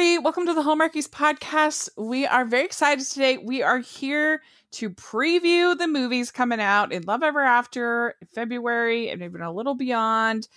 everybody. 0.00 0.18
Welcome 0.24 0.46
to 0.46 0.54
the 0.54 0.62
Hallmarkies 0.62 1.10
podcast. 1.10 1.90
We 1.98 2.24
are 2.24 2.46
very 2.46 2.64
excited 2.64 3.04
today. 3.04 3.36
We 3.36 3.62
are 3.62 3.80
here 3.80 4.40
to 4.72 4.88
preview 4.88 5.76
the 5.76 5.86
movies 5.86 6.30
coming 6.30 6.58
out 6.58 6.90
in 6.90 7.02
Love 7.02 7.22
Ever 7.22 7.42
After 7.42 8.14
in 8.18 8.26
February 8.28 9.10
and 9.10 9.22
even 9.22 9.42
a 9.42 9.52
little 9.52 9.74
beyond 9.74 10.48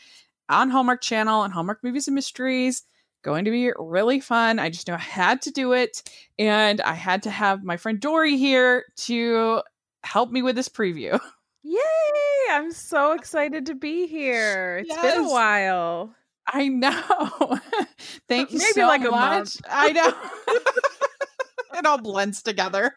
on 0.48 0.70
Hallmark 0.70 1.02
Channel 1.02 1.44
and 1.44 1.54
Hallmark 1.54 1.84
Movies 1.84 2.08
and 2.08 2.16
Mysteries. 2.16 2.84
Going 3.21 3.44
to 3.44 3.52
be 3.52 3.73
really 3.77 4.21
fun. 4.21 4.59
I 4.59 4.70
just 4.70 4.88
know 4.88 4.94
I 4.94 5.00
had 5.00 5.41
to 5.41 5.52
do 5.52 5.73
it. 5.73 6.10
And 6.39 6.80
I 6.80 6.94
had 6.94 7.23
to 7.23 7.30
have 7.30 7.66
my 7.66 7.75
friend 7.75 8.00
Dory 8.00 8.38
here 8.38 8.86
to 9.07 9.62
help 10.05 10.32
me 10.32 10.41
with 10.41 10.55
this 10.55 10.70
preview. 10.70 11.20
Yay! 11.63 11.82
I'm 12.49 12.71
so 12.71 13.12
excited 13.12 13.66
to 13.66 13.76
be 13.76 14.07
here. 14.07 14.85
It's 14.88 15.02
been 15.02 15.26
a 15.26 15.30
while. 15.30 16.16
I 16.48 16.68
know. 16.68 16.92
Thank 18.28 18.52
you 18.52 18.60
Maybe 18.60 18.72
so 18.74 18.88
like 18.88 19.02
much. 19.02 19.58
I 19.70 19.92
know. 19.92 20.14
it 21.80 21.86
all 21.86 22.02
blends 22.02 22.42
together. 22.42 22.96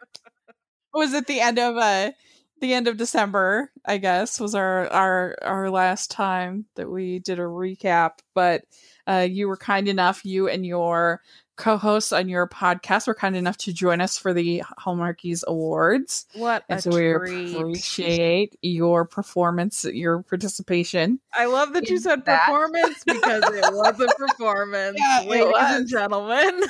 Was 0.92 1.12
it 1.12 1.26
the 1.26 1.40
end 1.40 1.58
of 1.58 1.76
uh 1.76 2.12
the 2.60 2.72
end 2.72 2.88
of 2.88 2.96
December, 2.96 3.70
I 3.84 3.98
guess, 3.98 4.40
was 4.40 4.54
our 4.54 4.88
our 4.88 5.36
our 5.42 5.70
last 5.70 6.10
time 6.10 6.66
that 6.76 6.90
we 6.90 7.18
did 7.18 7.38
a 7.38 7.42
recap. 7.42 8.18
But 8.34 8.64
uh 9.06 9.26
you 9.30 9.48
were 9.48 9.56
kind 9.56 9.88
enough, 9.88 10.24
you 10.24 10.48
and 10.48 10.64
your 10.64 11.20
co-hosts 11.56 12.12
on 12.12 12.28
your 12.28 12.46
podcast 12.46 13.06
were 13.06 13.14
kind 13.14 13.34
enough 13.36 13.56
to 13.58 13.72
join 13.72 14.00
us 14.00 14.16
for 14.18 14.32
the 14.34 14.62
Hallmarkies 14.78 15.42
Awards. 15.46 16.26
What 16.34 16.64
And 16.68 16.82
so 16.82 16.90
we 16.90 17.12
treat. 17.14 17.56
appreciate 17.56 18.56
your 18.62 19.04
performance, 19.06 19.84
your 19.84 20.22
participation. 20.22 21.18
I 21.34 21.46
love 21.46 21.72
that 21.72 21.88
you 21.88 21.98
said 21.98 22.24
that. 22.26 22.44
performance 22.44 23.02
because 23.04 23.42
it 23.44 23.72
was 23.72 24.00
a 24.00 24.06
performance, 24.18 24.96
Yeah, 25.00 25.24
ladies 25.26 25.46
was. 25.52 25.76
and 25.76 25.88
gentlemen. 25.88 26.60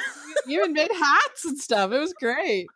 You 0.46 0.60
even 0.60 0.74
made 0.74 0.90
hats 0.92 1.44
and 1.46 1.58
stuff. 1.58 1.90
It 1.92 1.98
was 1.98 2.12
great. 2.12 2.66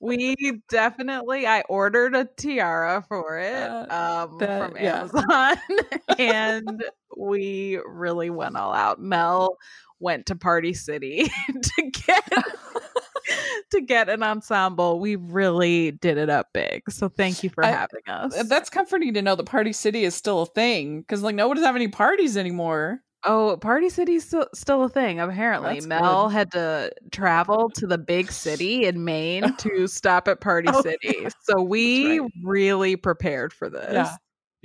We 0.00 0.60
definitely 0.68 1.46
I 1.46 1.62
ordered 1.62 2.14
a 2.14 2.24
tiara 2.24 3.04
for 3.08 3.38
it 3.38 3.54
Uh, 3.68 4.22
um 4.30 4.38
that- 4.38 4.70
from 4.72 4.76
yeah. 4.80 5.00
Amazon 5.00 5.56
and 6.18 6.84
we 7.16 7.80
really 7.86 8.28
went 8.30 8.56
all 8.56 8.72
out. 8.74 9.00
Mel 9.00 9.56
went 10.00 10.26
to 10.26 10.36
Party 10.36 10.74
City 10.74 11.30
to 11.62 11.90
get 12.06 12.32
to 13.70 13.80
get 13.80 14.08
an 14.08 14.22
ensemble. 14.22 15.00
We 15.00 15.16
really 15.16 15.92
did 15.92 16.18
it 16.18 16.30
up 16.30 16.48
big. 16.52 16.90
So 16.90 17.08
thank 17.08 17.42
you 17.42 17.50
for 17.50 17.64
I- 17.64 17.68
having 17.70 18.02
us. 18.06 18.36
Uh, 18.36 18.44
that's 18.44 18.70
comforting 18.70 19.14
to 19.14 19.22
know 19.22 19.34
that 19.34 19.44
Party 19.46 19.72
City 19.72 20.04
is 20.04 20.14
still 20.14 20.42
a 20.42 20.46
thing 20.46 21.00
because 21.00 21.22
like 21.22 21.34
no 21.34 21.48
one 21.48 21.56
does 21.56 21.66
have 21.66 21.76
any 21.76 21.88
parties 21.88 22.36
anymore. 22.36 23.00
Oh, 23.28 23.56
Party 23.56 23.88
City's 23.88 24.24
still, 24.24 24.46
still 24.54 24.84
a 24.84 24.88
thing, 24.88 25.18
apparently. 25.18 25.74
That's 25.74 25.86
Mel 25.86 26.28
good. 26.28 26.32
had 26.32 26.50
to 26.52 26.92
travel 27.10 27.70
to 27.74 27.84
the 27.86 27.98
big 27.98 28.30
city 28.30 28.84
in 28.86 29.04
Maine 29.04 29.52
to 29.56 29.88
stop 29.88 30.28
at 30.28 30.40
Party 30.40 30.68
Oh, 30.72 30.80
City. 30.80 31.26
So 31.42 31.60
we 31.60 32.20
right. 32.20 32.30
really 32.44 32.94
prepared 32.94 33.52
for 33.52 33.68
this. 33.68 33.92
Yeah. 33.92 34.14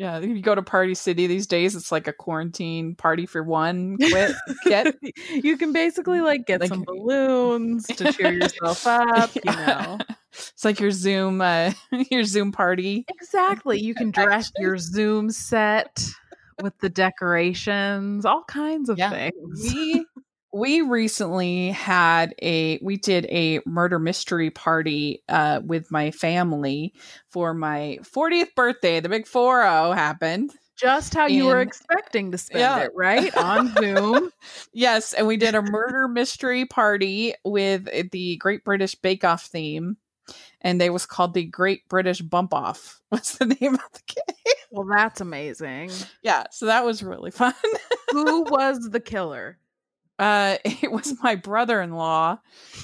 Yeah, 0.01 0.17
if 0.17 0.23
you 0.25 0.41
go 0.41 0.55
to 0.55 0.63
Party 0.63 0.95
City 0.95 1.27
these 1.27 1.45
days, 1.45 1.75
it's 1.75 1.91
like 1.91 2.07
a 2.07 2.13
quarantine 2.13 2.95
party 2.95 3.27
for 3.27 3.43
one 3.43 3.97
quit 3.97 4.35
kit. 4.63 4.95
you 5.43 5.57
can 5.59 5.71
basically 5.73 6.21
like 6.21 6.47
get 6.47 6.59
Like- 6.59 6.69
some 6.69 6.83
balloons 6.87 7.85
to 7.85 8.11
cheer 8.11 8.33
yourself 8.33 8.87
up, 8.87 9.29
you 9.35 9.41
know. 9.45 9.99
It's 10.31 10.65
like 10.65 10.79
your 10.79 10.89
Zoom 10.89 11.39
uh 11.41 11.73
your 12.09 12.23
Zoom 12.23 12.51
party. 12.51 13.05
Exactly. 13.09 13.79
You 13.79 13.93
can 13.93 14.09
dress 14.09 14.51
your 14.57 14.79
Zoom 14.79 15.29
set 15.29 16.03
with 16.63 16.75
the 16.79 16.89
decorations, 16.89 18.25
all 18.25 18.43
kinds 18.47 18.89
of 18.89 18.97
Yeah. 18.97 19.11
things. 19.11 19.71
We 19.71 20.03
we 20.53 20.81
recently 20.81 21.69
had 21.71 22.33
a 22.41 22.77
we 22.81 22.97
did 22.97 23.25
a 23.29 23.61
murder 23.65 23.99
mystery 23.99 24.49
party 24.49 25.23
uh 25.29 25.61
with 25.65 25.91
my 25.91 26.11
family 26.11 26.93
for 27.29 27.53
my 27.53 27.97
40th 28.03 28.53
birthday. 28.55 28.99
The 28.99 29.09
big 29.09 29.27
40 29.27 29.95
happened. 29.95 30.51
Just 30.77 31.13
how 31.13 31.27
you 31.27 31.45
were 31.45 31.61
expecting 31.61 32.31
to 32.31 32.37
spend 32.39 32.59
Yeah. 32.61 32.79
it, 32.79 32.91
right? 32.95 33.35
On 33.37 33.71
Zoom. 33.75 34.31
Yes, 34.73 35.13
and 35.13 35.27
we 35.27 35.37
did 35.37 35.53
a 35.53 35.61
murder 35.61 36.07
mystery 36.07 36.65
party 36.65 37.35
with 37.45 37.87
the 38.11 38.37
Great 38.37 38.63
British 38.63 38.95
Bake 38.95 39.23
Off 39.23 39.43
theme, 39.45 39.97
and 40.61 40.81
they 40.81 40.89
was 40.89 41.05
called 41.05 41.33
the 41.35 41.43
Great 41.43 41.87
British 41.87 42.21
Bump 42.21 42.53
Off. 42.53 42.99
Was 43.11 43.33
the 43.33 43.45
name 43.45 43.75
of 43.75 43.81
the 43.93 44.01
game? 44.07 44.53
Well, 44.71 44.87
that's 44.87 45.19
amazing. 45.21 45.91
Yeah, 46.23 46.45
so 46.49 46.65
that 46.67 46.85
was 46.85 47.03
really 47.03 47.29
fun. 47.29 47.53
Who 48.11 48.43
was 48.43 48.89
the 48.89 49.01
killer? 49.01 49.57
Uh, 50.21 50.57
it 50.65 50.91
was 50.91 51.15
my 51.23 51.35
brother-in-law, 51.35 52.37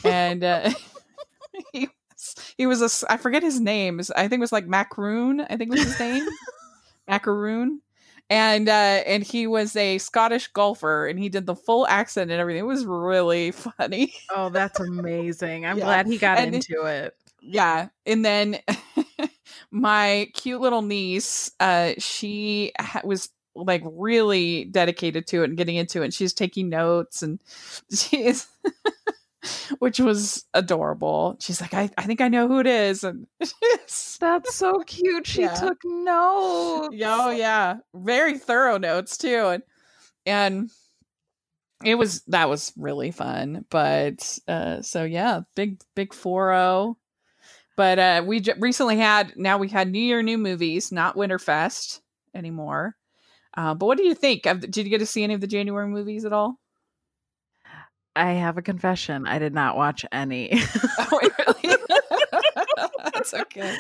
and 0.03 0.44
uh, 0.44 0.72
he 1.72 1.88
was 1.88 2.53
he 2.58 2.66
was 2.66 2.81
a 2.81 3.12
I 3.12 3.18
forget 3.18 3.44
his 3.44 3.59
name. 3.59 4.02
I 4.16 4.28
think 4.28 4.40
it 4.40 4.42
was 4.42 4.52
like 4.52 4.68
Macaroon. 4.68 5.42
I 5.42 5.56
think 5.56 5.72
was 5.72 5.84
his 5.84 6.00
name, 6.00 6.28
Macaroon. 7.08 7.81
And 8.30 8.68
uh, 8.68 8.72
and 9.08 9.24
he 9.24 9.48
was 9.48 9.75
a 9.78 10.00
Scottish 10.00 10.48
golfer, 10.50 11.08
and 11.08 11.18
he 11.18 11.30
did 11.30 11.46
the 11.46 11.56
full 11.56 11.88
accent 11.88 12.30
and 12.31 12.42
everything. 12.42 12.59
It 12.59 12.66
was 12.68 12.86
really 12.86 13.52
funny. 13.52 14.14
Oh, 14.30 14.50
that's 14.50 14.80
amazing. 14.81 15.66
I'm 15.66 15.78
Yeah. 15.78 15.86
glad 15.86 16.08
he 16.08 16.18
got 16.18 16.38
And 16.40 16.56
into 16.56 16.84
it. 16.84 17.16
yeah 17.42 17.88
and 18.06 18.25
then 18.25 18.59
my 19.72 20.28
cute 20.34 20.59
little 20.59 20.81
niece 20.81 21.52
uh 21.59 21.94
she 22.00 22.72
ha- 22.80 23.02
was 23.04 23.30
like 23.66 23.81
really 23.85 24.66
dedicated 24.66 25.25
to 25.28 25.41
it 25.41 25.45
and 25.50 25.57
getting 25.57 25.75
into 25.75 26.01
it 26.01 26.06
and 26.06 26.13
she's 26.13 26.34
taking 26.34 26.69
notes 26.69 27.22
and 27.23 27.41
she's 27.91 28.47
which 29.79 30.00
was 30.00 30.45
adorable 30.53 31.38
she's 31.40 31.62
like 31.62 31.73
i, 31.73 31.90
I 31.97 32.03
think 32.03 32.19
i 32.22 32.28
know 32.28 32.47
who 32.47 32.59
it 32.59 32.68
is 32.68 33.03
and 33.03 33.28
That's 34.19 34.56
so 34.56 34.79
cute. 34.88 35.28
She 35.28 35.41
Yeah. 35.44 35.53
took 35.53 35.78
notes. 35.85 36.95
oh 37.06 37.29
yeah 37.29 37.78
very 37.94 38.38
thorough 38.38 38.78
notes 38.78 39.18
too 39.18 39.47
and 39.47 39.63
and 40.25 40.72
it 41.85 41.95
was 41.95 42.24
that 42.28 42.50
was 42.50 42.74
really 42.75 43.12
fun 43.12 43.63
but 43.69 44.39
uh 44.47 44.81
so 44.81 45.03
yeah 45.03 45.41
big 45.56 45.79
big 45.95 46.09
4-0 46.09 46.95
but 47.78 48.00
uh 48.00 48.24
we 48.25 48.39
j- 48.39 48.53
recently 48.59 48.97
had 48.97 49.34
now 49.38 49.57
we 49.59 49.69
had 49.69 49.91
new 49.91 50.00
year 50.00 50.24
new 50.24 50.39
movies 50.39 50.91
not 50.91 51.16
winterfest 51.16 52.01
anymore 52.34 52.95
uh 53.57 53.73
but 53.73 53.85
what 53.85 53.97
do 53.97 54.03
you 54.06 54.13
think 54.13 54.44
did 54.44 54.78
you 54.78 54.84
get 54.85 55.00
to 55.00 55.06
see 55.06 55.23
any 55.23 55.34
of 55.34 55.41
the 55.41 55.47
january 55.47 55.88
movies 55.88 56.23
at 56.23 56.31
all 56.34 56.57
I 58.18 58.31
have 58.31 58.57
a 58.57 58.63
confession. 58.63 59.28
I 59.28 59.38
did 59.38 59.53
not 59.53 59.78
watch 59.78 60.03
any. 60.12 60.50
oh 60.97 61.19
really 61.62 61.78
that's 63.13 63.34
okay 63.34 63.75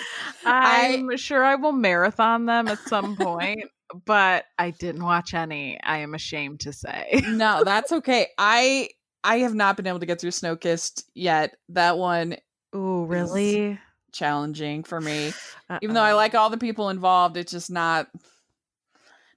I'm 0.45 1.17
sure 1.17 1.43
I 1.43 1.55
will 1.55 1.71
marathon 1.71 2.45
them 2.45 2.67
at 2.67 2.77
some 2.87 3.15
point, 3.15 3.63
but 4.05 4.45
I 4.59 4.71
didn't 4.71 5.03
watch 5.03 5.33
any. 5.33 5.79
I 5.83 5.97
am 5.97 6.13
ashamed 6.13 6.59
to 6.61 6.73
say. 6.73 7.21
no 7.29 7.63
that's 7.63 7.91
okay 7.91 8.27
i 8.37 8.89
i 9.23 9.39
have 9.39 9.55
not 9.55 9.75
been 9.75 9.87
able 9.87 9.99
to 9.99 10.05
get 10.05 10.21
through 10.21 10.31
snowkissed 10.31 11.03
yet 11.15 11.55
that 11.69 11.97
one 11.97 12.37
Ooh, 12.75 13.05
really? 13.05 13.79
challenging 14.11 14.83
for 14.83 15.01
me 15.01 15.33
even 15.81 15.95
though 15.95 16.01
I 16.01 16.13
like 16.13 16.35
all 16.35 16.49
the 16.49 16.57
people 16.57 16.89
involved, 16.89 17.37
it's 17.37 17.51
just 17.51 17.71
not 17.71 18.07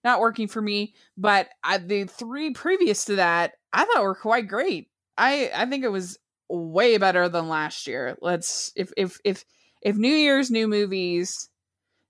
not 0.04 0.20
working 0.20 0.48
for 0.48 0.62
me. 0.62 0.94
But 1.16 1.48
I, 1.62 1.78
the 1.78 2.04
three 2.04 2.52
previous 2.52 3.04
to 3.06 3.16
that, 3.16 3.52
I 3.72 3.84
thought 3.84 4.02
were 4.02 4.14
quite 4.14 4.48
great. 4.48 4.88
I 5.16 5.50
I 5.54 5.66
think 5.66 5.84
it 5.84 5.92
was 5.92 6.18
way 6.48 6.98
better 6.98 7.28
than 7.28 7.48
last 7.48 7.86
year. 7.86 8.16
Let's 8.20 8.72
if 8.76 8.92
if 8.96 9.18
if 9.24 9.44
if 9.82 9.96
New 9.96 10.14
Year's 10.14 10.50
new 10.50 10.66
movies 10.66 11.48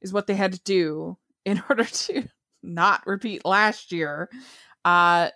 is 0.00 0.12
what 0.12 0.26
they 0.26 0.34
had 0.34 0.52
to 0.54 0.62
do 0.62 1.18
in 1.44 1.62
order 1.68 1.84
to 1.84 2.28
not 2.62 3.06
repeat 3.06 3.44
last 3.44 3.92
year, 3.92 4.28
uh 4.84 5.30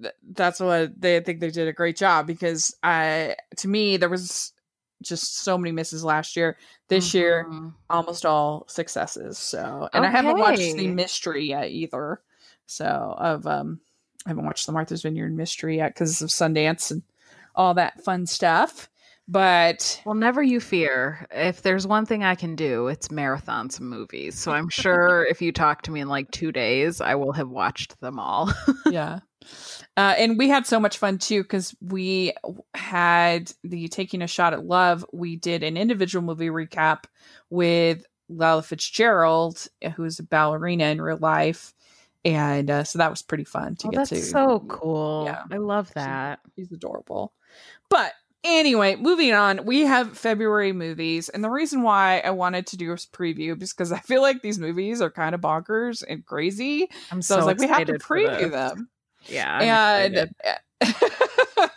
th- 0.00 0.14
that's 0.32 0.60
what 0.60 1.00
they 1.00 1.16
I 1.16 1.20
think 1.20 1.40
they 1.40 1.50
did 1.50 1.68
a 1.68 1.72
great 1.72 1.96
job 1.96 2.26
because 2.26 2.74
I 2.82 3.36
to 3.58 3.68
me 3.68 3.96
there 3.96 4.08
was 4.08 4.53
just 5.04 5.38
so 5.38 5.56
many 5.58 5.72
misses 5.72 6.04
last 6.04 6.36
year. 6.36 6.56
This 6.88 7.14
year 7.14 7.46
Mhm. 7.48 7.74
almost 7.90 8.26
all 8.26 8.64
successes. 8.68 9.38
So, 9.38 9.88
and 9.92 10.04
I 10.04 10.10
haven't 10.10 10.38
watched 10.38 10.76
the 10.76 10.88
mystery 10.88 11.46
yet 11.46 11.70
either. 11.70 12.20
So, 12.66 13.14
of 13.18 13.46
um, 13.46 13.80
I 14.26 14.30
haven't 14.30 14.44
watched 14.46 14.66
the 14.66 14.72
Martha's 14.72 15.02
Vineyard 15.02 15.34
mystery 15.36 15.76
yet 15.76 15.94
because 15.94 16.20
of 16.22 16.30
Sundance 16.30 16.90
and 16.90 17.02
all 17.54 17.74
that 17.74 18.02
fun 18.04 18.26
stuff. 18.26 18.88
But 19.26 20.02
Well, 20.04 20.14
never 20.14 20.42
you 20.42 20.60
fear. 20.60 21.26
If 21.30 21.62
there's 21.62 21.86
one 21.86 22.04
thing 22.04 22.22
I 22.22 22.34
can 22.34 22.56
do, 22.56 22.88
it's 22.88 23.10
marathon 23.10 23.70
some 23.70 23.88
movies. 23.88 24.38
So 24.38 24.52
I'm 24.52 24.68
sure 24.68 25.24
if 25.30 25.40
you 25.40 25.50
talk 25.50 25.80
to 25.82 25.90
me 25.90 26.00
in 26.00 26.08
like 26.08 26.30
two 26.30 26.52
days, 26.52 27.00
I 27.00 27.14
will 27.14 27.32
have 27.32 27.48
watched 27.48 27.98
them 28.00 28.18
all. 28.18 28.52
yeah. 28.90 29.20
Uh, 29.96 30.14
and 30.18 30.38
we 30.38 30.48
had 30.48 30.66
so 30.66 30.78
much 30.80 30.98
fun 30.98 31.18
too 31.18 31.42
because 31.42 31.74
we 31.80 32.32
had 32.74 33.52
the 33.62 33.88
Taking 33.88 34.22
a 34.22 34.26
Shot 34.26 34.52
at 34.52 34.64
Love. 34.64 35.04
We 35.12 35.36
did 35.36 35.62
an 35.62 35.76
individual 35.76 36.24
movie 36.24 36.48
recap 36.48 37.04
with 37.50 38.04
Lala 38.28 38.62
Fitzgerald, 38.62 39.66
who's 39.96 40.18
a 40.18 40.22
ballerina 40.24 40.84
in 40.86 41.00
real 41.00 41.18
life. 41.18 41.72
and 42.24 42.70
uh, 42.70 42.84
so 42.84 42.98
that 42.98 43.10
was 43.10 43.20
pretty 43.22 43.44
fun 43.44 43.76
to 43.76 43.88
Oh, 43.88 43.90
get 43.90 43.96
that's 43.98 44.10
to. 44.10 44.16
so 44.22 44.60
cool. 44.68 45.24
Yeah. 45.26 45.42
I 45.52 45.58
love 45.58 45.88
She- 45.88 45.94
that. 45.96 46.40
She's 46.56 46.72
adorable. 46.72 47.32
But 47.90 48.12
anyway, 48.42 48.96
moving 48.96 49.32
on, 49.34 49.64
we 49.66 49.80
have 49.82 50.16
February 50.16 50.72
movies, 50.72 51.28
and 51.28 51.44
the 51.44 51.50
reason 51.50 51.82
why 51.82 52.20
I 52.24 52.30
wanted 52.30 52.66
to 52.68 52.76
do 52.78 52.90
a 52.92 52.94
preview 52.96 53.60
is 53.62 53.72
because 53.74 53.92
I 53.92 53.98
feel 54.00 54.22
like 54.22 54.40
these 54.42 54.58
movies 54.58 55.02
are 55.02 55.10
kind 55.10 55.34
of 55.34 55.42
bonkers 55.42 56.02
and 56.08 56.24
crazy. 56.24 56.88
I'm 57.12 57.20
So, 57.22 57.34
so, 57.34 57.34
I 57.34 57.38
was 57.38 57.46
like, 57.46 57.58
we 57.58 57.66
have 57.68 57.86
to 57.88 57.92
preview 57.94 58.50
them. 58.50 58.88
Yeah. 59.28 59.52
I'm 59.58 60.14
and 60.82 61.70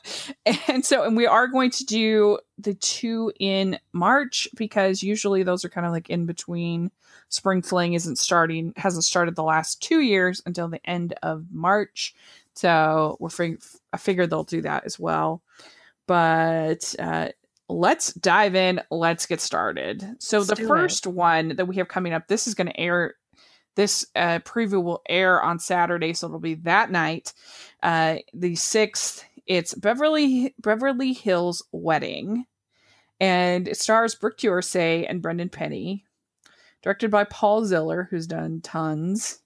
and 0.67 0.85
so 0.85 1.03
and 1.03 1.15
we 1.15 1.25
are 1.25 1.47
going 1.47 1.71
to 1.71 1.85
do 1.85 2.39
the 2.57 2.73
two 2.73 3.31
in 3.39 3.79
March 3.93 4.47
because 4.55 5.03
usually 5.03 5.43
those 5.43 5.63
are 5.63 5.69
kind 5.69 5.85
of 5.85 5.91
like 5.93 6.09
in 6.09 6.25
between. 6.25 6.91
Spring 7.29 7.61
Fling 7.61 7.93
isn't 7.93 8.17
starting 8.17 8.73
hasn't 8.77 9.03
started 9.03 9.35
the 9.35 9.43
last 9.43 9.81
two 9.81 9.99
years 9.99 10.41
until 10.45 10.69
the 10.69 10.85
end 10.89 11.13
of 11.23 11.45
March, 11.51 12.15
so 12.53 13.17
we're 13.19 13.29
fig- 13.29 13.61
I 13.91 13.97
figured 13.97 14.29
they'll 14.29 14.43
do 14.43 14.61
that 14.61 14.85
as 14.85 14.97
well. 14.97 15.41
But 16.07 16.95
uh, 16.99 17.29
let's 17.67 18.13
dive 18.13 18.55
in. 18.55 18.81
Let's 18.89 19.25
get 19.25 19.41
started. 19.41 20.15
So 20.19 20.37
Let's 20.37 20.49
the 20.49 20.55
do 20.55 20.63
it. 20.63 20.67
first 20.67 21.05
one 21.05 21.49
that 21.57 21.65
we 21.65 21.75
have 21.75 21.89
coming 21.89 22.13
up, 22.13 22.27
this 22.27 22.47
is 22.47 22.53
going 22.55 22.67
to 22.67 22.79
air. 22.79 23.15
This 23.77 24.07
uh, 24.15 24.39
preview 24.39 24.83
will 24.83 25.03
air 25.07 25.39
on 25.39 25.59
Saturday, 25.59 26.11
so 26.13 26.25
it'll 26.25 26.39
be 26.39 26.55
that 26.55 26.89
night. 26.89 27.31
Uh, 27.83 28.15
the 28.33 28.55
sixth, 28.55 29.23
it's 29.45 29.75
Beverly 29.75 30.55
Beverly 30.59 31.13
Hills 31.13 31.63
Wedding, 31.71 32.45
and 33.19 33.67
it 33.67 33.77
stars 33.77 34.15
Brooke 34.15 34.39
D'Orsay 34.39 35.05
and 35.07 35.21
Brendan 35.21 35.49
Penny. 35.49 36.03
Directed 36.81 37.11
by 37.11 37.25
Paul 37.25 37.65
Ziller, 37.65 38.07
who's 38.09 38.25
done 38.25 38.61
tons, 38.61 39.41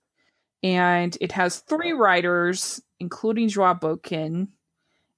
and 0.63 1.17
it 1.19 1.33
has 1.33 1.59
three 1.59 1.91
writers, 1.91 2.81
including 3.01 3.49
Joie 3.49 3.73
Botkin, 3.73 4.47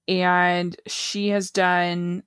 and 0.07 0.75
she 0.87 1.29
has 1.29 1.51
done 1.51 2.23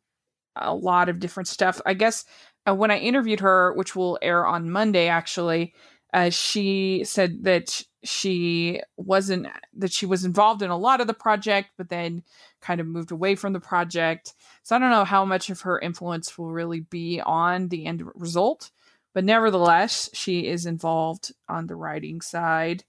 a 0.55 0.73
lot 0.73 1.09
of 1.09 1.19
different 1.19 1.49
stuff. 1.49 1.81
I 1.85 1.94
guess 1.94 2.25
uh, 2.69 2.77
when 2.77 2.93
I 2.93 2.99
interviewed 2.99 3.41
her, 3.41 3.73
which 3.73 3.97
will 3.97 4.21
air 4.23 4.47
on 4.47 4.71
Monday, 4.71 5.09
actually, 5.09 5.75
uh, 6.17 6.31
she 6.31 7.05
said 7.05 7.45
that 7.45 7.83
she 8.03 8.81
wasn't 8.97 9.49
that 9.75 9.93
she 9.93 10.07
was 10.07 10.25
involved 10.25 10.63
in 10.63 10.71
a 10.71 10.79
lot 10.79 11.03
of 11.03 11.07
the 11.07 11.13
project, 11.13 11.73
but 11.77 11.91
then 11.91 12.23
kind 12.63 12.81
of 12.81 12.87
moved 12.87 13.13
away 13.13 13.35
from 13.35 13.53
the 13.53 13.61
project. 13.61 14.33
So 14.63 14.75
I 14.75 14.79
don't 14.79 14.89
know 14.89 15.05
how 15.05 15.27
much 15.27 15.51
of 15.51 15.61
her 15.61 15.79
influence 15.79 16.39
will 16.39 16.51
really 16.51 16.81
be 16.81 17.21
on 17.21 17.69
the 17.69 17.85
end 17.85 18.03
result, 18.15 18.71
but 19.13 19.27
nevertheless, 19.27 20.09
she 20.15 20.47
is 20.47 20.65
involved 20.65 21.33
on 21.51 21.67
the 21.67 21.77
writing 21.77 22.23
side. 22.23 22.85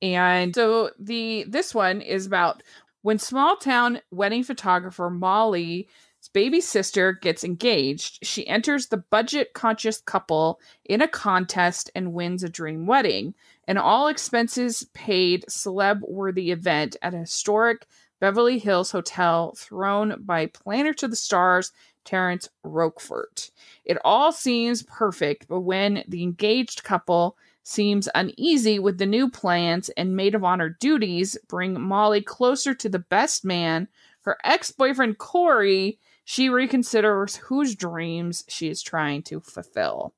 And 0.00 0.54
so 0.54 0.92
the 1.00 1.46
this 1.48 1.74
one 1.74 2.00
is 2.00 2.26
about 2.26 2.62
when 3.02 3.18
small 3.18 3.56
town 3.56 4.02
wedding 4.12 4.44
photographer 4.44 5.10
Molly's 5.10 5.86
baby 6.28 6.60
sister 6.60 7.12
gets 7.12 7.44
engaged, 7.44 8.24
she 8.24 8.46
enters 8.46 8.86
the 8.86 8.96
budget 8.96 9.52
conscious 9.54 10.00
couple 10.00 10.60
in 10.84 11.02
a 11.02 11.08
contest 11.08 11.90
and 11.94 12.12
wins 12.12 12.42
a 12.42 12.48
dream 12.48 12.86
wedding. 12.86 13.34
An 13.66 13.76
all 13.76 14.08
expenses 14.08 14.86
paid 14.94 15.44
celeb 15.48 16.00
worthy 16.00 16.50
event 16.50 16.96
at 17.02 17.14
a 17.14 17.18
historic 17.18 17.86
Beverly 18.20 18.58
Hills 18.58 18.90
hotel 18.90 19.54
thrown 19.56 20.22
by 20.24 20.46
planner 20.46 20.92
to 20.94 21.08
the 21.08 21.16
stars 21.16 21.72
Terrence 22.04 22.48
Roquefort. 22.64 23.50
It 23.84 23.98
all 24.04 24.32
seems 24.32 24.82
perfect, 24.82 25.46
but 25.48 25.60
when 25.60 26.04
the 26.08 26.22
engaged 26.22 26.82
couple 26.82 27.36
seems 27.62 28.08
uneasy 28.14 28.78
with 28.78 28.96
the 28.96 29.06
new 29.06 29.28
plans 29.28 29.90
and 29.90 30.16
maid 30.16 30.34
of 30.34 30.42
honor 30.42 30.70
duties 30.80 31.36
bring 31.48 31.78
Molly 31.78 32.22
closer 32.22 32.74
to 32.74 32.88
the 32.88 32.98
best 32.98 33.44
man, 33.44 33.88
her 34.22 34.38
ex 34.42 34.70
boyfriend 34.70 35.18
Corey, 35.18 35.98
she 36.30 36.50
reconsiders 36.50 37.36
whose 37.38 37.74
dreams 37.74 38.44
she 38.48 38.68
is 38.68 38.82
trying 38.82 39.22
to 39.22 39.40
fulfill. 39.40 40.12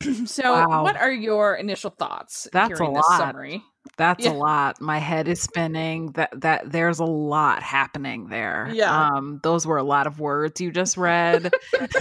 so, 0.26 0.42
Wow. 0.52 0.82
what 0.82 0.96
are 0.96 1.12
your 1.12 1.54
initial 1.54 1.90
thoughts 1.90 2.48
That's 2.52 2.72
a 2.80 2.82
this 2.82 2.88
lot. 2.88 3.18
summary? 3.18 3.62
That's 3.96 4.24
Yeah. 4.24 4.32
a 4.32 4.34
lot. 4.34 4.80
My 4.80 4.98
head 4.98 5.28
is 5.28 5.40
spinning. 5.40 6.10
That 6.14 6.30
that 6.40 6.72
there's 6.72 6.98
a 6.98 7.04
lot 7.04 7.62
happening 7.62 8.26
there. 8.26 8.70
Yeah. 8.74 8.90
Um 9.14 9.38
those 9.44 9.64
were 9.64 9.76
a 9.76 9.84
lot 9.84 10.08
of 10.08 10.18
words 10.18 10.60
you 10.60 10.72
just 10.72 10.96
read. 10.96 11.52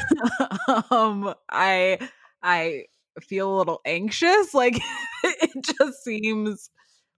um 0.89 1.35
I 1.47 1.99
I 2.41 2.85
feel 3.21 3.55
a 3.55 3.57
little 3.59 3.81
anxious. 3.85 4.53
Like 4.55 4.79
it 5.23 5.63
just 5.77 6.03
seems 6.03 6.71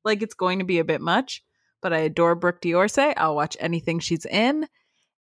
like 0.04 0.22
it's 0.22 0.34
going 0.34 0.60
to 0.60 0.66
be 0.66 0.80
a 0.80 0.84
bit 0.84 1.00
much. 1.00 1.42
But 1.82 1.94
I 1.94 2.00
adore 2.00 2.36
Brooke 2.36 2.60
D'Orsay. 2.60 3.14
I'll 3.16 3.36
watch 3.36 3.56
anything 3.62 4.00
she's 4.00 4.26
in. 4.26 4.68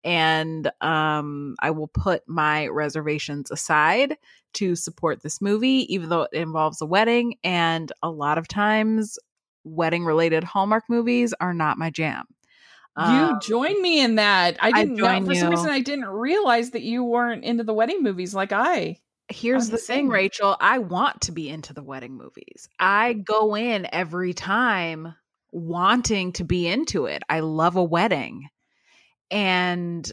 And 0.03 0.71
um 0.81 1.55
I 1.59 1.71
will 1.71 1.87
put 1.89 2.23
my 2.27 2.67
reservations 2.67 3.51
aside 3.51 4.17
to 4.53 4.75
support 4.75 5.21
this 5.21 5.41
movie, 5.41 5.91
even 5.93 6.09
though 6.09 6.23
it 6.23 6.33
involves 6.33 6.81
a 6.81 6.85
wedding. 6.85 7.35
And 7.43 7.91
a 8.01 8.09
lot 8.09 8.37
of 8.37 8.47
times, 8.47 9.19
wedding 9.63 10.05
related 10.05 10.43
Hallmark 10.43 10.85
movies 10.89 11.33
are 11.39 11.53
not 11.53 11.77
my 11.77 11.89
jam. 11.89 12.25
you 12.97 13.03
Um, 13.03 13.39
join 13.39 13.81
me 13.81 13.99
in 14.01 14.15
that. 14.15 14.57
I 14.61 14.71
I 14.71 14.71
didn't 14.71 14.97
know 14.97 15.05
join 15.05 15.25
for 15.25 15.35
some 15.35 15.49
you. 15.49 15.49
reason 15.49 15.69
I 15.69 15.79
didn't 15.81 16.05
realize 16.07 16.71
that 16.71 16.81
you 16.81 17.03
weren't 17.03 17.43
into 17.43 17.63
the 17.63 17.73
wedding 17.73 18.03
movies 18.03 18.33
like 18.35 18.51
I. 18.51 18.99
here's 19.29 19.65
I'm 19.65 19.71
the 19.71 19.77
thing. 19.77 20.07
Rachel. 20.09 20.57
I 20.59 20.79
want 20.79 21.21
to 21.21 21.31
be 21.31 21.49
into 21.49 21.73
the 21.73 21.83
wedding 21.83 22.13
movies. 22.17 22.67
I 22.79 23.13
go 23.13 23.55
in 23.55 23.87
every 23.91 24.33
time 24.33 25.15
wanting 25.51 26.33
to 26.33 26.43
be 26.43 26.67
into 26.67 27.05
it. 27.05 27.23
I 27.29 27.39
love 27.41 27.75
a 27.75 27.83
wedding. 27.83 28.49
And 29.31 30.11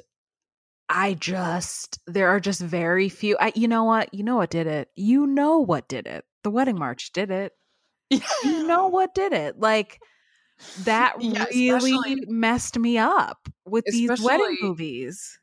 I 0.89 1.15
just, 1.15 1.99
there 2.07 2.29
are 2.29 2.41
just 2.41 2.61
very 2.61 3.09
few. 3.09 3.37
I, 3.41 3.53
you 3.55 3.69
know 3.69 3.85
what? 3.85 4.13
You 4.13 4.23
know 4.23 4.37
what 4.37 4.51
did 4.51 4.67
it? 4.67 4.89
You 4.95 5.27
know 5.27 5.59
what 5.59 5.89
did 5.89 6.07
it? 6.07 6.25
The 6.45 6.51
wedding 6.51 6.79
march 6.79 7.13
did 7.13 7.31
it. 7.31 7.53
you 8.11 8.67
know 8.67 8.87
what 8.87 9.15
did 9.15 9.33
it 9.33 9.59
like 9.59 9.99
that 10.85 11.17
Yeah, 11.21 11.47
really 11.51 12.25
messed 12.29 12.79
me 12.79 12.99
up 12.99 13.49
with 13.65 13.85
these 13.87 14.21
wedding 14.21 14.57
movies 14.63 15.39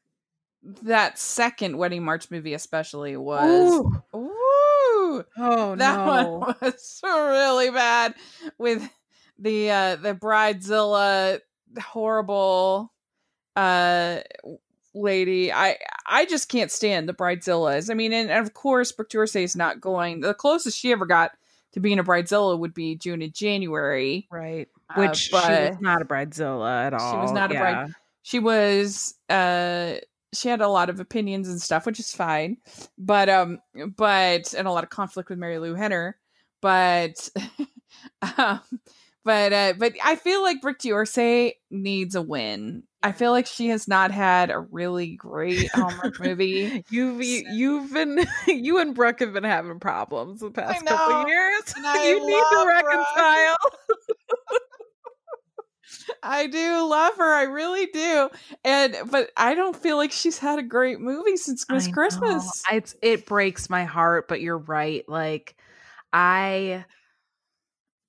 that 0.83 1.19
second 1.19 1.77
wedding 1.77 2.03
march 2.03 2.31
movie 2.31 2.53
especially 2.53 3.17
was 3.17 3.69
Ooh. 3.69 4.01
Ooh, 4.15 5.23
oh 5.37 5.75
that 5.75 6.07
one 6.07 6.56
was 6.61 6.99
really 7.03 7.69
bad 7.69 8.15
with 8.57 8.89
the 9.37 9.69
uh 9.69 9.95
the 9.97 10.15
bridezilla 10.15 11.39
horrible 11.81 12.93
uh 13.56 14.19
lady 14.95 15.52
i 15.52 15.78
i 16.06 16.26
just 16.26 16.50
can't 16.50 16.72
stand 16.72 17.10
the 17.10 17.14
bridezillas. 17.14 17.90
I 17.90 17.94
mean 17.95 18.14
and, 18.14 18.30
and 18.30 18.45
of 18.45 18.54
course 18.54 18.92
brooke 18.92 19.10
D'Orsay 19.10 19.44
is 19.44 19.56
not 19.56 19.81
going 19.81 20.19
the 20.22 20.33
closest 20.33 20.78
she 20.78 20.92
ever 20.92 21.06
got 21.06 21.31
to 21.74 21.80
being 21.80 22.00
a 22.00 22.04
bridezilla 22.04 22.57
would 22.57 22.74
be 22.74 22.95
june 22.95 23.22
and 23.22 23.33
january. 23.33 24.28
Right. 24.31 24.68
Uh, 24.90 25.02
which 25.02 25.18
she 25.18 25.33
was 25.33 25.78
not 25.81 26.02
a 26.02 26.06
bridezilla 26.06 26.86
at 26.86 26.94
all 26.94 27.12
She 27.12 27.18
was 27.18 27.31
not 27.31 27.52
a 27.52 27.56
bride- 27.56 27.94
she 28.22 28.40
was 28.40 29.16
uh 29.30 29.95
she 30.33 30.50
had 30.50 30.62
a 30.62 30.68
lot 30.68 30.90
of 30.90 31.00
opinions 31.00 31.48
and 31.48 31.62
stuff 31.62 31.86
which 31.86 32.00
is 32.00 32.12
fine. 32.14 32.57
But 32.98 33.30
um 33.30 33.60
but 33.95 34.54
and 34.54 34.68
a 34.68 34.72
lot 34.72 34.83
of 34.83 34.90
conflict 34.90 35.30
with 35.30 35.40
Marilu 35.40 35.78
Henner. 35.78 36.18
But 36.62 37.30
um 38.38 38.62
but 39.23 39.53
uh 39.53 39.73
but 39.77 39.94
i 40.03 40.15
feel 40.15 40.42
like 40.42 40.61
brooke 40.61 40.80
D'Orsay 40.80 41.53
needs 41.71 42.15
a 42.15 42.21
win. 42.21 42.83
I 43.03 43.11
feel 43.11 43.31
like 43.31 43.47
she 43.47 43.68
has 43.68 43.85
not 43.85 44.11
had 44.11 44.49
a 44.49 44.59
really 44.59 45.15
great 45.18 45.69
hallmark 45.73 46.19
movie. 46.23 46.85
You've 46.89 47.21
you, 47.21 47.44
you've 47.51 47.94
been 47.94 48.25
you 48.47 48.80
and 48.80 48.95
Brooke 48.95 49.19
have 49.19 49.33
been 49.33 49.44
having 49.44 49.80
problems 49.80 50.39
the 50.39 50.51
past 50.51 50.85
couple 50.85 51.27
years. 51.27 51.73
you 51.77 52.25
need 52.25 52.44
to 52.51 52.65
reconcile. 52.65 53.57
i 56.23 56.47
do 56.47 56.87
love 56.87 57.18
her. 57.18 57.33
I 57.33 57.44
really 57.44 57.87
do. 57.87 58.30
And 58.63 58.95
but 59.11 59.31
i 59.35 59.53
don't 59.53 59.75
feel 59.75 59.97
like 59.97 60.13
she's 60.13 60.37
had 60.37 60.59
a 60.59 60.63
great 60.63 61.01
movie 61.01 61.35
since 61.35 61.65
miss 61.69 61.89
christmas. 61.89 62.63
It's 62.71 62.95
it 63.01 63.25
breaks 63.25 63.69
my 63.69 63.83
heart, 63.83 64.30
but 64.30 64.39
you're 64.39 64.57
right. 64.57 65.03
Like 65.09 65.57
I 66.13 66.85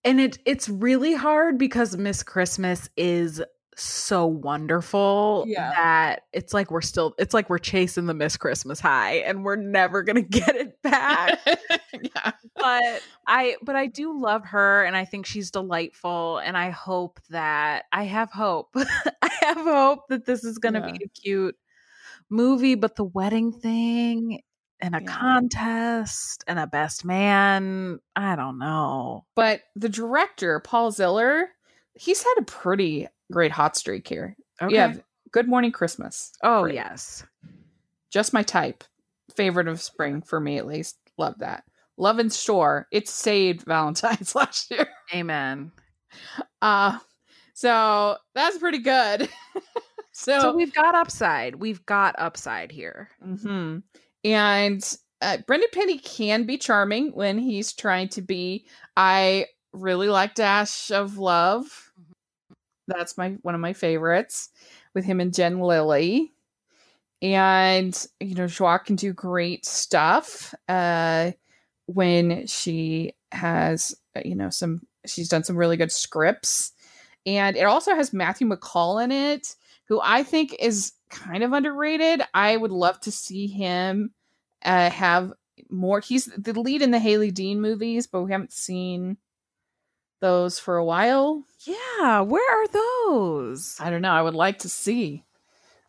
and 0.04 0.20
it 0.20 0.38
it's 0.44 0.68
really 0.68 1.14
hard 1.14 1.58
because 1.58 1.96
Miss 1.96 2.22
Christmas 2.22 2.88
is 2.96 3.42
so 3.76 4.24
wonderful 4.24 5.44
Yeah. 5.48 5.70
that 5.72 6.22
it's 6.32 6.54
like 6.54 6.70
we're 6.70 6.80
still 6.80 7.12
it's 7.18 7.34
like 7.34 7.50
we're 7.50 7.58
chasing 7.58 8.06
the 8.06 8.14
Miss 8.14 8.36
Christmas 8.36 8.78
high 8.78 9.14
and 9.16 9.44
we're 9.44 9.56
never 9.56 10.04
going 10.04 10.14
to 10.22 10.22
get 10.22 10.54
it 10.54 10.80
back. 10.82 11.40
yeah 12.00 12.32
but 12.54 13.02
I 13.26 13.56
but 13.62 13.74
I 13.74 13.86
do 13.88 14.20
love 14.20 14.44
her 14.46 14.84
and 14.84 14.96
I 14.96 15.04
think 15.04 15.26
she's 15.26 15.50
delightful 15.50 16.38
and 16.38 16.56
I 16.56 16.70
hope 16.70 17.18
that 17.30 17.86
I 17.92 18.04
have 18.04 18.30
hope. 18.30 18.68
I 18.76 19.30
have 19.42 19.58
hope 19.58 20.06
that 20.08 20.24
this 20.24 20.44
is 20.44 20.58
going 20.58 20.74
to 20.74 20.80
Yeah. 20.80 20.92
be 20.92 21.04
a 21.04 21.08
cute 21.08 21.56
movie 22.30 22.76
but 22.76 22.94
the 22.96 23.04
wedding 23.04 23.50
thing 23.52 24.40
and 24.84 24.94
a 24.94 25.00
Yeah. 25.02 25.06
contest 25.16 26.44
and 26.46 26.58
a 26.58 26.66
best 26.66 27.04
man. 27.04 28.00
I 28.14 28.36
don't 28.36 28.58
know. 28.58 29.24
But 29.34 29.62
the 29.74 29.88
director, 29.88 30.60
Paul 30.60 30.90
Ziller, 30.90 31.48
he's 31.94 32.22
had 32.22 32.34
a 32.38 32.42
pretty 32.44 33.08
great 33.32 33.50
hot 33.52 33.76
streak 33.76 34.06
here. 34.06 34.36
Okay. 34.60 34.76
Have 34.76 35.02
Good 35.32 35.48
Morning 35.48 35.72
Christmas. 35.72 36.32
oh 36.42 36.62
Great. 36.64 36.74
yes. 36.74 37.24
Just 38.10 38.32
my 38.32 38.42
type. 38.42 38.84
Favorite 39.34 39.66
of 39.68 39.80
spring 39.80 40.20
for 40.22 40.38
me 40.38 40.58
at 40.58 40.66
least. 40.66 40.96
Love 41.18 41.38
that. 41.38 41.64
Love 41.96 42.18
and 42.18 42.32
Shore. 42.32 42.86
It 42.92 43.08
saved 43.08 43.62
Valentine's 43.62 44.34
last 44.36 44.70
year. 44.70 44.86
Amen. 45.14 45.72
Uh 46.60 46.98
so 47.54 48.16
that's 48.34 48.58
pretty 48.58 48.78
good. 48.80 49.28
so, 50.12 50.40
So 50.40 50.54
we've 50.54 50.74
got 50.74 50.94
upside. 50.94 51.54
We've 51.56 51.84
got 51.86 52.14
upside 52.18 52.70
here. 52.70 53.08
mhm. 53.24 53.82
And 54.24 54.82
uh, 55.20 55.38
Brendan 55.46 55.70
Penny 55.72 55.98
can 55.98 56.44
be 56.44 56.58
charming 56.58 57.12
when 57.12 57.38
he's 57.38 57.72
trying 57.72 58.08
to 58.10 58.22
be. 58.22 58.66
I 58.96 59.46
really 59.72 60.08
like 60.08 60.34
Dash 60.34 60.90
of 60.90 61.18
Love. 61.18 61.92
That's 62.86 63.16
my 63.16 63.30
one 63.42 63.54
of 63.54 63.60
my 63.60 63.72
favorites 63.72 64.50
with 64.94 65.04
him 65.04 65.20
and 65.20 65.32
Jen 65.34 65.60
Lilly. 65.60 66.32
And 67.22 68.06
you 68.20 68.34
know, 68.34 68.46
Joie 68.46 68.78
can 68.78 68.96
do 68.96 69.12
great 69.12 69.64
stuff 69.64 70.54
uh 70.68 71.32
when 71.86 72.46
she 72.46 73.12
has 73.32 73.94
uh, 74.16 74.20
you 74.24 74.34
know 74.34 74.48
some 74.50 74.82
she's 75.06 75.28
done 75.28 75.44
some 75.44 75.56
really 75.56 75.76
good 75.76 75.92
scripts. 75.92 76.72
And 77.26 77.56
it 77.56 77.64
also 77.64 77.94
has 77.94 78.12
Matthew 78.12 78.46
MacCaull 78.46 79.02
in 79.02 79.10
it, 79.10 79.54
who 79.88 80.00
I 80.02 80.22
think 80.22 80.56
is 80.58 80.92
kind 81.10 81.42
of 81.42 81.52
underrated. 81.52 82.22
I 82.32 82.56
would 82.56 82.70
love 82.72 83.00
to 83.00 83.10
see 83.12 83.46
him 83.46 84.10
uh 84.64 84.90
have 84.90 85.32
more 85.70 86.00
he's 86.00 86.26
the 86.26 86.58
lead 86.58 86.82
in 86.82 86.90
the 86.90 86.98
Haley 86.98 87.30
Dean 87.30 87.60
movies, 87.60 88.06
but 88.06 88.22
we 88.22 88.32
haven't 88.32 88.52
seen 88.52 89.16
those 90.20 90.58
for 90.58 90.76
a 90.76 90.84
while. 90.84 91.44
Yeah, 91.66 92.20
where 92.22 92.62
are 92.62 92.68
those? 92.68 93.76
I 93.80 93.90
don't 93.90 94.02
know. 94.02 94.12
I 94.12 94.22
would 94.22 94.34
like 94.34 94.60
to 94.60 94.68
see. 94.68 95.24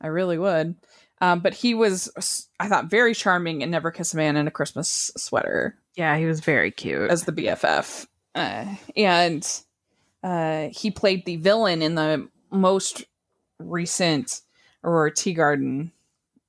I 0.02 0.08
really 0.08 0.38
would. 0.38 0.76
Um, 1.22 1.40
but 1.40 1.54
he 1.54 1.74
was, 1.74 2.48
I 2.60 2.68
thought, 2.68 2.90
very 2.90 3.16
charming 3.16 3.62
and 3.64 3.72
never 3.72 3.90
kiss 3.92 4.14
a 4.14 4.18
man 4.18 4.36
in 4.36 4.48
a 4.48 4.52
Christmas 4.52 5.10
sweater 5.16 5.78
Yeah, 5.96 6.18
he 6.18 6.26
was 6.26 6.42
very 6.42 6.70
cute. 6.72 7.10
as 7.10 7.24
the 7.24 7.32
BFF. 7.32 8.06
Uh, 8.36 8.76
and 8.98 9.62
uh, 10.22 10.68
he 10.74 10.92
played 10.92 11.26
the 11.26 11.38
villain 11.38 11.82
in 11.82 11.96
the 11.96 12.28
most 12.52 13.06
recent 13.60 14.42
Aurora 14.84 15.14
Tea 15.14 15.34
Garden. 15.34 15.92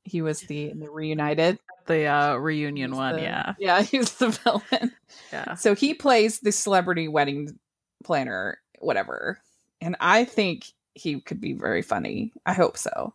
He 0.05 0.23
was 0.23 0.41
the, 0.43 0.73
the 0.75 0.89
reunited 0.91 1.59
the 1.87 2.07
uh, 2.07 2.37
reunion 2.37 2.91
He's 2.91 2.97
one, 2.99 3.17
the- 3.17 3.23
yeah. 3.23 3.55
Yeah, 3.59 3.83
he's 3.83 4.13
the 4.15 4.29
villain. 4.31 4.93
Yeah. 5.33 5.55
So 5.55 5.75
he 5.75 5.95
plays 5.95 6.41
the 6.41 6.53
celebrity 6.53 7.09
wedding 7.09 7.59
planner, 8.05 8.61
whatever. 8.81 9.39
And 9.81 9.97
I 10.01 10.25
think 10.25 10.67
he 10.95 11.21
could 11.21 11.41
be 11.41 11.53
very 11.53 11.83
funny. 11.83 12.33
I 12.45 12.55
hope 12.55 12.77
so. 12.77 13.15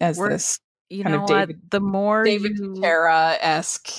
As 0.00 0.18
We're- 0.18 0.34
this 0.34 0.60
You 0.90 1.04
kind 1.04 1.14
know 1.16 1.22
of 1.24 1.30
what? 1.30 1.38
David- 1.38 1.70
the 1.70 1.80
more 1.80 2.24
David 2.24 2.56
Tutera 2.58 3.36
esque. 3.40 3.98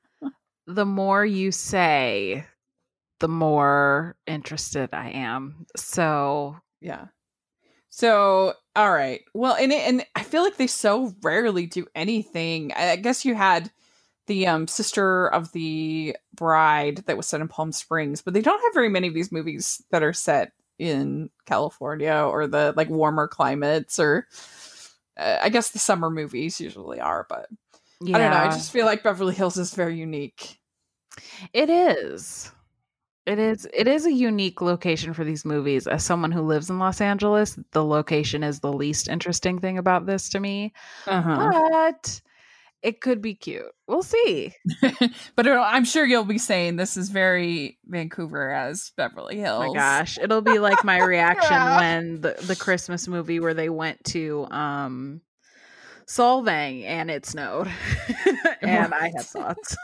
the 0.66 0.86
more 0.86 1.24
you 1.24 1.52
say, 1.52 2.44
the 3.20 3.28
more 3.28 4.16
interested 4.26 4.90
I 4.92 5.10
am. 5.10 5.66
So 5.76 6.56
yeah. 6.80 7.06
So 7.98 8.54
all 8.76 8.92
right. 8.92 9.22
Well, 9.34 9.56
and 9.56 9.72
it, 9.72 9.80
and 9.80 10.06
I 10.14 10.22
feel 10.22 10.44
like 10.44 10.56
they 10.56 10.68
so 10.68 11.16
rarely 11.20 11.66
do 11.66 11.84
anything. 11.96 12.72
I, 12.76 12.90
I 12.90 12.96
guess 12.96 13.24
you 13.24 13.34
had 13.34 13.72
the 14.28 14.46
um 14.46 14.68
sister 14.68 15.26
of 15.26 15.50
the 15.50 16.16
bride 16.32 16.98
that 17.06 17.16
was 17.16 17.26
set 17.26 17.40
in 17.40 17.48
Palm 17.48 17.72
Springs, 17.72 18.22
but 18.22 18.34
they 18.34 18.40
don't 18.40 18.62
have 18.62 18.72
very 18.72 18.88
many 18.88 19.08
of 19.08 19.14
these 19.14 19.32
movies 19.32 19.82
that 19.90 20.04
are 20.04 20.12
set 20.12 20.52
in 20.78 21.28
California 21.44 22.12
or 22.12 22.46
the 22.46 22.72
like 22.76 22.88
warmer 22.88 23.26
climates 23.26 23.98
or 23.98 24.28
uh, 25.16 25.38
I 25.42 25.48
guess 25.48 25.70
the 25.70 25.80
summer 25.80 26.08
movies 26.08 26.60
usually 26.60 27.00
are, 27.00 27.26
but 27.28 27.48
yeah, 28.00 28.14
I 28.14 28.20
don't 28.20 28.30
know. 28.30 28.36
I 28.36 28.46
just 28.46 28.70
feel 28.70 28.86
like 28.86 29.02
Beverly 29.02 29.34
Hills 29.34 29.56
is 29.56 29.74
very 29.74 29.98
unique. 29.98 30.60
it 31.52 31.68
is. 31.68 32.52
It 33.28 33.38
is 33.38 33.68
it 33.74 33.86
is 33.86 34.06
a 34.06 34.12
unique 34.12 34.62
location 34.62 35.12
for 35.12 35.22
these 35.22 35.44
movies. 35.44 35.86
As 35.86 36.02
someone 36.02 36.32
who 36.32 36.40
lives 36.40 36.70
in 36.70 36.78
Los 36.78 37.02
Angeles, 37.02 37.58
the 37.72 37.84
location 37.84 38.42
is 38.42 38.60
the 38.60 38.72
least 38.72 39.06
interesting 39.06 39.58
thing 39.58 39.76
about 39.76 40.06
this 40.06 40.30
to 40.30 40.40
me. 40.40 40.72
Uh-huh. 41.06 41.50
But 41.70 42.22
it 42.82 43.02
could 43.02 43.20
be 43.20 43.34
cute. 43.34 43.70
We'll 43.86 44.02
see. 44.02 44.54
but 45.36 45.46
I'm 45.46 45.84
sure 45.84 46.06
you'll 46.06 46.24
be 46.24 46.38
saying 46.38 46.76
this 46.76 46.96
is 46.96 47.10
very 47.10 47.78
Vancouver 47.84 48.50
as 48.50 48.92
Beverly 48.96 49.36
Hills. 49.36 49.62
Oh 49.62 49.74
my 49.74 49.78
gosh, 49.78 50.16
it'll 50.16 50.40
be 50.40 50.58
like 50.58 50.82
my 50.82 50.98
reaction 51.04 51.50
Yeah. 51.52 51.76
when 51.76 52.20
the 52.22 52.34
the 52.40 52.56
Christmas 52.56 53.06
movie 53.08 53.40
where 53.40 53.52
they 53.52 53.68
went 53.68 54.02
to 54.04 54.46
um 54.50 55.20
Solvang 56.06 56.82
and 56.84 57.10
it 57.10 57.26
snowed. 57.26 57.68
and 58.62 58.94
I 58.94 59.12
had 59.14 59.26
thoughts. 59.26 59.76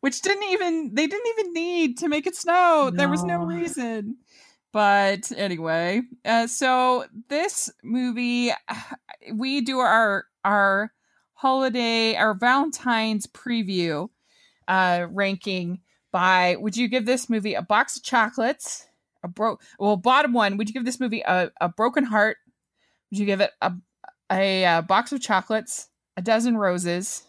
Which 0.00 0.20
didn't 0.22 0.44
even 0.50 0.94
they 0.94 1.06
didn't 1.06 1.26
even 1.38 1.52
need 1.54 1.98
to 1.98 2.08
make 2.08 2.26
it 2.26 2.36
snow. 2.36 2.90
There 2.94 3.08
was 3.08 3.24
no 3.24 3.38
No. 3.38 3.46
reason. 3.46 4.16
But 4.72 5.30
anyway 5.36 6.02
uh, 6.24 6.46
so 6.46 7.06
this 7.28 7.70
movie 7.82 8.52
we 9.34 9.60
do 9.60 9.78
our 9.78 10.26
our 10.44 10.92
holiday 11.34 12.14
our 12.14 12.34
valentine's 12.34 13.26
preview 13.26 14.08
uh 14.68 15.06
ranking 15.10 15.80
by 16.12 16.56
would 16.60 16.76
you 16.76 16.88
give 16.88 17.04
this 17.06 17.28
movie 17.28 17.54
a 17.54 17.62
box 17.62 17.96
of 17.96 18.02
chocolates? 18.02 18.86
A 19.24 19.28
bro 19.28 19.58
well 19.78 19.96
bottom 19.96 20.32
one 20.32 20.56
would 20.56 20.68
you 20.68 20.74
give 20.74 20.84
this 20.84 21.00
movie 21.00 21.22
a, 21.26 21.50
a 21.60 21.68
broken 21.68 22.04
heart? 22.04 22.38
Would 23.10 23.18
you 23.18 23.26
give 23.26 23.40
it 23.40 23.50
a 23.60 23.72
a, 24.30 24.64
uh 24.64 24.82
box 24.82 25.12
of 25.12 25.20
chocolates? 25.20 25.88
A 26.16 26.22
dozen 26.22 26.56
roses 26.56 27.24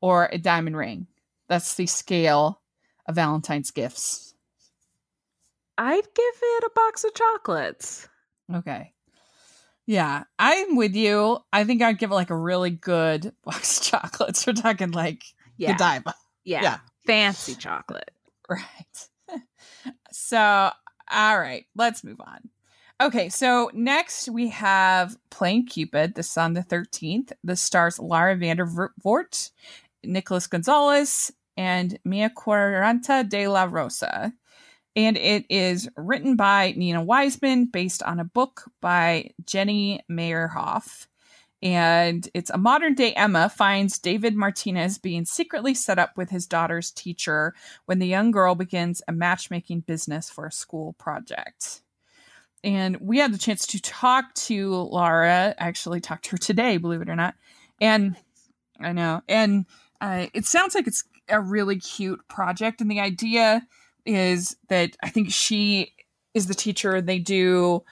or 0.00 0.28
a 0.32 0.38
diamond 0.38 0.76
ring 0.76 1.06
that's 1.48 1.74
the 1.74 1.86
scale 1.86 2.60
of 3.06 3.14
Valentine's 3.16 3.70
gifts. 3.70 4.34
I'd 5.78 6.02
give 6.02 6.34
it 6.42 6.64
a 6.64 6.70
box 6.74 7.04
of 7.04 7.14
chocolates. 7.14 8.08
Okay. 8.54 8.92
Yeah, 9.86 10.24
I'm 10.38 10.76
with 10.76 10.94
you. 10.94 11.38
I 11.52 11.64
think 11.64 11.82
I'd 11.82 11.98
give 11.98 12.10
it 12.10 12.14
like 12.14 12.30
a 12.30 12.36
really 12.36 12.70
good 12.70 13.32
box 13.44 13.78
of 13.78 13.84
chocolates. 13.84 14.46
We're 14.46 14.52
talking 14.52 14.90
like 14.92 15.24
Yeah. 15.56 15.72
Godiva. 15.72 16.14
yeah. 16.44 16.62
Yeah. 16.62 16.78
Fancy 17.06 17.54
chocolate. 17.54 18.10
Right. 18.48 19.08
so, 20.12 20.70
all 21.10 21.38
right, 21.40 21.64
let's 21.74 22.04
move 22.04 22.20
on. 22.20 22.50
Okay, 23.00 23.30
so 23.30 23.70
next 23.72 24.28
we 24.28 24.48
have 24.50 25.16
Playing 25.30 25.66
Cupid, 25.66 26.14
this 26.14 26.32
is 26.32 26.36
on 26.36 26.52
the 26.52 26.60
13th. 26.60 27.32
This 27.42 27.62
stars 27.62 27.98
Laura 27.98 28.36
Vandervoort, 28.36 29.50
Nicholas 30.04 30.46
Gonzalez, 30.46 31.32
and 31.56 31.98
Mia 32.04 32.30
Quaranta 32.30 33.28
de 33.28 33.48
la 33.48 33.64
Rosa. 33.64 34.32
And 34.96 35.16
it 35.16 35.46
is 35.48 35.88
written 35.96 36.36
by 36.36 36.74
Nina 36.76 37.02
Wiseman, 37.02 37.66
based 37.66 38.02
on 38.02 38.18
a 38.18 38.24
book 38.24 38.64
by 38.80 39.30
Jenny 39.44 40.00
Meyerhoff. 40.10 41.06
And 41.62 42.26
it's 42.32 42.50
a 42.50 42.58
modern 42.58 42.94
day 42.94 43.12
Emma 43.12 43.50
finds 43.50 43.98
David 43.98 44.34
Martinez 44.34 44.98
being 44.98 45.26
secretly 45.26 45.74
set 45.74 45.98
up 45.98 46.16
with 46.16 46.30
his 46.30 46.46
daughter's 46.46 46.90
teacher 46.90 47.54
when 47.84 47.98
the 47.98 48.06
young 48.06 48.30
girl 48.30 48.54
begins 48.54 49.02
a 49.06 49.12
matchmaking 49.12 49.80
business 49.80 50.30
for 50.30 50.46
a 50.46 50.52
school 50.52 50.94
project. 50.94 51.82
And 52.64 52.98
we 53.00 53.18
had 53.18 53.32
the 53.32 53.38
chance 53.38 53.66
to 53.68 53.80
talk 53.80 54.32
to 54.34 54.74
Laura. 54.74 55.54
I 55.58 55.68
actually 55.68 56.00
talked 56.00 56.24
to 56.26 56.30
her 56.32 56.38
today, 56.38 56.78
believe 56.78 57.02
it 57.02 57.08
or 57.10 57.16
not. 57.16 57.34
And 57.80 58.16
I 58.80 58.92
know. 58.92 59.22
And 59.28 59.66
uh, 60.00 60.26
it 60.34 60.46
sounds 60.46 60.74
like 60.74 60.86
it's 60.86 61.04
a 61.28 61.40
really 61.40 61.78
cute 61.78 62.20
project. 62.28 62.80
And 62.80 62.90
the 62.90 63.00
idea 63.00 63.66
is 64.06 64.56
that 64.68 64.96
I 65.02 65.10
think 65.10 65.30
she 65.30 65.92
is 66.34 66.46
the 66.46 66.54
teacher. 66.54 67.00
They 67.00 67.18
do, 67.18 67.84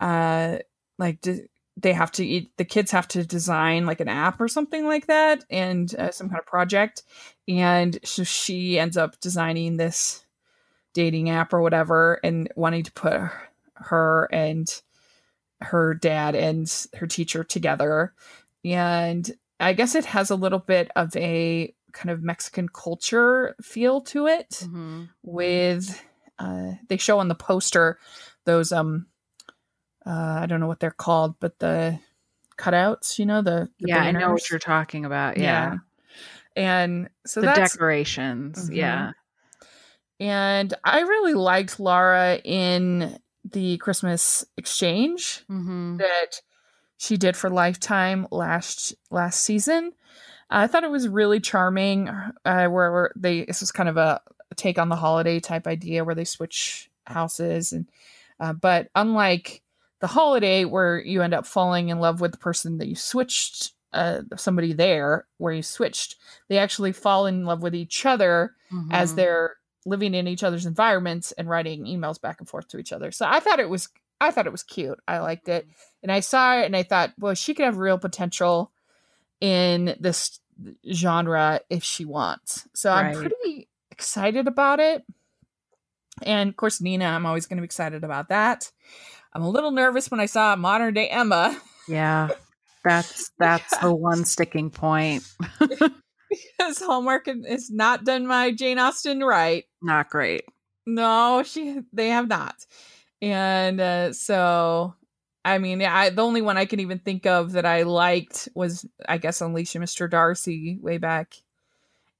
uh, 0.00 0.58
like, 0.98 1.26
they 1.78 1.92
have 1.92 2.12
to 2.12 2.24
eat, 2.24 2.56
the 2.56 2.64
kids 2.64 2.90
have 2.90 3.08
to 3.08 3.24
design 3.24 3.84
like 3.84 4.00
an 4.00 4.08
app 4.08 4.40
or 4.40 4.48
something 4.48 4.86
like 4.86 5.06
that 5.06 5.44
and 5.50 5.94
uh, 5.96 6.10
some 6.10 6.28
kind 6.28 6.38
of 6.38 6.46
project. 6.46 7.02
And 7.48 7.98
so 8.04 8.24
she 8.24 8.78
ends 8.78 8.96
up 8.96 9.20
designing 9.20 9.76
this 9.76 10.24
dating 10.94 11.28
app 11.28 11.52
or 11.52 11.60
whatever 11.60 12.18
and 12.24 12.50
wanting 12.56 12.82
to 12.84 12.92
put 12.92 13.20
her 13.74 14.28
and 14.32 14.82
her 15.60 15.94
dad 15.94 16.34
and 16.34 16.72
her 16.94 17.06
teacher 17.06 17.44
together. 17.44 18.14
And 18.64 19.30
I 19.58 19.72
guess 19.72 19.94
it 19.94 20.04
has 20.06 20.30
a 20.30 20.36
little 20.36 20.58
bit 20.58 20.90
of 20.96 21.14
a 21.16 21.74
kind 21.92 22.10
of 22.10 22.22
Mexican 22.22 22.68
culture 22.68 23.54
feel 23.62 24.00
to 24.02 24.26
it 24.26 24.50
Mm-hmm. 24.50 25.04
with 25.22 26.02
uh 26.38 26.72
they 26.88 26.98
show 26.98 27.18
on 27.18 27.28
the 27.28 27.34
poster 27.34 27.98
those 28.44 28.70
um 28.70 29.06
uh 30.04 30.40
I 30.42 30.46
don't 30.46 30.60
know 30.60 30.66
what 30.66 30.80
they're 30.80 30.90
called, 30.90 31.36
but 31.40 31.58
the 31.58 31.98
cutouts. 32.58 33.18
You 33.18 33.26
know 33.26 33.42
the, 33.42 33.68
the 33.80 33.88
yeah, 33.88 34.00
I 34.02 34.10
know 34.12 34.32
what 34.32 34.50
you're 34.50 34.58
talking 34.58 35.04
about. 35.04 35.38
Yeah, 35.38 35.76
and 36.54 37.08
so 37.24 37.40
the 37.40 37.52
decorations. 37.54 38.68
Mhm. 38.70 38.76
Yeah, 38.76 39.12
and 40.20 40.74
I 40.84 41.00
really 41.00 41.34
liked 41.34 41.80
Laura 41.80 42.36
in 42.44 43.18
the 43.44 43.78
Christmas 43.78 44.44
exchange 44.56 45.44
mm-hmm. 45.50 45.96
that 45.98 46.40
she 46.98 47.16
did 47.16 47.36
for 47.36 47.50
Lifetime 47.50 48.26
last 48.30 48.94
last 49.10 49.42
season. 49.42 49.92
I 50.48 50.66
thought 50.66 50.84
it 50.84 50.90
was 50.90 51.08
really 51.08 51.40
charming. 51.40 52.08
Uh, 52.44 52.66
where, 52.68 53.12
they 53.16 53.44
this 53.44 53.60
was 53.60 53.72
kind 53.72 53.88
of 53.88 53.96
a, 53.96 54.20
take 54.56 54.78
on 54.78 54.88
the 54.88 54.96
holiday 54.96 55.40
type 55.40 55.66
idea 55.66 56.04
where 56.04 56.14
they 56.14 56.24
switch 56.24 56.90
houses, 57.06 57.72
and 57.72 57.86
uh, 58.40 58.52
but 58.52 58.88
unlike 58.94 59.62
the 60.00 60.06
holiday 60.06 60.64
where 60.64 60.98
you 61.00 61.22
end 61.22 61.34
up 61.34 61.46
falling 61.46 61.88
in 61.88 61.98
love 62.00 62.20
with 62.20 62.32
the 62.32 62.38
person 62.38 62.78
that 62.78 62.86
you 62.86 62.94
switched 62.94 63.72
uh, 63.92 64.20
somebody 64.36 64.72
there 64.74 65.26
where 65.38 65.54
you 65.54 65.62
switched, 65.62 66.16
they 66.48 66.58
actually 66.58 66.92
fall 66.92 67.26
in 67.26 67.44
love 67.46 67.62
with 67.62 67.74
each 67.74 68.04
other 68.04 68.52
as 68.90 69.12
Mhm. 69.12 69.16
they're 69.16 69.56
living 69.86 70.12
in 70.14 70.26
each 70.28 70.42
other's 70.42 70.66
environments 70.66 71.32
and 71.32 71.48
writing 71.48 71.84
emails 71.86 72.20
back 72.20 72.40
and 72.40 72.48
forth 72.48 72.68
to 72.68 72.78
each 72.78 72.92
other. 72.92 73.10
So 73.10 73.24
I 73.26 73.40
thought 73.40 73.58
it 73.60 73.70
was 73.70 73.88
I 74.20 74.30
thought 74.30 74.46
it 74.46 74.52
was 74.52 74.62
cute. 74.62 74.98
I 75.06 75.18
liked 75.18 75.48
it. 75.48 75.66
And 76.06 76.12
I 76.12 76.20
saw 76.20 76.60
it 76.60 76.66
and 76.66 76.76
I 76.76 76.84
thought, 76.84 77.12
well, 77.18 77.34
she 77.34 77.52
could 77.52 77.64
have 77.64 77.78
real 77.78 77.98
potential 77.98 78.70
in 79.40 79.96
this 79.98 80.38
genre 80.92 81.60
if 81.68 81.82
she 81.82 82.04
wants. 82.04 82.68
So 82.74 82.92
I'm 82.92 83.12
pretty 83.12 83.68
excited 83.90 84.46
about 84.46 84.78
it. 84.78 85.04
And 86.22 86.48
of 86.48 86.56
course, 86.56 86.80
Nina, 86.80 87.06
I'm 87.06 87.26
always 87.26 87.46
going 87.46 87.56
to 87.56 87.62
be 87.62 87.66
excited 87.66 88.04
about 88.04 88.28
that. 88.28 88.70
I'm 89.32 89.42
a 89.42 89.50
little 89.50 89.72
nervous 89.72 90.10
when 90.10 90.20
I 90.20 90.26
saw 90.26 90.54
modern 90.54 90.94
day 90.94 91.08
Emma 91.08 91.60
yeah. 91.86 92.28
That's 92.84 93.30
that's 93.38 93.76
the 93.78 93.94
one 93.94 94.24
sticking 94.24 94.70
point. 94.70 95.24
because 95.60 96.78
Hallmark 96.78 97.26
has 97.26 97.70
not 97.70 98.04
done 98.04 98.26
my 98.26 98.52
Jane 98.52 98.78
Austen 98.78 99.20
right. 99.20 99.64
Not 99.82 100.10
great. 100.10 100.44
No, 100.86 101.42
she 101.44 101.80
they 101.92 102.08
have 102.08 102.28
not. 102.28 102.54
And 103.22 103.80
uh, 103.80 104.12
so 104.12 104.94
I 105.46 105.58
mean, 105.58 105.80
I 105.80 106.10
the 106.10 106.24
only 106.24 106.42
one 106.42 106.56
I 106.56 106.64
can 106.64 106.80
even 106.80 106.98
think 106.98 107.24
of 107.24 107.52
that 107.52 107.64
I 107.64 107.84
liked 107.84 108.48
was 108.54 108.84
I 109.08 109.18
guess 109.18 109.40
Unleashing 109.40 109.80
Mr. 109.80 110.10
Darcy 110.10 110.76
way 110.82 110.98
back 110.98 111.34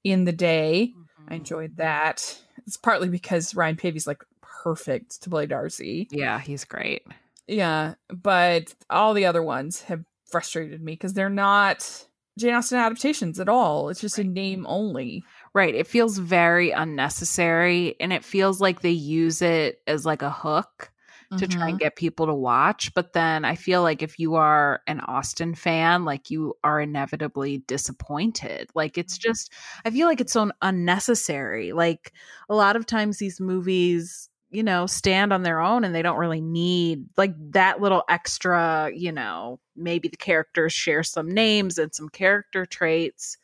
in 0.05 0.23
the 0.23 0.31
day. 0.31 0.93
I 0.93 1.23
mm-hmm. 1.23 1.33
enjoyed 1.33 1.75
that. 1.75 2.41
It's 2.65 2.77
partly 2.77 3.09
because 3.09 3.53
Ryan 3.53 3.75
Paevey's 3.75 4.07
like 4.07 4.23
perfect 4.63 5.23
to 5.23 5.29
play 5.29 5.45
Darcy. 5.45 6.07
Yeah, 6.09 6.39
he's 6.39 6.63
great. 6.63 7.03
Yeah, 7.47 7.95
but 8.09 8.73
all 8.89 9.13
the 9.13 9.25
other 9.25 9.43
ones 9.43 9.81
have 9.83 10.05
frustrated 10.31 10.81
me 10.81 10.93
because 10.93 11.13
they're 11.13 11.29
not 11.29 12.05
Jane 12.39 12.53
Austen 12.53 12.79
adaptations 12.79 13.41
at 13.41 13.49
all. 13.49 13.89
It's 13.89 13.99
just 13.99 14.19
a 14.19 14.23
name 14.23 14.65
only. 14.69 15.25
Right. 15.53 15.75
It 15.75 15.87
feels 15.87 16.17
very 16.17 16.71
unnecessary 16.71 17.97
and 17.99 18.13
it 18.13 18.23
feels 18.23 18.61
like 18.61 18.81
they 18.81 18.91
use 18.91 19.41
it 19.41 19.81
as 19.85 20.05
like 20.05 20.21
a 20.21 20.31
hook 20.31 20.91
to 21.35 21.45
try 21.47 21.59
Mm-hmm. 21.61 21.69
and 21.71 21.79
get 21.79 21.95
people 21.97 22.25
to 22.27 22.33
watch. 22.33 22.93
But 22.93 23.11
then 23.13 23.43
I 23.43 23.55
feel 23.55 23.81
like 23.81 24.01
if 24.01 24.17
you 24.17 24.35
are 24.35 24.81
an 24.87 25.01
Austen 25.01 25.55
fan, 25.55 26.05
like 26.05 26.29
you 26.31 26.55
are 26.63 26.79
inevitably 26.79 27.57
disappointed. 27.67 28.69
Like 28.73 28.97
it's 28.97 29.17
Mm-hmm. 29.17 29.29
just, 29.29 29.51
I 29.83 29.89
feel 29.89 30.07
like 30.07 30.21
it's 30.21 30.33
so 30.33 30.49
unnecessary. 30.61 31.73
Like 31.73 32.13
a 32.49 32.55
lot 32.55 32.75
of 32.75 32.85
times 32.85 33.17
these 33.17 33.39
movies, 33.41 34.29
you 34.49 34.63
know, 34.63 34.85
stand 34.85 35.33
on 35.33 35.43
their 35.43 35.59
own 35.59 35.83
and 35.83 35.93
they 35.93 36.01
don't 36.01 36.17
really 36.17 36.39
need 36.41 37.05
like 37.17 37.33
that 37.51 37.81
little 37.81 38.03
extra, 38.09 38.89
you 38.95 39.11
know, 39.11 39.59
maybe 39.75 40.07
the 40.07 40.15
characters 40.17 40.71
share 40.71 41.03
some 41.03 41.29
names 41.29 41.77
and 41.77 41.93
some 41.93 42.07
character 42.09 42.65
traits 42.65 43.37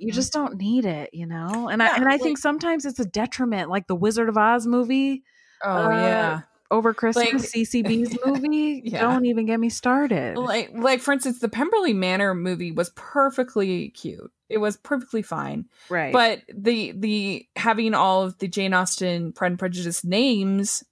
you 0.00 0.10
Mhm. 0.10 0.14
just 0.16 0.32
don't 0.32 0.56
need 0.56 0.84
it, 0.84 1.10
you 1.12 1.26
know. 1.26 1.68
And 1.68 1.80
I 1.80 1.94
and 1.94 2.08
I 2.08 2.12
like- 2.12 2.20
think 2.20 2.38
sometimes 2.38 2.84
it's 2.84 2.98
a 2.98 3.04
detriment, 3.04 3.70
like 3.70 3.86
the 3.86 3.94
Wizard 3.94 4.28
of 4.28 4.36
Oz 4.36 4.66
movie 4.66 5.22
oh 5.62 5.86
uh, 5.86 5.90
yeah. 5.90 6.40
Over 6.70 6.92
Christmas, 6.94 7.32
Like- 7.32 7.42
CCB's 7.66 8.16
movie. 8.26 8.82
Yeah. 8.84 9.02
Don't 9.02 9.26
even 9.26 9.46
get 9.46 9.60
me 9.60 9.68
started. 9.68 10.36
like 10.36 10.70
like 10.74 11.00
for 11.00 11.12
instance 11.12 11.38
the 11.38 11.48
pemberley 11.48 11.92
manor 11.92 12.34
movie 12.34 12.72
was 12.72 12.90
perfectly 12.96 13.90
cute 13.90 14.30
it 14.48 14.58
was 14.58 14.76
perfectly 14.76 15.22
fine 15.22 15.64
right, 15.88 16.12
but 16.12 16.42
the 16.54 16.92
the 16.92 17.46
having 17.56 17.94
all 17.94 18.22
of 18.22 18.38
the 18.38 18.46
jane 18.48 18.74
austen 18.74 19.32
pride 19.32 19.52
and 19.52 19.58
prejudice 19.58 20.04
names 20.04 20.84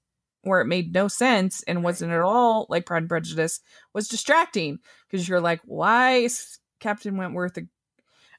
where 0.43 0.61
it 0.61 0.67
made 0.67 0.93
no 0.93 1.09
sense 1.09 1.63
and 1.65 1.85
wasn't 1.85 2.11
at 2.13 2.21
all 2.21 2.67
like 2.69 2.85
pride 2.87 2.99
and 3.03 3.09
prejudice 3.09 3.61
was 3.93 4.09
distracting 4.09 4.79
because 5.09 5.29
you're 5.29 5.41
like 5.41 5.61
why 5.65 6.17
is 6.17 6.59
captain 6.81 7.17
wentworth 7.17 7.57
a, 7.59 7.63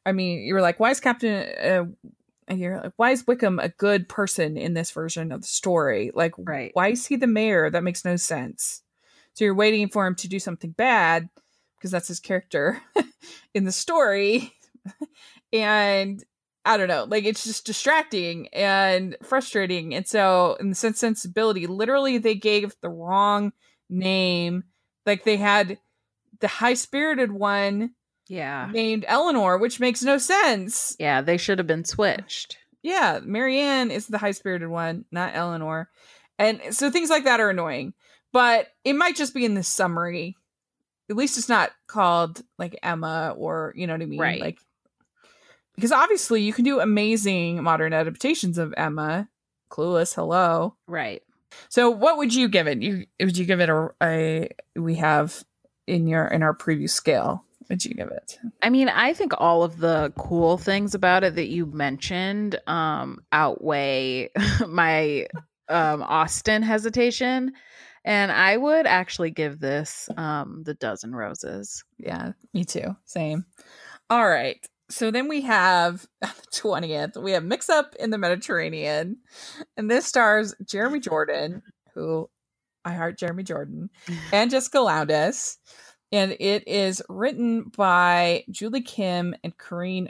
i 0.05 0.11
mean 0.11 0.45
you're 0.45 0.61
like 0.61 0.79
why 0.79 0.91
is 0.91 0.99
captain 0.99 1.47
uh, 1.57 1.85
and 2.47 2.59
you're 2.59 2.79
like 2.81 2.93
why 2.95 3.11
is 3.11 3.25
wickham 3.27 3.59
a 3.59 3.69
good 3.69 4.07
person 4.07 4.57
in 4.57 4.73
this 4.73 4.91
version 4.91 5.31
of 5.31 5.41
the 5.41 5.47
story 5.47 6.11
like 6.13 6.33
Right. 6.37 6.71
why 6.73 6.89
is 6.89 7.05
he 7.05 7.15
the 7.15 7.27
mayor 7.27 7.69
that 7.69 7.83
makes 7.83 8.05
no 8.05 8.15
sense 8.15 8.83
so 9.33 9.43
you're 9.43 9.53
waiting 9.53 9.89
for 9.89 10.07
him 10.07 10.15
to 10.15 10.29
do 10.29 10.39
something 10.39 10.71
bad 10.71 11.29
because 11.77 11.91
that's 11.91 12.07
his 12.07 12.19
character 12.19 12.81
in 13.53 13.65
the 13.65 13.71
story. 13.71 14.53
and 15.53 16.23
I 16.63 16.77
don't 16.77 16.87
know, 16.87 17.03
like 17.03 17.25
it's 17.25 17.43
just 17.43 17.65
distracting 17.65 18.47
and 18.53 19.15
frustrating. 19.21 19.93
And 19.93 20.07
so, 20.07 20.57
in 20.59 20.69
the 20.69 20.75
sense 20.75 20.99
sensibility, 20.99 21.67
literally, 21.67 22.17
they 22.17 22.33
gave 22.33 22.75
the 22.81 22.89
wrong 22.89 23.53
name. 23.89 24.63
Like 25.05 25.25
they 25.25 25.37
had 25.37 25.77
the 26.39 26.47
high 26.47 26.73
spirited 26.73 27.31
one 27.31 27.91
yeah, 28.27 28.69
named 28.71 29.05
Eleanor, 29.07 29.57
which 29.57 29.79
makes 29.79 30.03
no 30.03 30.17
sense. 30.17 30.95
yeah, 30.99 31.21
they 31.21 31.37
should 31.37 31.57
have 31.57 31.67
been 31.67 31.85
switched. 31.85 32.57
Yeah, 32.81 33.19
Marianne 33.23 33.89
is 33.89 34.07
the 34.07 34.17
high 34.17 34.31
spirited 34.31 34.69
one, 34.69 35.05
not 35.11 35.35
Eleanor. 35.35 35.89
And 36.37 36.61
so 36.71 36.91
things 36.91 37.09
like 37.09 37.23
that 37.23 37.39
are 37.39 37.49
annoying. 37.49 37.93
But 38.31 38.67
it 38.83 38.93
might 38.93 39.15
just 39.15 39.33
be 39.33 39.45
in 39.45 39.53
the 39.53 39.63
summary. 39.63 40.35
At 41.09 41.15
least 41.15 41.37
it's 41.37 41.49
not 41.49 41.71
called 41.87 42.41
like 42.59 42.77
Emma 42.83 43.33
or 43.37 43.73
you 43.75 43.87
know 43.87 43.93
what 43.93 44.01
I 44.01 44.05
mean? 44.05 44.19
Right. 44.19 44.41
Like 44.41 44.59
because 45.75 45.91
obviously 45.91 46.41
you 46.41 46.53
can 46.53 46.65
do 46.65 46.79
amazing 46.79 47.63
modern 47.63 47.93
adaptations 47.93 48.57
of 48.57 48.73
Emma. 48.75 49.29
Clueless, 49.69 50.13
hello. 50.15 50.75
Right. 50.87 51.23
So 51.69 51.89
what 51.89 52.17
would 52.17 52.33
you 52.33 52.49
give 52.49 52.67
it? 52.67 52.81
You 52.81 53.05
would 53.19 53.37
you 53.37 53.45
give 53.45 53.61
it 53.61 53.69
a, 53.69 53.89
a 54.01 54.49
we 54.75 54.95
have 54.95 55.43
in 55.87 56.07
your 56.07 56.27
in 56.27 56.43
our 56.43 56.55
preview 56.55 56.89
scale? 56.89 57.45
Would 57.69 57.83
you 57.83 57.93
give 57.93 58.09
it? 58.09 58.37
I 58.61 58.69
mean, 58.69 58.89
I 58.89 59.13
think 59.13 59.33
all 59.37 59.63
of 59.63 59.77
the 59.77 60.13
cool 60.17 60.57
things 60.57 60.93
about 60.93 61.23
it 61.23 61.35
that 61.35 61.47
you 61.47 61.65
mentioned 61.65 62.59
um, 62.67 63.19
outweigh 63.31 64.29
my 64.67 65.27
um, 65.69 66.03
Austen 66.03 66.61
hesitation. 66.61 67.53
And 68.03 68.31
I 68.31 68.55
would 68.57 68.85
actually 68.85 69.31
give 69.31 69.59
this 69.59 70.09
um, 70.15 70.61
the 70.63 70.75
dozen 70.75 71.15
roses. 71.15 71.83
Yeah, 71.97 72.33
me 72.53 72.63
too. 72.63 72.95
Same. 73.05 73.45
All 74.11 74.27
right. 74.27 74.63
So 74.89 75.09
then 75.09 75.27
we 75.27 75.41
have 75.41 76.05
the 76.21 76.27
20th, 76.51 77.21
we 77.21 77.31
have 77.31 77.43
Mix 77.43 77.69
Up 77.69 77.95
in 77.99 78.11
the 78.11 78.19
Mediterranean. 78.19 79.17
And 79.75 79.89
this 79.89 80.05
stars 80.05 80.53
Jeremy 80.63 80.99
Jordan, 80.99 81.63
who 81.93 82.29
I 82.83 82.93
heart 82.93 83.17
Jeremy 83.17 83.43
Jordan, 83.43 83.89
and 84.31 84.51
Jessica 84.51 84.79
Lowndes. 84.79 85.57
And 86.11 86.35
it 86.39 86.67
is 86.67 87.01
written 87.09 87.71
by 87.75 88.43
Julie 88.49 88.81
Kim 88.81 89.35
and 89.43 89.57
Corrine 89.57 90.09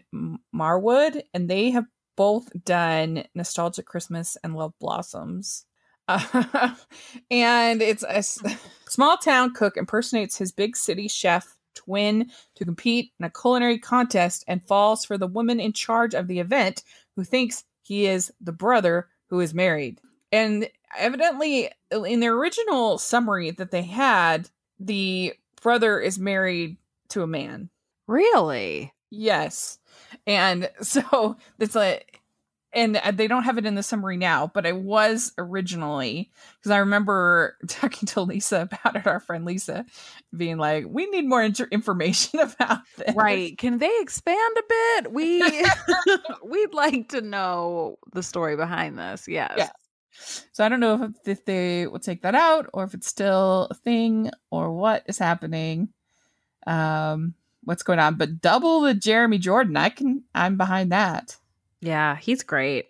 Marwood. 0.53 1.21
And 1.33 1.49
they 1.49 1.71
have 1.71 1.85
both 2.15 2.49
done 2.63 3.25
Nostalgic 3.33 3.85
Christmas 3.85 4.37
and 4.43 4.55
Love 4.55 4.73
Blossoms. 4.79 5.65
Uh, 6.07 6.75
and 7.31 7.81
it's 7.81 8.03
a 8.03 8.23
small 8.89 9.17
town 9.17 9.53
cook 9.53 9.77
impersonates 9.77 10.37
his 10.37 10.51
big 10.51 10.77
city 10.77 11.07
chef 11.07 11.55
twin 11.73 12.31
to 12.55 12.65
compete 12.65 13.11
in 13.19 13.25
a 13.25 13.29
culinary 13.29 13.77
contest 13.77 14.43
and 14.47 14.65
falls 14.65 15.05
for 15.05 15.17
the 15.17 15.27
woman 15.27 15.59
in 15.59 15.73
charge 15.73 16.13
of 16.13 16.27
the 16.27 16.39
event 16.39 16.83
who 17.15 17.23
thinks 17.23 17.63
he 17.81 18.05
is 18.05 18.31
the 18.41 18.51
brother 18.51 19.09
who 19.29 19.39
is 19.39 19.53
married. 19.53 19.99
And 20.31 20.69
evidently, 20.97 21.69
in 21.91 22.19
the 22.19 22.27
original 22.27 22.97
summary 22.97 23.51
that 23.51 23.71
they 23.71 23.83
had, 23.83 24.49
the 24.79 25.33
brother 25.65 25.99
is 25.99 26.19
married 26.19 26.77
to 27.09 27.23
a 27.23 27.27
man. 27.27 27.71
Really? 28.07 28.93
Yes. 29.09 29.79
And 30.27 30.69
so 30.81 31.37
it's 31.57 31.73
like, 31.73 32.21
and 32.71 33.01
they 33.13 33.27
don't 33.27 33.45
have 33.45 33.57
it 33.57 33.65
in 33.65 33.73
the 33.73 33.81
summary 33.81 34.15
now, 34.15 34.51
but 34.53 34.67
it 34.67 34.75
was 34.75 35.31
originally 35.39 36.29
because 36.59 36.69
I 36.69 36.77
remember 36.79 37.57
talking 37.67 38.05
to 38.09 38.21
Lisa 38.21 38.69
about 38.71 38.95
it, 38.95 39.07
our 39.07 39.19
friend 39.19 39.43
Lisa, 39.43 39.87
being 40.37 40.57
like, 40.57 40.85
we 40.87 41.07
need 41.07 41.25
more 41.27 41.41
inter- 41.41 41.69
information 41.71 42.39
about 42.41 42.81
this. 42.97 43.15
Right. 43.15 43.57
Can 43.57 43.79
they 43.79 43.91
expand 44.01 44.57
a 44.59 44.63
bit? 44.69 45.13
We 45.13 45.41
we'd 46.43 46.75
like 46.75 47.09
to 47.09 47.21
know 47.21 47.97
the 48.13 48.21
story 48.21 48.55
behind 48.55 48.99
this. 48.99 49.27
Yes. 49.27 49.55
Yeah. 49.57 49.69
So 50.51 50.65
I 50.65 50.69
don't 50.69 50.79
know 50.79 51.03
if, 51.03 51.27
if 51.27 51.45
they 51.45 51.87
will 51.87 51.99
take 51.99 52.21
that 52.23 52.35
out 52.35 52.69
or 52.73 52.83
if 52.83 52.93
it's 52.93 53.07
still 53.07 53.67
a 53.69 53.75
thing 53.75 54.31
or 54.49 54.71
what 54.73 55.03
is 55.07 55.17
happening. 55.17 55.89
um 56.67 57.35
what's 57.65 57.83
going 57.83 57.99
on. 57.99 58.15
But 58.15 58.41
double 58.41 58.81
the 58.81 58.93
Jeremy 58.93 59.37
Jordan, 59.37 59.75
I 59.75 59.89
can 59.89 60.23
I'm 60.33 60.57
behind 60.57 60.91
that. 60.91 61.35
Yeah, 61.81 62.15
he's 62.15 62.43
great. 62.43 62.87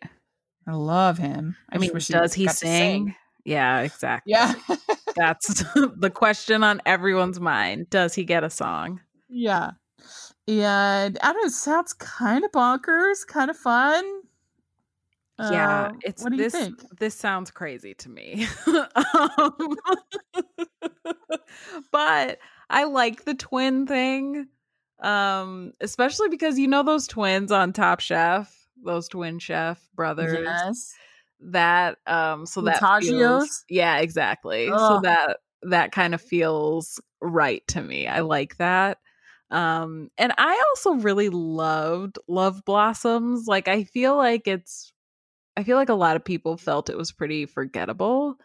I 0.68 0.74
love 0.74 1.18
him. 1.18 1.56
I, 1.70 1.76
I 1.76 1.80
mean, 1.80 1.92
does 1.92 2.34
he 2.34 2.48
sing? 2.48 3.06
sing? 3.08 3.16
Yeah, 3.44 3.82
exactly. 3.82 4.32
Yeah. 4.32 4.54
That's 5.16 5.64
the 5.76 6.12
question 6.14 6.64
on 6.64 6.82
everyone's 6.86 7.40
mind. 7.40 7.90
Does 7.90 8.16
he 8.16 8.24
get 8.24 8.44
a 8.44 8.50
song? 8.50 9.02
Yeah. 9.30 9.72
And 10.48 11.18
I 11.22 11.34
don't 11.34 11.44
know, 11.44 11.50
sounds 11.50 11.94
kind 11.94 12.44
of 12.44 12.52
bonkers, 12.52 13.26
kind 13.28 13.50
of 13.50 13.58
fun. 13.58 14.04
Yeah, 15.38 15.88
uh, 15.88 15.92
it's 16.02 16.24
what 16.24 16.32
do 16.32 16.38
this, 16.38 16.54
you 16.54 16.60
think? 16.60 17.00
This 17.00 17.14
sounds 17.16 17.52
crazy 17.52 17.94
to 17.96 18.10
me. 18.10 18.48
um, 18.68 19.78
but 21.92 22.40
I 22.70 22.86
like 22.86 23.26
the 23.26 23.34
twin 23.34 23.86
thing. 23.86 24.48
Um, 25.02 25.74
especially 25.82 26.30
because 26.30 26.58
you 26.58 26.68
know 26.68 26.84
those 26.84 27.06
twins 27.06 27.52
on 27.52 27.74
Top 27.74 28.00
Chef, 28.00 28.66
those 28.82 29.10
twin 29.10 29.40
chef 29.40 29.86
brothers. 29.94 30.40
Yes. 30.42 30.94
That 31.42 31.98
um 32.08 32.46
so 32.46 32.62
that 32.62 32.82
feels, 33.02 33.66
yeah, 33.70 33.98
exactly. 33.98 34.70
Ugh. 34.70 34.80
So 34.80 35.02
that 35.02 35.40
that 35.64 35.92
kind 35.92 36.14
of 36.14 36.22
feels 36.22 37.02
right 37.22 37.62
to 37.68 37.82
me. 37.82 38.08
I 38.08 38.22
like 38.22 38.56
that. 38.58 39.00
Um 39.52 40.10
and 40.18 40.34
I 40.38 40.64
also 40.70 40.94
really 40.94 41.28
loved 41.30 42.20
Love 42.30 42.64
Blossoms. 42.64 43.48
Like 43.48 43.68
I 43.68 43.84
feel 43.84 44.16
like 44.16 44.48
it's 44.48 44.94
I 45.58 45.64
feel 45.64 45.78
like 45.78 45.90
a 45.90 45.94
lot 45.94 46.16
of 46.16 46.26
people 46.26 46.58
felt 46.58 46.90
it 46.90 46.98
was 46.98 47.12
pretty 47.12 47.46
forgettable. 47.46 48.38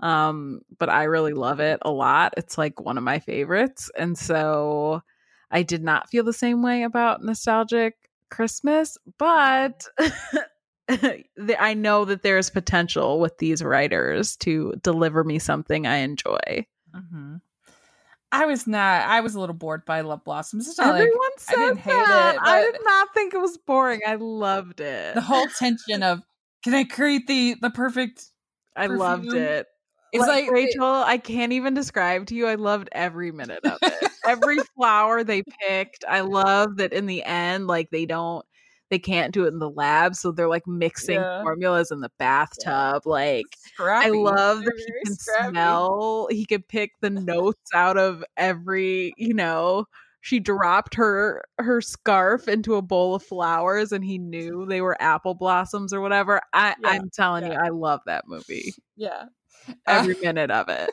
Um, 0.00 0.62
but 0.78 0.88
I 0.88 1.04
really 1.04 1.32
love 1.32 1.60
it 1.60 1.78
a 1.82 1.90
lot. 1.90 2.34
It's 2.36 2.58
like 2.58 2.80
one 2.80 2.98
of 2.98 3.04
my 3.04 3.20
favorites. 3.20 3.90
And 3.96 4.18
so 4.18 5.02
I 5.50 5.62
did 5.62 5.82
not 5.82 6.10
feel 6.10 6.24
the 6.24 6.32
same 6.32 6.62
way 6.62 6.82
about 6.82 7.22
nostalgic 7.22 7.94
Christmas, 8.30 8.98
but 9.18 9.86
I 10.88 11.74
know 11.74 12.04
that 12.04 12.22
there 12.22 12.38
is 12.38 12.50
potential 12.50 13.20
with 13.20 13.38
these 13.38 13.62
writers 13.62 14.36
to 14.38 14.74
deliver 14.82 15.22
me 15.22 15.38
something 15.38 15.86
I 15.86 15.98
enjoy. 15.98 16.66
Mm-hmm. 16.94 17.36
I 18.32 18.46
was 18.46 18.66
not. 18.66 19.06
I 19.06 19.20
was 19.20 19.34
a 19.34 19.40
little 19.40 19.54
bored 19.54 19.84
by 19.84 20.00
Love 20.00 20.24
Blossoms. 20.24 20.66
It's 20.66 20.78
not 20.78 20.94
Everyone 20.94 21.18
like, 21.18 21.40
said 21.40 21.54
I 21.54 21.66
didn't 21.66 21.78
hate 21.78 21.92
that. 21.92 22.34
it. 22.34 22.40
I 22.42 22.62
did 22.62 22.80
not 22.82 23.08
think 23.14 23.34
it 23.34 23.40
was 23.40 23.58
boring. 23.58 24.00
I 24.06 24.14
loved 24.14 24.80
it. 24.80 25.14
The 25.14 25.20
whole 25.20 25.46
tension 25.58 26.02
of 26.02 26.22
can 26.62 26.74
I 26.74 26.84
create 26.84 27.26
the 27.26 27.56
the 27.60 27.70
perfect? 27.70 28.24
I 28.76 28.86
perfume? 28.86 28.98
loved 28.98 29.34
it. 29.34 29.66
It's 30.12 30.20
like, 30.20 30.44
like 30.44 30.50
Rachel. 30.50 30.84
I 30.84 31.18
can't 31.18 31.52
even 31.52 31.74
describe 31.74 32.26
to 32.26 32.34
you. 32.34 32.46
I 32.46 32.56
loved 32.56 32.88
every 32.92 33.32
minute 33.32 33.64
of 33.64 33.78
it. 33.82 34.10
every 34.26 34.58
flower 34.76 35.24
they 35.24 35.42
picked. 35.60 36.04
I 36.08 36.20
love 36.20 36.76
that 36.76 36.92
in 36.92 37.06
the 37.06 37.22
end, 37.24 37.66
like 37.66 37.90
they 37.90 38.06
don't 38.06 38.44
they 38.90 38.98
can't 38.98 39.32
do 39.32 39.46
it 39.46 39.48
in 39.48 39.58
the 39.58 39.70
lab, 39.70 40.14
so 40.14 40.32
they're 40.32 40.50
like 40.50 40.66
mixing 40.66 41.14
yeah. 41.14 41.42
formulas 41.42 41.90
in 41.90 42.00
the 42.00 42.10
bathtub. 42.18 43.02
Yeah. 43.06 43.10
Like. 43.10 43.46
I 43.80 44.10
love 44.10 44.58
they're 44.58 44.66
that 44.66 44.84
he 44.86 45.06
can 45.06 45.14
scrappy. 45.14 45.48
smell. 45.48 46.28
He 46.30 46.44
could 46.44 46.68
pick 46.68 46.90
the 47.00 47.08
notes 47.08 47.70
out 47.74 47.96
of 47.96 48.22
every, 48.36 49.14
you 49.16 49.32
know. 49.32 49.86
She 50.22 50.38
dropped 50.38 50.94
her 50.94 51.42
her 51.58 51.80
scarf 51.80 52.46
into 52.46 52.76
a 52.76 52.82
bowl 52.82 53.16
of 53.16 53.24
flowers, 53.24 53.90
and 53.90 54.04
he 54.04 54.18
knew 54.18 54.64
they 54.66 54.80
were 54.80 54.96
apple 55.02 55.34
blossoms 55.34 55.92
or 55.92 56.00
whatever. 56.00 56.40
I, 56.52 56.76
yeah. 56.80 56.88
I'm 56.88 57.10
telling 57.10 57.44
you, 57.44 57.52
I 57.52 57.68
love 57.70 58.00
that 58.06 58.24
movie. 58.28 58.72
Yeah, 58.96 59.24
every 59.86 60.16
uh, 60.16 60.20
minute 60.22 60.52
of 60.52 60.68
it. 60.68 60.90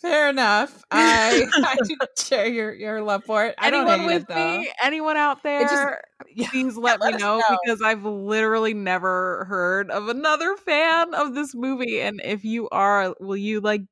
Fair 0.00 0.30
enough. 0.30 0.82
I 0.90 1.46
I 1.54 1.76
do 1.84 1.96
share 2.18 2.46
your 2.46 2.72
your 2.72 3.02
love 3.02 3.24
for 3.24 3.44
it. 3.44 3.54
I 3.58 3.66
anyone 3.66 4.06
with 4.06 4.30
it. 4.30 4.34
Me, 4.34 4.70
anyone 4.82 5.16
out 5.16 5.42
there, 5.42 5.62
just, 5.62 5.86
yeah, 6.32 6.48
please 6.48 6.76
let, 6.76 7.00
let 7.00 7.14
me 7.14 7.18
know, 7.18 7.38
know, 7.38 7.58
because 7.64 7.82
I've 7.82 8.04
literally 8.04 8.72
never 8.72 9.46
heard 9.46 9.90
of 9.90 10.08
another 10.08 10.56
fan 10.56 11.12
of 11.12 11.34
this 11.34 11.54
movie. 11.54 12.00
And 12.00 12.20
if 12.24 12.44
you 12.44 12.68
are, 12.70 13.14
will 13.20 13.36
you 13.36 13.60
like 13.60 13.82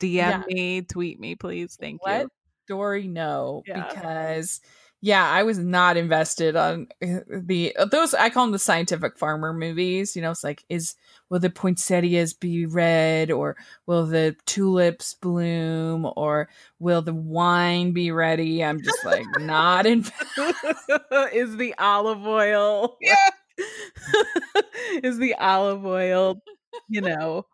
DM 0.00 0.12
yeah. 0.12 0.42
me, 0.48 0.82
tweet 0.82 1.18
me, 1.18 1.34
please? 1.34 1.76
Thank 1.80 2.00
let 2.04 2.22
you. 2.22 2.28
Dory 2.68 3.08
no 3.08 3.62
yeah. 3.66 3.88
because 3.88 4.60
yeah, 5.00 5.30
I 5.30 5.44
was 5.44 5.58
not 5.58 5.96
invested 5.96 6.56
on 6.56 6.88
uh, 7.02 7.20
the 7.28 7.76
those 7.90 8.14
I 8.14 8.30
call 8.30 8.46
them 8.46 8.52
the 8.52 8.58
scientific 8.58 9.16
farmer 9.16 9.52
movies. 9.52 10.16
You 10.16 10.22
know, 10.22 10.32
it's 10.32 10.42
like 10.42 10.64
is 10.68 10.96
will 11.30 11.38
the 11.38 11.50
poinsettias 11.50 12.34
be 12.34 12.66
red 12.66 13.30
or 13.30 13.56
will 13.86 14.06
the 14.06 14.34
tulips 14.44 15.14
bloom 15.14 16.10
or 16.16 16.48
will 16.80 17.02
the 17.02 17.14
wine 17.14 17.92
be 17.92 18.10
ready? 18.10 18.64
I'm 18.64 18.82
just 18.82 19.04
like 19.04 19.24
not 19.38 19.86
in 19.86 20.00
is 21.32 21.56
the 21.56 21.74
olive 21.78 22.26
oil. 22.26 22.96
Yeah. 23.08 23.30
is 25.02 25.18
the 25.18 25.34
olive 25.34 25.84
oil, 25.84 26.40
you 26.88 27.00
know, 27.00 27.44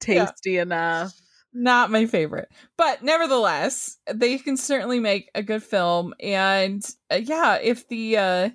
tasty 0.00 0.52
yeah. 0.52 0.62
enough? 0.62 1.12
Not 1.54 1.90
my 1.90 2.06
favorite 2.06 2.50
but 2.76 3.02
nevertheless 3.02 3.98
they 4.12 4.38
can 4.38 4.56
certainly 4.56 4.98
make 4.98 5.30
a 5.34 5.42
good 5.42 5.62
film 5.62 6.14
and 6.20 6.84
uh, 7.10 7.16
yeah 7.16 7.58
if 7.60 7.86
the 7.88 8.16
uh 8.16 8.50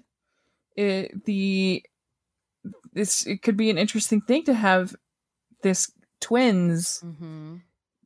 it, 0.75 1.25
the 1.25 1.83
this 2.93 3.25
it 3.25 3.41
could 3.41 3.57
be 3.57 3.69
an 3.69 3.77
interesting 3.77 4.21
thing 4.21 4.43
to 4.43 4.53
have 4.53 4.95
this 5.61 5.91
twins 6.19 7.01
mm-hmm. 7.05 7.57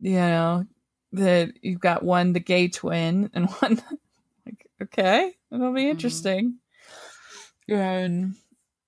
you 0.01 0.15
know 0.15 0.65
that 1.13 1.51
you've 1.61 1.79
got 1.79 2.03
one 2.03 2.33
the 2.33 2.39
gay 2.39 2.67
twin 2.67 3.29
and 3.33 3.49
one 3.59 3.81
like 4.45 4.67
okay 4.81 5.33
it'll 5.51 5.73
be 5.73 5.81
mm-hmm. 5.81 5.91
interesting 5.91 6.57
mm-hmm. 7.69 7.75
and 7.75 8.35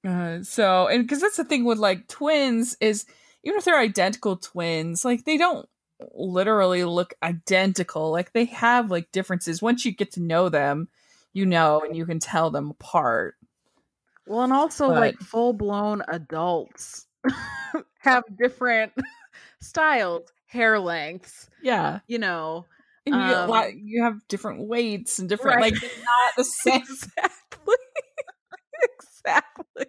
uh, 0.05 0.43
so 0.43 0.87
and 0.87 1.03
because 1.03 1.21
that's 1.21 1.37
the 1.37 1.45
thing 1.45 1.63
with 1.63 1.77
like 1.77 2.07
twins 2.07 2.75
is 2.81 3.05
even 3.43 3.57
if 3.57 3.65
they're 3.65 3.79
identical 3.79 4.35
twins 4.35 5.05
like 5.05 5.23
they 5.23 5.37
don't 5.37 5.67
literally 6.13 6.83
look 6.83 7.13
identical. 7.21 8.11
Like 8.11 8.33
they 8.33 8.45
have 8.45 8.91
like 8.91 9.11
differences. 9.11 9.61
Once 9.61 9.85
you 9.85 9.91
get 9.91 10.11
to 10.13 10.21
know 10.21 10.49
them, 10.49 10.89
you 11.33 11.45
know, 11.45 11.81
and 11.81 11.95
you 11.95 12.05
can 12.05 12.19
tell 12.19 12.51
them 12.51 12.71
apart. 12.71 13.35
Well, 14.25 14.41
and 14.41 14.53
also 14.53 14.89
but, 14.89 14.99
like 14.99 15.19
full 15.19 15.53
blown 15.53 16.03
adults 16.07 17.07
have 17.99 18.23
different 18.37 18.93
styles, 19.61 20.31
hair 20.47 20.79
lengths. 20.79 21.49
Yeah. 21.61 21.99
You 22.07 22.19
know, 22.19 22.65
and 23.05 23.15
you, 23.15 23.21
um, 23.21 23.81
you 23.83 24.03
have 24.03 24.25
different 24.27 24.67
weights 24.67 25.19
and 25.19 25.27
different, 25.27 25.57
right. 25.57 25.73
like, 25.73 25.81
not 25.81 26.35
the 26.37 26.43
same. 26.63 26.81
exactly. 26.81 27.75
exactly. 29.01 29.85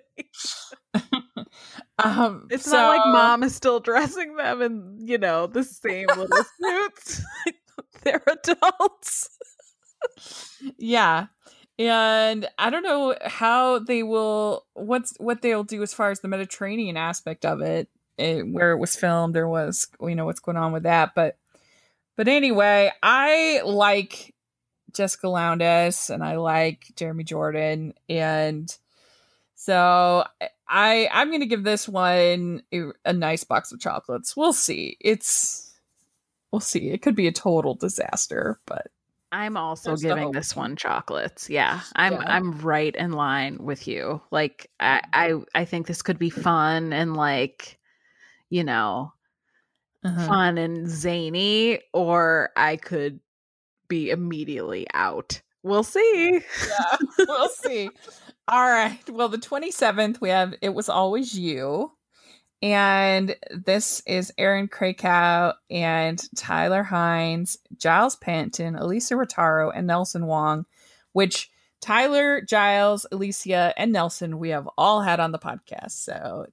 Um, 1.99 2.49
it's 2.51 2.65
so, 2.65 2.73
not 2.73 2.97
like 2.97 3.07
mom 3.07 3.43
is 3.43 3.55
still 3.55 3.81
dressing 3.81 4.37
them 4.37 4.63
in, 4.63 4.99
you 5.01 5.19
know, 5.19 5.47
the 5.47 5.63
same 5.63 6.07
little 6.09 6.29
suits. 6.61 7.23
They're 8.03 8.23
adults. 8.27 9.31
yeah. 10.79 11.27
And 11.79 12.47
I 12.59 12.71
don't 12.71 12.83
know 12.83 13.17
how 13.25 13.81
they 13.81 14.03
will 14.03 14.65
what's 14.75 15.15
what 15.19 15.43
they'll 15.43 15.65
do 15.65 15.83
as 15.83 15.93
far 15.93 16.11
as 16.11 16.21
the 16.21 16.29
Mediterranean 16.29 16.97
aspect 16.97 17.45
of 17.45 17.61
it, 17.63 17.89
it 18.17 18.47
where 18.47 18.73
it 18.73 18.79
was 18.79 18.95
filmed, 18.95 19.35
there 19.35 19.49
was 19.49 19.89
you 20.01 20.15
know 20.15 20.25
what's 20.25 20.41
going 20.41 20.57
on 20.57 20.73
with 20.73 20.85
that, 20.85 21.15
but 21.17 21.37
but 22.17 22.29
anyway, 22.29 22.93
I 23.03 23.63
like 23.65 24.35
Jessica 24.93 25.29
Lowndes 25.29 26.11
and 26.11 26.23
I 26.23 26.37
like 26.37 26.85
Jeremy 26.95 27.25
Jordan 27.25 27.95
and 28.09 28.73
so 29.57 30.25
I 30.69 31.09
I'm 31.13 31.31
gonna 31.31 31.47
give 31.47 31.65
this 31.65 31.89
one 31.89 32.63
a, 32.73 32.85
a, 33.05 33.13
nice 33.13 33.45
box 33.45 33.73
of 33.73 33.81
chocolates. 33.81 34.37
We'll 34.37 34.53
see. 34.53 34.97
It's 35.01 35.75
we'll 36.51 36.61
see. 36.61 36.91
It 36.91 37.03
could 37.03 37.15
be 37.15 37.27
a 37.27 37.33
total 37.33 37.75
disaster, 37.75 38.61
but 38.67 38.89
I'm 39.31 39.57
also 39.57 39.97
giving 39.97 40.33
this 40.33 40.55
one 40.55 40.77
chocolates. 40.77 41.51
Yeah, 41.51 41.81
I'm 41.97 42.15
yeah. 42.15 42.25
I'm 42.27 42.53
right 42.61 42.95
in 42.95 43.13
line 43.13 43.59
with 43.61 43.89
you. 43.89 44.23
Like 44.31 44.71
I, 44.81 45.01
I 45.13 45.35
I 45.55 45.65
think 45.65 45.87
this 45.87 46.03
could 46.03 46.19
be 46.19 46.31
fun 46.31 46.93
and 46.93 47.15
like 47.17 47.79
you 48.49 48.65
know 48.65 49.13
uh-huh. 50.05 50.27
fun 50.27 50.59
and 50.59 50.89
zany, 50.89 51.81
or 51.93 52.51
I 52.57 52.77
could 52.77 53.21
be 53.89 54.11
immediately 54.11 54.87
out. 54.95 55.43
We'll 55.63 55.83
see. 55.83 56.41
Yeah, 56.69 56.97
we'll 57.19 57.49
see. 57.49 57.91
All 58.47 58.69
right. 58.69 58.99
Well, 59.09 59.29
the 59.29 59.39
27th, 59.39 60.21
we 60.21 60.29
have 60.29 60.55
It 60.61 60.75
Was 60.75 60.89
Always 60.89 61.39
You. 61.39 61.93
And 62.61 63.37
this 63.51 64.03
is 64.07 64.33
Erin 64.39 64.69
Krakow 64.69 65.53
and 65.71 66.23
Tyler 66.37 66.83
Hynes, 66.83 67.57
Giles 67.77 68.17
Panton, 68.17 68.75
Elysia 68.75 69.23
Rotaru, 69.23 69.71
and 69.75 69.87
Nelson 69.87 70.27
Wong, 70.27 70.65
which 71.13 71.51
Tyler, 71.83 72.41
Giles, 72.41 73.05
Alicia, 73.13 73.75
and 73.77 73.93
Nelson 73.93 74.39
we 74.39 74.51
have 74.51 74.69
all 74.79 75.03
had 75.03 75.21
on 75.21 75.33
the 75.33 75.39
podcast. 75.39 75.91
So 75.93 76.47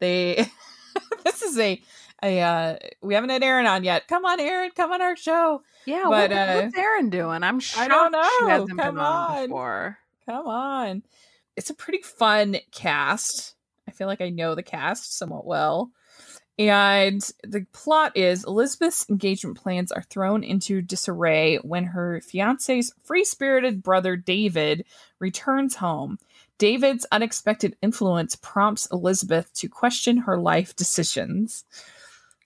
they 0.00 0.46
this 1.24 1.40
is 1.42 1.58
a 1.58 1.80
uh 2.22 2.76
we 3.00 3.14
haven't 3.14 3.30
had 3.30 3.42
Erin 3.42 3.64
on 3.66 3.82
yet. 3.82 4.08
Come 4.08 4.26
on, 4.26 4.40
Erin, 4.40 4.72
come 4.76 4.92
on 4.92 5.00
our 5.00 5.16
show. 5.16 5.62
Yeah, 5.86 6.02
But, 6.04 6.30
what, 6.30 6.32
uh, 6.32 6.60
what's 6.60 6.76
Aaron 6.76 7.08
doing? 7.08 7.42
I'm 7.42 7.60
shocked 7.60 7.84
I 7.84 7.88
don't 7.88 8.12
she 8.38 8.44
know. 8.44 8.48
hasn't 8.50 8.78
Come 8.78 8.94
been 8.96 8.98
on, 8.98 9.30
on. 9.38 9.46
before. 9.46 9.98
Come 10.30 10.46
on. 10.46 11.02
It's 11.56 11.70
a 11.70 11.74
pretty 11.74 12.02
fun 12.02 12.58
cast. 12.70 13.56
I 13.88 13.90
feel 13.90 14.06
like 14.06 14.20
I 14.20 14.28
know 14.28 14.54
the 14.54 14.62
cast 14.62 15.18
somewhat 15.18 15.44
well. 15.44 15.90
And 16.56 17.20
the 17.42 17.66
plot 17.72 18.16
is 18.16 18.44
Elizabeth's 18.44 19.10
engagement 19.10 19.60
plans 19.60 19.90
are 19.90 20.02
thrown 20.02 20.44
into 20.44 20.82
disarray 20.82 21.56
when 21.56 21.82
her 21.82 22.20
fiance's 22.20 22.92
free 23.02 23.24
spirited 23.24 23.82
brother 23.82 24.14
David 24.14 24.84
returns 25.18 25.74
home. 25.74 26.16
David's 26.58 27.06
unexpected 27.10 27.76
influence 27.82 28.36
prompts 28.36 28.86
Elizabeth 28.92 29.52
to 29.54 29.68
question 29.68 30.16
her 30.18 30.38
life 30.38 30.76
decisions. 30.76 31.64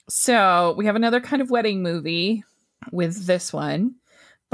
So 0.09 0.75
we 0.79 0.87
have 0.87 0.97
another 0.97 1.21
kind 1.21 1.43
of 1.43 1.51
wedding 1.51 1.83
movie 1.83 2.45
with 2.93 3.27
this 3.27 3.53
one. 3.53 3.97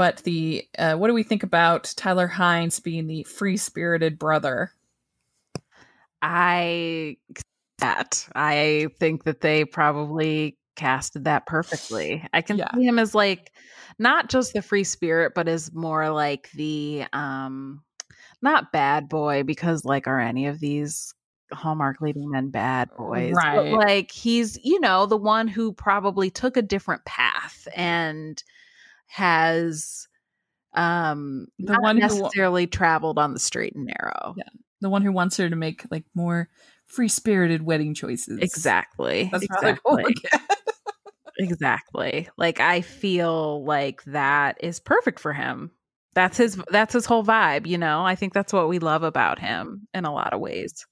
But 0.01 0.17
the 0.23 0.67
uh, 0.79 0.95
what 0.95 1.09
do 1.09 1.13
we 1.13 1.21
think 1.21 1.43
about 1.43 1.93
Tyler 1.95 2.27
Hynes 2.27 2.81
being 2.81 3.05
the 3.05 3.21
free 3.21 3.55
spirited 3.55 4.17
brother? 4.17 4.71
I 6.23 7.17
that 7.77 8.27
I 8.33 8.87
think 8.99 9.25
that 9.25 9.41
they 9.41 9.63
probably 9.63 10.57
casted 10.75 11.25
that 11.25 11.45
perfectly. 11.45 12.27
I 12.33 12.41
can 12.41 12.57
Yeah. 12.57 12.71
see 12.73 12.83
him 12.83 12.97
as 12.97 13.13
like 13.13 13.51
not 13.99 14.27
just 14.27 14.53
the 14.53 14.63
free 14.63 14.85
spirit, 14.85 15.33
but 15.35 15.47
as 15.47 15.71
more 15.71 16.09
like 16.09 16.49
the 16.55 17.05
um 17.13 17.83
not 18.41 18.71
bad 18.71 19.07
boy 19.07 19.43
because 19.43 19.85
like 19.85 20.07
are 20.07 20.19
any 20.19 20.47
of 20.47 20.59
these 20.59 21.13
Hallmark 21.53 22.01
leading 22.01 22.31
men 22.31 22.49
bad 22.49 22.89
boys? 22.97 23.35
But 23.51 23.67
Right. 23.67 23.71
like 23.71 24.11
he's 24.11 24.57
you 24.63 24.79
know 24.79 25.05
the 25.05 25.15
one 25.15 25.47
who 25.47 25.71
probably 25.71 26.31
took 26.31 26.57
a 26.57 26.63
different 26.63 27.05
path 27.05 27.67
and 27.75 28.43
has 29.11 30.07
um 30.73 31.47
The 31.59 31.73
one 31.73 31.99
wa- 31.99 32.07
necessarily 32.07 32.65
traveled 32.65 33.19
on 33.19 33.33
the 33.33 33.39
straight 33.39 33.75
and 33.75 33.85
narrow. 33.85 34.35
Yeah. 34.37 34.43
The 34.79 34.89
one 34.89 35.01
who 35.01 35.11
wants 35.11 35.37
her 35.37 35.49
to 35.49 35.55
make 35.55 35.85
like 35.91 36.05
more 36.15 36.49
free 36.87 37.09
spirited 37.09 37.61
wedding 37.61 37.93
choices. 37.93 38.39
Exactly. 38.41 39.29
That's 39.31 39.43
exactly. 39.51 40.15
exactly. 41.37 42.29
Like 42.37 42.59
I 42.59 42.81
feel 42.81 43.65
like 43.65 44.03
that 44.05 44.57
is 44.63 44.79
perfect 44.79 45.19
for 45.19 45.33
him. 45.33 45.71
That's 46.13 46.37
his 46.37 46.61
that's 46.69 46.93
his 46.93 47.05
whole 47.05 47.23
vibe, 47.23 47.67
you 47.67 47.77
know? 47.77 48.03
I 48.05 48.15
think 48.15 48.33
that's 48.33 48.53
what 48.53 48.69
we 48.69 48.79
love 48.79 49.03
about 49.03 49.39
him 49.39 49.87
in 49.93 50.05
a 50.05 50.13
lot 50.13 50.33
of 50.33 50.39
ways. 50.39 50.85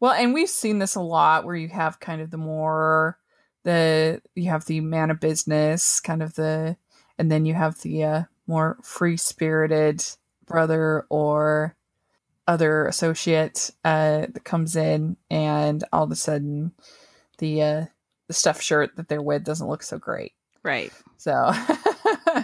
Well, 0.00 0.12
and 0.12 0.34
we've 0.34 0.48
seen 0.48 0.78
this 0.78 0.94
a 0.94 1.00
lot 1.00 1.44
where 1.44 1.56
you 1.56 1.68
have 1.68 2.00
kind 2.00 2.20
of 2.20 2.30
the 2.30 2.36
more 2.36 3.18
the 3.64 4.20
you 4.34 4.50
have 4.50 4.64
the 4.66 4.80
man 4.80 5.10
of 5.10 5.20
business, 5.20 6.00
kind 6.00 6.22
of 6.22 6.34
the 6.34 6.76
and 7.18 7.30
then 7.30 7.44
you 7.46 7.54
have 7.54 7.80
the 7.82 8.04
uh, 8.04 8.22
more 8.46 8.78
free 8.82 9.16
spirited 9.16 10.04
brother 10.46 11.06
or 11.08 11.74
other 12.46 12.86
associate 12.86 13.70
uh, 13.84 14.26
that 14.28 14.44
comes 14.44 14.76
in 14.76 15.16
and 15.30 15.82
all 15.92 16.04
of 16.04 16.10
a 16.12 16.16
sudden 16.16 16.72
the 17.38 17.62
uh, 17.62 17.84
the 18.28 18.34
stuffed 18.34 18.62
shirt 18.62 18.96
that 18.96 19.08
they're 19.08 19.22
with 19.22 19.44
doesn't 19.44 19.68
look 19.68 19.82
so 19.82 19.98
great. 19.98 20.32
Right. 20.62 20.92
So 21.16 21.52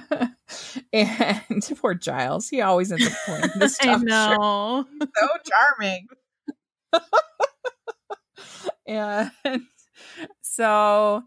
and 0.92 1.70
poor 1.80 1.94
Giles, 1.94 2.48
he 2.48 2.60
always 2.60 2.92
ends 2.92 3.06
up 3.06 3.12
wearing 3.28 3.50
the 3.56 3.64
I 3.64 3.68
stuffed 3.68 4.00
shirt 4.00 4.08
know. 4.08 4.86
so 5.00 5.28
charming. 5.44 6.08
and 8.86 9.30
so 10.40 11.22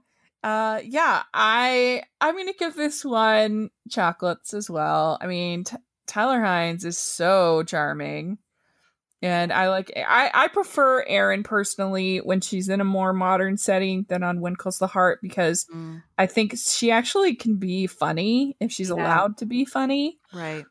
uh 0.46 0.80
yeah, 0.86 1.24
I 1.34 2.04
I'm 2.22 2.36
going 2.36 2.48
to 2.48 2.54
give 2.54 2.76
this 2.76 3.04
one 3.04 3.72
chocolates 3.90 4.54
as 4.54 4.70
well. 4.70 5.18
I 5.20 5.26
mean, 5.28 5.64
T- 5.64 5.76
Tyler 6.08 6.40
Hynes 6.40 6.86
is 6.86 6.98
so 6.98 7.64
charming. 7.64 8.38
And 9.22 9.52
I 9.52 9.70
like 9.70 9.92
I 9.96 10.30
I 10.34 10.48
prefer 10.50 11.04
Erin 11.08 11.42
personally 11.42 12.20
when 12.20 12.42
she's 12.42 12.70
in 12.70 12.80
a 12.80 12.84
more 12.86 13.12
modern 13.12 13.58
setting 13.58 14.06
than 14.08 14.22
on 14.22 14.40
When 14.40 14.56
Calls 14.56 14.78
the 14.78 14.88
Heart 14.88 15.20
because 15.24 15.66
Mm, 15.74 16.04
I 16.18 16.28
think 16.28 16.56
she 16.58 16.92
actually 16.92 17.34
can 17.36 17.56
be 17.58 17.88
funny 17.88 18.56
if 18.60 18.72
she's 18.72 18.90
Yeah. 18.90 18.96
allowed 18.96 19.38
to 19.38 19.46
be 19.48 19.66
funny 19.66 20.20
right. 20.32 20.66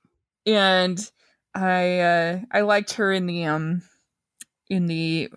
and 0.47 1.11
I 1.55 1.99
uh 2.01 2.41
I 2.53 2.61
liked 2.61 2.93
her 2.95 3.11
in 3.13 3.27
the 3.27 3.45
um 3.47 3.83
in 4.71 4.87
the 4.87 5.31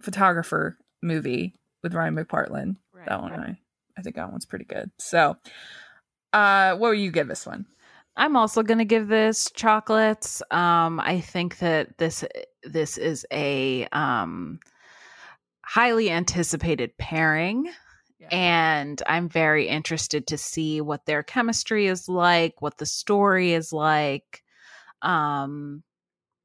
photographer 0.00 0.78
movie 1.02 1.54
with 1.82 1.94
Ryan 1.94 2.16
McPartlin. 2.16 2.76
Right. 2.94 3.06
That 3.06 3.20
one 3.20 3.32
I 3.32 3.58
I 3.98 4.02
think 4.02 4.16
that 4.16 4.30
one's 4.30 4.46
pretty 4.46 4.64
good. 4.64 4.90
So 4.98 5.36
uh 6.32 6.76
what 6.76 6.88
will 6.88 6.94
you 6.94 7.10
give 7.10 7.28
this 7.28 7.46
one? 7.46 7.66
I'm 8.16 8.36
also 8.36 8.62
going 8.62 8.78
to 8.78 8.84
give 8.84 9.08
this 9.08 9.50
chocolates. 9.54 10.42
Um 10.50 11.00
I 11.00 11.20
think 11.20 11.58
that 11.58 11.98
this 11.98 12.24
this 12.62 12.98
is 12.98 13.26
a 13.32 13.86
um 13.92 14.60
highly 15.64 16.10
anticipated 16.10 16.96
pairing 16.98 17.70
and 18.30 19.02
I'm 19.06 19.28
very 19.28 19.66
interested 19.68 20.26
to 20.28 20.38
see 20.38 20.80
what 20.80 21.06
their 21.06 21.22
chemistry 21.22 21.86
is 21.88 22.08
like, 22.08 22.62
what 22.62 22.78
the 22.78 22.86
story 22.86 23.52
is 23.52 23.72
like. 23.72 24.42
Um 25.02 25.82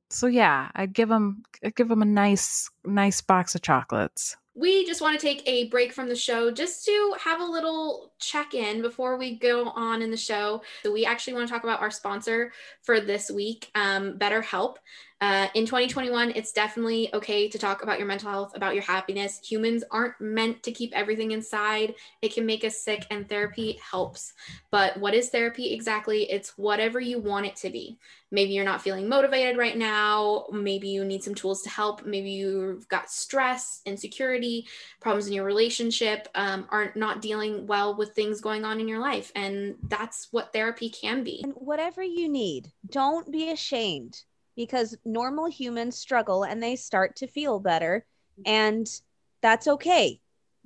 so 0.10 0.27
yeah, 0.27 0.71
I'd 0.73 0.93
give 0.93 1.10
them 1.10 1.43
I'd 1.63 1.75
give 1.75 1.89
them 1.89 2.01
a 2.01 2.05
nice 2.05 2.69
nice 2.86 3.21
box 3.21 3.55
of 3.55 3.62
chocolates. 3.62 4.38
We 4.58 4.86
just 4.86 5.02
want 5.02 5.20
to 5.20 5.26
take 5.26 5.43
a 5.48 5.70
break 5.70 5.93
from 5.93 6.10
the 6.10 6.15
show 6.15 6.50
just 6.50 6.84
to 6.86 7.15
have 7.24 7.41
a 7.41 7.46
little 7.46 8.12
check 8.20 8.56
in 8.56 8.82
before 8.82 9.17
we 9.17 9.38
go 9.38 9.70
on 9.70 10.02
in 10.02 10.10
the 10.10 10.17
show. 10.17 10.62
So, 10.84 10.91
we 10.91 11.06
actually 11.06 11.34
want 11.34 11.48
to 11.48 11.54
talk 11.54 11.63
about 11.63 11.82
our 11.82 11.91
sponsor 11.91 12.52
for 12.82 13.00
this 13.00 13.30
week, 13.30 13.70
um, 13.76 14.17
BetterHelp. 14.17 14.78
Uh, 15.19 15.47
in 15.56 15.65
2021, 15.65 16.32
it's 16.36 16.51
definitely 16.51 17.10
okay 17.12 17.49
to 17.49 17.58
talk 17.58 17.82
about 17.82 17.97
your 17.97 18.08
mental 18.08 18.30
health, 18.30 18.56
about 18.56 18.75
your 18.75 18.84
happiness. 18.84 19.39
Humans 19.43 19.84
aren't 19.89 20.19
meant 20.21 20.62
to 20.62 20.71
keep 20.71 20.93
everything 20.93 21.32
inside, 21.32 21.95
it 22.21 22.36
can 22.36 22.45
make 22.45 22.63
us 22.63 22.77
sick, 22.77 23.08
and 23.10 23.27
therapy 23.27 23.80
helps. 23.82 24.34
But 24.69 24.97
what 24.97 25.15
is 25.15 25.30
therapy 25.30 25.73
exactly? 25.73 26.30
It's 26.30 26.56
whatever 26.58 26.99
you 26.99 27.19
want 27.19 27.47
it 27.47 27.56
to 27.58 27.71
be. 27.71 27.97
Maybe 28.30 28.51
you're 28.51 28.65
not 28.65 28.82
feeling 28.82 29.10
motivated 29.10 29.58
right 29.58 29.77
now. 29.77 30.45
Maybe 30.51 30.89
you 30.89 31.03
need 31.03 31.23
some 31.23 31.34
tools 31.34 31.63
to 31.63 31.69
help. 31.69 32.06
Maybe 32.06 32.30
you've 32.30 32.88
got 32.88 33.10
stress, 33.10 33.82
insecurity, 33.86 34.67
problems 34.99 35.27
in 35.27 35.34
your 35.34 35.45
relationship, 35.45 36.27
um, 36.36 36.67
aren't 36.69 36.95
not 36.95 37.21
dealing 37.21 37.65
well 37.65 37.95
with 37.95 38.13
things 38.13 38.41
going 38.41 38.65
on 38.65 38.80
in 38.80 38.88
your 38.88 38.99
life. 38.99 39.32
And 39.34 39.75
that's 39.88 40.27
what 40.32 40.53
therapy 40.53 40.89
can 40.89 41.23
be. 41.23 41.41
And 41.43 41.53
whatever 41.53 42.03
you 42.03 42.27
need, 42.30 42.71
don't 42.88 43.32
be 43.32 43.49
ashamed 43.49 44.21
because 44.58 44.98
normal 45.06 45.46
humans 45.46 45.96
struggle 45.98 46.43
and 46.43 46.62
they 46.62 46.76
start 46.76 47.15
to 47.17 47.28
feel 47.28 47.60
better. 47.60 48.06
Mm-hmm. 48.41 48.52
And 48.52 49.02
that's 49.41 49.67
okay. 49.67 50.20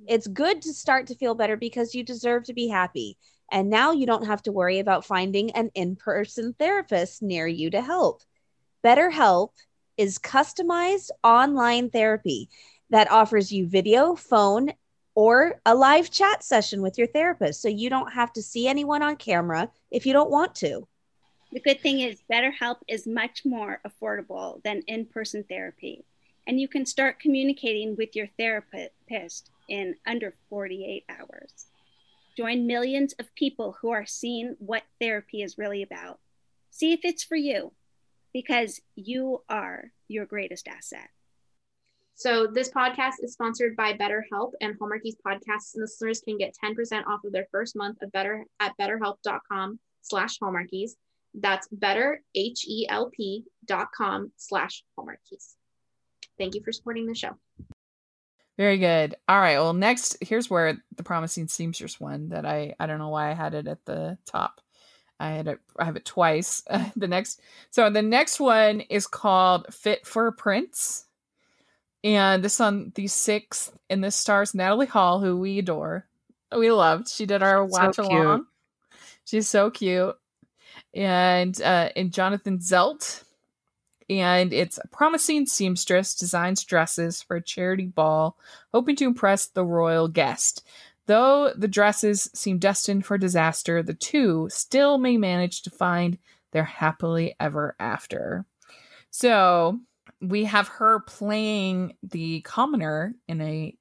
It's 0.08 0.26
good 0.26 0.62
to 0.62 0.72
start 0.72 1.06
to 1.08 1.14
feel 1.14 1.36
better 1.36 1.56
because 1.56 1.94
you 1.94 2.02
deserve 2.02 2.44
to 2.44 2.54
be 2.54 2.66
happy. 2.66 3.16
And 3.52 3.70
now 3.70 3.92
you 3.92 4.06
don't 4.06 4.26
have 4.26 4.42
to 4.44 4.52
worry 4.52 4.78
about 4.78 5.04
finding 5.04 5.52
an 5.52 5.70
in 5.74 5.94
person 5.94 6.54
therapist 6.58 7.22
near 7.22 7.46
you 7.46 7.70
to 7.70 7.82
help. 7.82 8.22
BetterHelp 8.82 9.50
is 9.96 10.18
customized 10.18 11.10
online 11.22 11.90
therapy 11.90 12.48
that 12.90 13.10
offers 13.10 13.52
you 13.52 13.68
video, 13.68 14.16
phone, 14.16 14.72
or 15.14 15.60
a 15.66 15.74
live 15.74 16.10
chat 16.10 16.42
session 16.42 16.80
with 16.80 16.96
your 16.96 17.06
therapist. 17.06 17.60
So 17.60 17.68
you 17.68 17.90
don't 17.90 18.12
have 18.12 18.32
to 18.32 18.42
see 18.42 18.66
anyone 18.66 19.02
on 19.02 19.16
camera 19.16 19.70
if 19.90 20.06
you 20.06 20.14
don't 20.14 20.30
want 20.30 20.54
to. 20.56 20.88
The 21.52 21.60
good 21.60 21.82
thing 21.82 22.00
is, 22.00 22.22
BetterHelp 22.32 22.78
is 22.88 23.06
much 23.06 23.44
more 23.44 23.82
affordable 23.86 24.62
than 24.62 24.80
in 24.86 25.04
person 25.04 25.44
therapy, 25.44 26.06
and 26.46 26.58
you 26.58 26.66
can 26.66 26.86
start 26.86 27.20
communicating 27.20 27.94
with 27.94 28.16
your 28.16 28.28
therapist 28.38 29.50
in 29.68 29.96
under 30.06 30.32
48 30.48 31.04
hours. 31.10 31.66
Join 32.38 32.66
millions 32.66 33.14
of 33.18 33.34
people 33.34 33.76
who 33.82 33.90
are 33.90 34.06
seeing 34.06 34.56
what 34.60 34.84
therapy 34.98 35.42
is 35.42 35.58
really 35.58 35.82
about. 35.82 36.20
See 36.70 36.94
if 36.94 37.00
it's 37.04 37.22
for 37.22 37.36
you, 37.36 37.72
because 38.32 38.80
you 38.94 39.42
are 39.50 39.92
your 40.08 40.24
greatest 40.24 40.66
asset. 40.66 41.10
So 42.14 42.46
this 42.46 42.70
podcast 42.70 43.16
is 43.22 43.34
sponsored 43.34 43.76
by 43.76 43.92
BetterHelp 43.92 44.52
and 44.62 44.78
Hallmarkies 44.78 45.16
podcasts 45.26 45.76
listeners 45.76 46.20
can 46.20 46.38
get 46.38 46.56
10% 46.64 47.06
off 47.06 47.24
of 47.24 47.32
their 47.32 47.46
first 47.50 47.76
month 47.76 48.00
of 48.00 48.10
better 48.10 48.46
at 48.58 48.72
betterhelp.com 48.80 49.78
slash 50.00 50.38
hallmarkies. 50.38 50.92
That's 51.34 51.66
better 51.68 52.22
H-E-L-P 52.34 53.44
dot 53.64 53.88
com 53.96 54.32
slash 54.36 54.84
hallmarkies. 54.98 55.54
Thank 56.38 56.54
you 56.54 56.62
for 56.62 56.72
supporting 56.72 57.06
the 57.06 57.14
show. 57.14 57.36
Very 58.58 58.78
good. 58.78 59.16
All 59.28 59.40
right. 59.40 59.58
Well, 59.58 59.72
next 59.72 60.18
here's 60.20 60.50
where 60.50 60.76
the 60.96 61.02
promising 61.02 61.48
seamstress 61.48 61.98
one 61.98 62.28
that 62.30 62.44
I 62.44 62.74
I 62.78 62.86
don't 62.86 62.98
know 62.98 63.08
why 63.08 63.30
I 63.30 63.34
had 63.34 63.54
it 63.54 63.66
at 63.66 63.84
the 63.86 64.18
top. 64.26 64.60
I 65.18 65.30
had 65.30 65.48
it 65.48 65.60
I 65.78 65.84
have 65.84 65.96
it 65.96 66.04
twice. 66.04 66.62
the 66.96 67.08
next 67.08 67.40
so 67.70 67.88
the 67.88 68.02
next 68.02 68.40
one 68.40 68.80
is 68.80 69.06
called 69.06 69.72
Fit 69.72 70.06
for 70.06 70.26
a 70.26 70.32
Prince. 70.32 71.06
and 72.04 72.42
this 72.44 72.60
on 72.60 72.92
the 72.94 73.06
sixth, 73.06 73.72
and 73.88 74.04
this 74.04 74.16
stars 74.16 74.54
Natalie 74.54 74.86
Hall, 74.86 75.20
who 75.20 75.38
we 75.38 75.58
adore, 75.58 76.06
we 76.56 76.70
loved. 76.70 77.08
She 77.08 77.26
did 77.26 77.42
our 77.42 77.64
watch 77.64 77.96
cute. 77.96 78.06
along. 78.06 78.46
She's 79.24 79.48
so 79.48 79.70
cute, 79.70 80.16
and 80.94 81.60
uh, 81.62 81.90
and 81.96 82.12
Jonathan 82.12 82.58
Keltz, 82.58 83.24
and 84.10 84.52
it's 84.52 84.78
a 84.78 84.88
promising 84.88 85.46
seamstress 85.46 86.14
designs 86.14 86.64
dresses 86.64 87.22
for 87.22 87.36
a 87.36 87.42
charity 87.42 87.86
ball, 87.86 88.38
hoping 88.72 88.96
to 88.96 89.04
impress 89.04 89.46
the 89.46 89.64
royal 89.64 90.08
guest. 90.08 90.66
Though 91.06 91.52
the 91.56 91.68
dresses 91.68 92.30
seem 92.34 92.58
destined 92.58 93.04
for 93.04 93.18
disaster, 93.18 93.82
the 93.82 93.94
two 93.94 94.48
still 94.50 94.98
may 94.98 95.16
manage 95.16 95.62
to 95.62 95.70
find 95.70 96.18
their 96.52 96.64
happily 96.64 97.34
ever 97.40 97.74
after. 97.80 98.44
So 99.10 99.80
we 100.20 100.44
have 100.44 100.68
her 100.68 101.00
playing 101.00 101.96
the 102.02 102.40
commoner 102.42 103.14
in 103.26 103.40
a, 103.40 103.76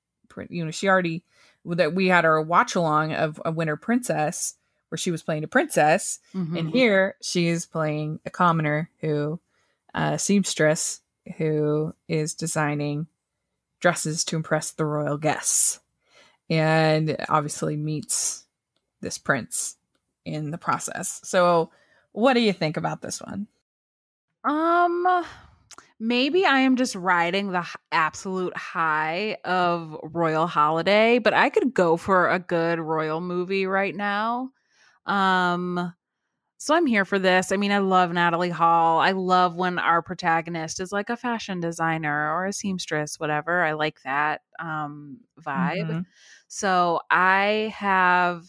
you 0.50 0.65
know, 0.65 0.71
she 0.71 0.89
already 0.89 1.24
that 1.65 1.93
we 1.93 2.08
had 2.08 2.26
our 2.26 2.41
watch 2.41 2.74
along 2.76 3.13
of 3.13 3.39
a 3.45 3.52
Winter 3.52 3.78
Princess 3.78 4.56
where 4.91 4.97
she 4.97 5.10
was 5.12 5.23
playing 5.23 5.43
a 5.43 5.47
princess, 5.47 6.19
and 6.34 6.51
Mhm. 6.54 6.71
here 6.73 7.15
she 7.21 7.47
is 7.47 7.65
playing 7.65 8.19
a 8.25 8.30
commoner 8.30 8.89
who, 8.99 9.39
uh, 9.93 10.17
seamstress 10.17 11.01
who 11.38 11.95
is 12.10 12.34
designing 12.36 13.08
dresses 13.80 14.23
to 14.25 14.36
impress 14.36 14.71
the 14.71 14.86
royal 14.86 15.17
guests, 15.17 15.80
and 16.49 17.15
obviously 17.30 17.77
meets 17.77 18.45
this 18.99 19.17
prince 19.17 19.77
in 20.25 20.51
the 20.51 20.58
process. 20.58 21.21
So, 21.23 21.71
what 22.12 22.34
do 22.34 22.41
you 22.41 22.54
think 22.54 22.75
about 22.77 23.01
this 23.01 23.21
one? 23.21 23.47
Um, 24.43 25.25
maybe 25.99 26.45
I 26.45 26.60
am 26.60 26.75
just 26.75 26.95
riding 26.95 27.51
the 27.51 27.60
h- 27.60 27.75
absolute 27.91 28.56
high 28.58 29.38
of 29.45 29.95
Royal 30.04 30.47
Holiday, 30.47 31.19
but 31.19 31.34
I 31.34 31.49
could 31.49 31.73
go 31.73 31.95
for 31.97 32.30
a 32.30 32.39
good 32.39 32.80
royal 32.80 33.21
movie 33.21 33.65
right 33.65 33.95
now. 33.95 34.51
Um, 35.05 35.93
so 36.57 36.75
I'm 36.75 36.85
here 36.85 37.05
for 37.05 37.19
this. 37.19 37.51
I 37.51 37.57
mean, 37.57 37.71
I 37.71 37.79
love 37.79 38.11
Natalie 38.13 38.49
Hall. 38.49 38.99
I 38.99 39.11
love 39.11 39.55
when 39.55 39.79
our 39.79 40.01
protagonist 40.03 40.79
is 40.79 40.91
like 40.91 41.09
a 41.09 41.17
fashion 41.17 41.59
designer 41.59 42.31
or 42.33 42.45
a 42.45 42.53
seamstress, 42.53 43.19
whatever. 43.19 43.63
I 43.63 43.73
like 43.73 44.01
that 44.03 44.41
um 44.59 45.19
vibe. 45.41 45.89
Mhm. 45.89 46.05
So 46.47 47.01
I 47.09 47.73
have, 47.75 48.45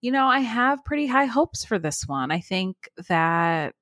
you 0.00 0.10
know, 0.12 0.26
I 0.26 0.40
have 0.40 0.84
pretty 0.84 1.06
high 1.06 1.26
hopes 1.26 1.64
for 1.64 1.78
this 1.78 2.06
one. 2.08 2.30
I 2.30 2.40
think 2.40 2.88
that 3.08 3.74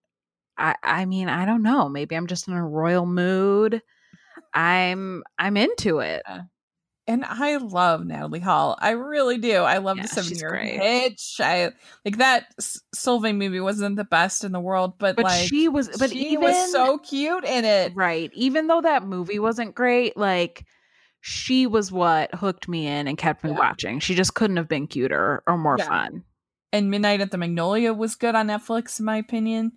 I 0.58 0.74
I 0.82 1.04
mean, 1.06 1.28
I 1.28 1.46
don't 1.46 1.62
know. 1.62 1.88
Maybe 1.88 2.16
I'm 2.16 2.26
just 2.26 2.48
in 2.48 2.54
a 2.54 2.66
royal 2.66 3.06
mood. 3.06 3.82
I'm 4.54 5.22
I'm 5.38 5.56
into 5.56 6.00
it. 6.00 6.22
And 7.08 7.24
I 7.24 7.56
love 7.56 8.04
Natalie 8.04 8.38
Hall. 8.38 8.76
I 8.78 8.90
really 8.90 9.38
do. 9.38 9.62
I 9.62 9.78
love 9.78 9.96
Yeah, 9.96 10.02
the 10.02 10.08
seven 10.08 10.36
year 10.38 10.54
hitch. 10.54 11.40
I 11.42 11.72
like 12.04 12.18
that 12.18 12.54
Sylvain 12.94 13.38
movie 13.38 13.60
wasn't 13.60 13.96
the 13.96 14.04
best 14.04 14.44
in 14.44 14.52
the 14.52 14.60
world, 14.60 14.98
but, 14.98 15.16
But 15.16 15.24
like 15.24 15.48
she 15.48 15.68
was 15.68 15.88
but 15.98 16.10
she 16.10 16.18
even 16.32 16.42
was 16.42 16.70
so 16.70 16.98
cute 16.98 17.44
in 17.44 17.64
it. 17.64 17.94
right. 17.96 18.30
Even 18.34 18.66
though 18.66 18.82
that 18.82 19.04
movie 19.04 19.38
wasn't 19.38 19.74
great, 19.74 20.18
like 20.18 20.66
she 21.22 21.66
was 21.66 21.90
what 21.90 22.34
hooked 22.34 22.68
me 22.68 22.86
in 22.86 23.08
and 23.08 23.16
kept 23.16 23.42
me 23.42 23.50
Yeah. 23.50 23.58
watching. 23.58 24.00
She 24.00 24.14
just 24.14 24.34
couldn't 24.34 24.58
have 24.58 24.68
been 24.68 24.86
cuter 24.86 25.42
or 25.46 25.56
more 25.56 25.78
Yeah. 25.78 25.88
fun. 25.88 26.24
And 26.74 26.90
Midnight 26.90 27.22
at 27.22 27.30
the 27.30 27.38
Magnolia 27.38 27.94
was 27.94 28.16
good 28.16 28.34
on 28.34 28.48
Netflix, 28.48 28.98
in 29.00 29.06
my 29.06 29.16
opinion. 29.16 29.72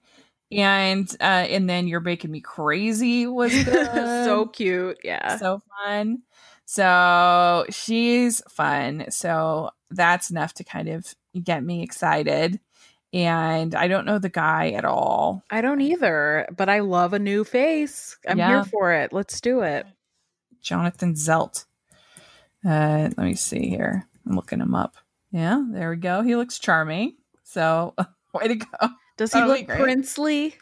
And 0.52 1.10
uh, 1.22 1.24
and 1.24 1.70
then 1.70 1.88
You're 1.88 2.02
Making 2.02 2.32
Me 2.32 2.42
Crazy 2.42 3.26
was 3.26 3.54
good. 3.64 4.26
so 4.26 4.48
cute. 4.48 4.98
Yeah. 5.02 5.38
so 5.38 5.62
fun. 5.86 6.24
So 6.66 7.66
she's 7.70 8.42
fun. 8.50 9.06
So 9.10 9.72
that's 9.90 10.30
enough 10.32 10.54
to 10.56 10.64
kind 10.64 10.88
of 10.90 11.14
get 11.44 11.64
me 11.64 11.84
excited. 11.84 12.60
And 13.14 13.76
I 13.76 13.88
don't 13.90 14.06
know 14.06 14.20
the 14.20 14.30
guy 14.30 14.72
at 14.72 14.86
all. 14.86 15.44
I 15.50 15.60
don't 15.62 15.82
either, 15.82 16.48
but 16.56 16.70
I 16.70 16.80
love 16.80 17.12
a 17.14 17.20
new 17.20 17.44
face. 17.44 18.18
I'm 18.28 18.38
Yeah. 18.38 18.48
here 18.48 18.64
for 18.64 18.94
it. 18.94 19.12
Let's 19.12 19.42
do 19.42 19.62
it. 19.62 19.86
Jonathan 20.62 21.14
Keltz. 21.16 21.66
Uh, 22.66 23.10
let 23.18 23.18
me 23.18 23.34
see 23.36 23.68
here. 23.68 24.08
I'm 24.26 24.36
looking 24.36 24.62
him 24.62 24.76
up. 24.76 24.96
Yeah, 25.32 25.62
there 25.72 25.90
we 25.90 25.98
go. 25.98 26.22
He 26.22 26.36
looks 26.36 26.60
charming. 26.60 27.16
So 27.44 27.96
way 28.34 28.48
to 28.48 28.56
go. 28.56 28.90
Does 29.18 29.34
he 29.34 29.42
look 29.44 29.66
great. 29.66 29.80
princely? 29.82 30.56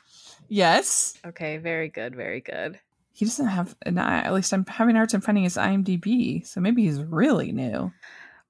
Yes. 0.47 1.13
Okay, 1.25 1.57
very 1.57 1.89
good, 1.89 2.15
very 2.15 2.41
good. 2.41 2.79
He 3.19 3.25
doesn't 3.25 3.47
have 3.47 3.75
an 3.85 3.97
I 3.97 4.19
at 4.23 4.33
least 4.33 4.53
I'm 4.53 4.65
having 4.65 4.95
a 4.95 4.99
hard 4.99 5.09
time 5.09 5.19
finding 5.19 5.43
his 5.43 5.57
IMDb. 5.57 6.47
So 6.47 6.61
maybe 6.61 6.83
he's 6.83 7.03
really 7.03 7.51
new. 7.51 7.91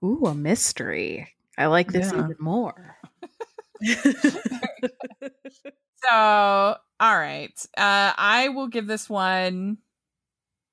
Ooh, 0.04 0.28
a 0.28 0.36
mystery. 0.36 1.28
I 1.58 1.66
like 1.66 1.92
this 1.92 2.14
Yeah. 2.14 2.20
even 2.20 2.36
more. 2.40 2.96
So, 6.02 6.12
all 6.12 6.78
right. 7.18 7.52
Uh, 7.78 8.14
I 8.18 8.50
will 8.56 8.68
give 8.68 8.88
this 8.88 9.10
one 9.10 9.80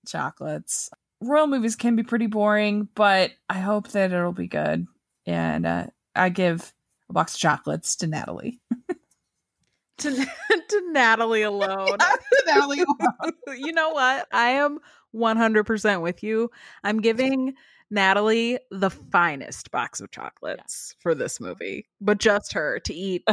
chocolates. 0.06 0.88
Royal 1.20 1.48
movies 1.48 1.74
can 1.74 1.96
be 1.96 2.04
pretty 2.04 2.26
boring, 2.28 2.88
but 2.94 3.32
I 3.48 3.58
hope 3.58 3.88
that 3.88 4.12
it'll 4.12 4.30
be 4.32 4.46
good. 4.46 4.86
And 5.26 5.66
uh, 5.66 5.86
I 6.14 6.28
give 6.28 6.72
a 7.10 7.12
box 7.12 7.34
of 7.34 7.40
chocolates 7.40 7.96
to 7.96 8.06
Natalie. 8.06 8.60
to, 9.98 10.10
to 10.68 10.92
Natalie 10.92 11.42
alone. 11.42 11.96
Natalie. 12.46 12.80
alone. 12.82 13.32
you 13.58 13.72
know 13.72 13.90
what? 13.90 14.26
I 14.32 14.50
am 14.50 14.78
100% 15.14 16.02
with 16.02 16.22
you. 16.22 16.50
I'm 16.84 17.00
giving 17.00 17.54
Natalie 17.90 18.58
the 18.70 18.90
finest 18.90 19.70
box 19.70 20.00
of 20.00 20.10
chocolates 20.10 20.94
for 21.00 21.14
this 21.14 21.40
movie, 21.40 21.86
but 22.00 22.18
just 22.18 22.52
her 22.52 22.80
to 22.80 22.94
eat 22.94 23.26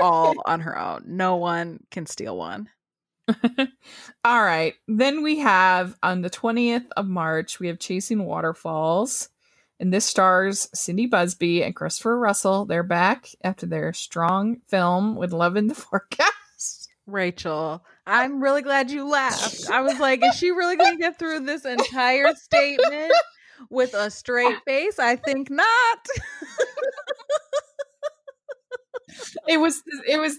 all 0.00 0.34
on 0.46 0.60
her 0.60 0.78
own. 0.78 1.04
No 1.06 1.36
one 1.36 1.80
can 1.90 2.06
steal 2.06 2.36
one. 2.36 2.68
All 4.24 4.42
right. 4.42 4.74
Then 4.88 5.22
we 5.22 5.38
have 5.38 5.96
on 6.02 6.22
the 6.22 6.30
20th 6.30 6.86
of 6.96 7.06
March, 7.08 7.60
we 7.60 7.68
have 7.68 7.78
Chasing 7.78 8.24
Waterfalls. 8.24 9.28
And 9.80 9.92
this 9.94 10.04
stars 10.04 10.68
Cindy 10.74 11.06
Busby 11.06 11.62
and 11.62 11.74
Christopher 11.74 12.18
Russell. 12.18 12.66
They're 12.66 12.82
back 12.82 13.28
after 13.42 13.64
their 13.66 13.94
strong 13.94 14.60
film 14.68 15.16
with 15.16 15.32
Love 15.32 15.56
in 15.56 15.68
the 15.68 15.74
Forecast. 15.90 16.90
Rachel, 17.06 17.82
I'm 18.06 18.42
really 18.42 18.62
glad 18.62 18.90
you 18.90 19.08
laughed. 19.08 19.68
I 19.70 19.80
was 19.80 19.98
like, 19.98 20.22
is 20.22 20.36
she 20.36 20.50
really 20.50 20.76
going 20.76 20.92
to 20.92 20.98
get 20.98 21.18
through 21.18 21.40
this 21.40 21.64
entire 21.64 22.34
statement 22.34 23.12
with 23.70 23.94
a 23.94 24.10
straight 24.10 24.58
face? 24.66 24.98
I 24.98 25.16
think 25.16 25.50
not. 25.50 26.06
It 29.48 29.58
was 29.58 29.82
it 30.06 30.20
was 30.20 30.38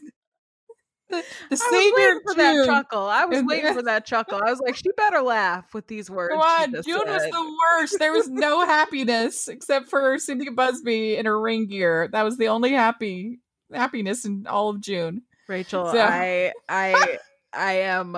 the, 1.12 1.24
the 1.50 1.52
I 1.52 1.52
was 1.52 1.62
savior 1.70 1.94
waiting 1.96 2.16
of 2.18 2.24
for 2.24 2.34
that 2.36 2.66
chuckle. 2.66 3.04
I 3.08 3.26
was 3.26 3.44
waiting 3.44 3.74
for 3.74 3.82
that 3.84 4.06
chuckle. 4.06 4.42
I 4.44 4.50
was 4.50 4.60
like, 4.60 4.76
she 4.76 4.90
better 4.98 5.22
laugh 5.22 5.74
with 5.74 5.88
these 5.88 6.10
words. 6.10 6.34
Come 6.34 6.42
she 6.42 6.64
on, 6.64 6.72
just 6.72 6.88
June 6.88 7.02
was 7.06 7.24
the 7.24 7.58
worst. 7.80 8.00
There 8.00 8.12
was 8.14 8.30
no 8.30 8.66
happiness 8.66 9.48
except 9.48 9.90
for 9.90 10.18
Cindy 10.18 10.50
Busby 10.50 11.16
in 11.18 11.26
her 11.26 11.40
ring 11.40 11.68
gear. 11.68 12.10
That 12.12 12.24
was 12.24 12.38
the 12.38 12.48
only 12.48 12.72
happy 12.72 13.40
happiness 13.74 14.26
in 14.26 14.48
all 14.48 14.70
of 14.70 14.82
June. 14.82 15.22
Rachel, 15.48 15.92
So- 15.92 16.00
I 16.00 16.54
I 16.70 17.18
I 17.54 17.74
am 17.80 18.16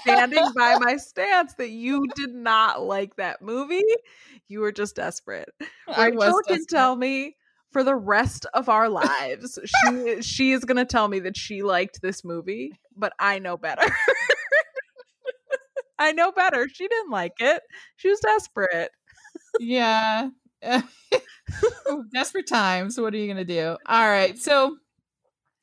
standing 0.00 0.44
by 0.56 0.76
my 0.80 0.96
stance 0.96 1.54
that 1.54 1.70
you 1.70 2.06
did 2.16 2.34
not 2.34 2.82
like 2.82 3.14
that 3.16 3.42
movie. 3.42 3.84
You 4.48 4.60
were 4.60 4.72
just 4.72 4.96
desperate. 4.96 5.48
I 5.86 6.10
was 6.10 6.24
Rachel 6.26 6.40
can 6.46 6.56
desperate. 6.56 6.68
tell 6.68 6.96
me 6.96 7.36
for 7.70 7.84
the 7.84 7.96
rest 7.96 8.46
of 8.54 8.68
our 8.68 8.88
lives. 9.04 9.58
she 9.64 10.22
she 10.22 10.52
is 10.52 10.64
gonna 10.64 10.84
tell 10.84 11.08
me 11.08 11.20
that 11.20 11.36
she 11.36 11.62
liked 11.62 12.00
this 12.02 12.24
movie, 12.24 12.72
but 12.96 13.12
I 13.18 13.38
know 13.38 13.56
better. 13.56 13.86
I 15.98 16.12
know 16.12 16.30
better. 16.32 16.68
She 16.68 16.86
didn't 16.86 17.10
like 17.10 17.34
it. 17.40 17.62
She 17.96 18.08
was 18.08 18.20
desperate. 18.20 18.90
yeah. 19.58 20.30
Desperate 22.12 22.46
times. 22.46 22.98
What 23.00 23.14
are 23.14 23.16
you 23.16 23.26
going 23.26 23.36
to 23.38 23.44
do? 23.44 23.76
All 23.86 24.08
right. 24.08 24.38
So 24.38 24.76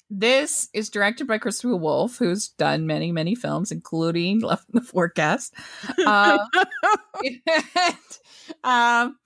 this 0.10 0.70
is 0.74 0.90
directed 0.90 1.28
by 1.28 1.38
Christie 1.38 1.68
Will 1.68 1.80
Wolf, 1.80 2.18
who's 2.18 2.50
done 2.50 2.86
many, 2.86 3.12
many 3.12 3.36
films, 3.36 3.72
including 3.72 4.42
Left 4.42 4.66
in 4.74 4.80
the 4.80 4.86
Forecast. 4.86 5.54
Um, 6.06 6.40
and, 7.24 7.96
um, 8.64 9.18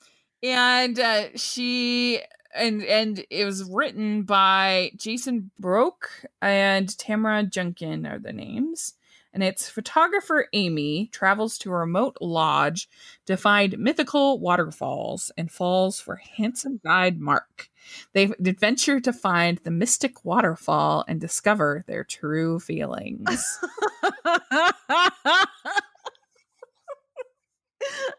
and 0.43 0.99
uh, 0.99 1.23
she 1.35 2.21
and 2.55 2.83
and 2.83 3.25
it 3.29 3.45
was 3.45 3.63
written 3.63 4.23
by 4.23 4.91
Jason 4.95 5.51
Broke 5.59 6.09
and 6.41 6.97
Tamara 6.97 7.43
Junkin 7.43 8.05
are 8.05 8.19
the 8.19 8.33
names. 8.33 8.93
And 9.31 9.43
it's 9.43 9.69
photographer 9.69 10.47
Amy 10.53 11.07
travels 11.11 11.59
to 11.59 11.69
a 11.69 11.75
remote 11.75 12.17
lodge 12.19 12.89
to 13.27 13.37
find 13.37 13.77
mythical 13.77 14.39
waterfalls 14.39 15.31
and 15.37 15.51
falls 15.51 15.99
for 15.99 16.15
handsome 16.15 16.81
guide 16.83 17.19
Mark. 17.19 17.69
They 18.13 18.23
adventure 18.23 18.99
to 18.99 19.13
find 19.13 19.59
the 19.59 19.71
mystic 19.71 20.25
waterfall 20.25 21.05
and 21.07 21.21
discover 21.21 21.83
their 21.85 22.03
true 22.03 22.59
feelings. 22.59 23.59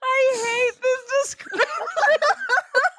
I 0.02 0.72
hate 0.72 0.80
this 0.80 1.00
description. 1.22 1.66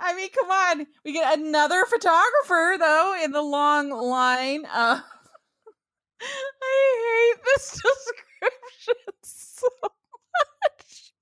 I 0.00 0.14
mean, 0.14 0.30
come 0.30 0.50
on. 0.50 0.86
We 1.04 1.12
get 1.12 1.38
another 1.38 1.84
photographer 1.84 2.76
though 2.78 3.14
in 3.22 3.32
the 3.32 3.42
long 3.42 3.90
line. 3.90 4.64
Uh, 4.64 5.00
I 6.62 7.32
hate 7.34 7.44
this 7.44 7.70
description 7.82 9.12
so 9.22 9.68
much. 9.82 11.12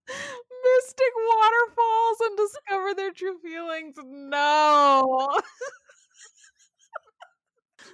Mystic 0.65 1.13
waterfalls 1.17 2.21
and 2.23 2.37
discover 2.37 2.95
their 2.95 3.13
true 3.13 3.39
feelings. 3.43 3.97
No. 4.05 5.29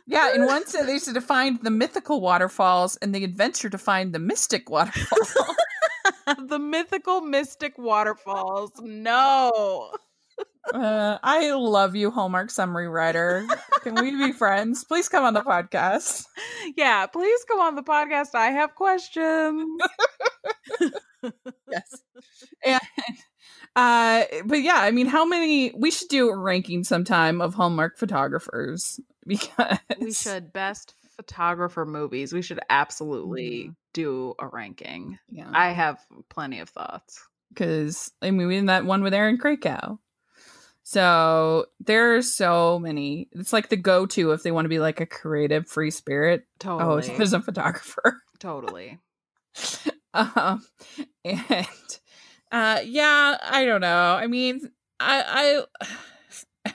yeah, 0.06 0.34
in 0.34 0.46
one 0.46 0.66
sense, 0.66 0.86
they 0.86 0.92
used 0.92 1.12
to 1.12 1.20
find 1.20 1.62
the 1.62 1.70
mythical 1.70 2.20
waterfalls 2.20 2.96
and 2.96 3.14
the 3.14 3.24
adventure 3.24 3.70
to 3.70 3.78
find 3.78 4.12
the 4.12 4.18
mystic 4.18 4.70
waterfalls. 4.70 5.34
the 6.48 6.58
mythical 6.58 7.20
mystic 7.20 7.78
waterfalls. 7.78 8.72
No. 8.82 9.92
Uh, 10.72 11.18
I 11.22 11.52
love 11.52 11.94
you, 11.94 12.10
Hallmark 12.10 12.50
summary 12.50 12.88
writer. 12.88 13.46
Can 13.82 13.94
we 13.94 14.10
be 14.10 14.32
friends? 14.38 14.82
Please 14.84 15.08
come 15.08 15.24
on 15.24 15.34
the 15.34 15.42
podcast. 15.42 16.24
Yeah, 16.76 17.06
please 17.06 17.44
come 17.46 17.60
on 17.60 17.74
the 17.76 17.82
podcast. 17.82 18.34
I 18.34 18.46
have 18.50 18.74
questions. 18.74 19.80
yes. 21.70 22.02
And 22.64 22.80
uh 23.76 24.24
but 24.46 24.62
yeah, 24.62 24.78
I 24.78 24.90
mean 24.90 25.06
how 25.06 25.24
many 25.24 25.72
we 25.76 25.90
should 25.90 26.08
do 26.08 26.30
a 26.30 26.36
ranking 26.36 26.84
sometime 26.84 27.40
of 27.40 27.54
Hallmark 27.54 27.96
photographers 27.98 28.98
because 29.26 29.78
we 30.00 30.12
should 30.12 30.52
best 30.52 30.94
photographer 31.16 31.84
movies. 31.86 32.32
We 32.32 32.42
should 32.42 32.60
absolutely 32.70 33.68
Mhm. 33.70 33.76
do 33.92 34.34
a 34.38 34.46
ranking. 34.48 35.18
Yeah. 35.28 35.50
I 35.52 35.70
have 35.70 35.98
plenty 36.28 36.60
of 36.60 36.68
thoughts. 36.68 37.22
because 37.52 38.10
I 38.20 38.30
mean 38.32 38.48
we 38.48 38.56
did 38.56 38.68
that 38.68 38.84
one 38.84 39.02
with 39.02 39.14
Erin 39.14 39.38
Krakow. 39.38 39.98
So 40.82 41.66
there 41.80 42.16
are 42.16 42.22
so 42.22 42.78
many. 42.78 43.28
It's 43.32 43.52
like 43.52 43.68
the 43.70 43.76
go-to 43.76 44.32
if 44.32 44.42
they 44.42 44.50
want 44.52 44.64
to 44.66 44.68
be 44.68 44.78
like 44.80 45.00
a 45.00 45.06
creative 45.06 45.66
free 45.68 45.90
spirit. 45.90 46.46
Oh, 46.64 46.78
Totally. 47.00 47.16
there's 47.16 47.32
a 47.32 47.40
photographer. 47.40 48.22
totally. 48.38 48.98
um, 50.14 50.62
and 51.24 51.66
uh, 52.52 52.80
yeah, 52.84 53.38
I 53.40 53.64
don't 53.64 53.80
know. 53.80 54.12
I 54.14 54.26
mean, 54.26 54.60
I 55.00 55.64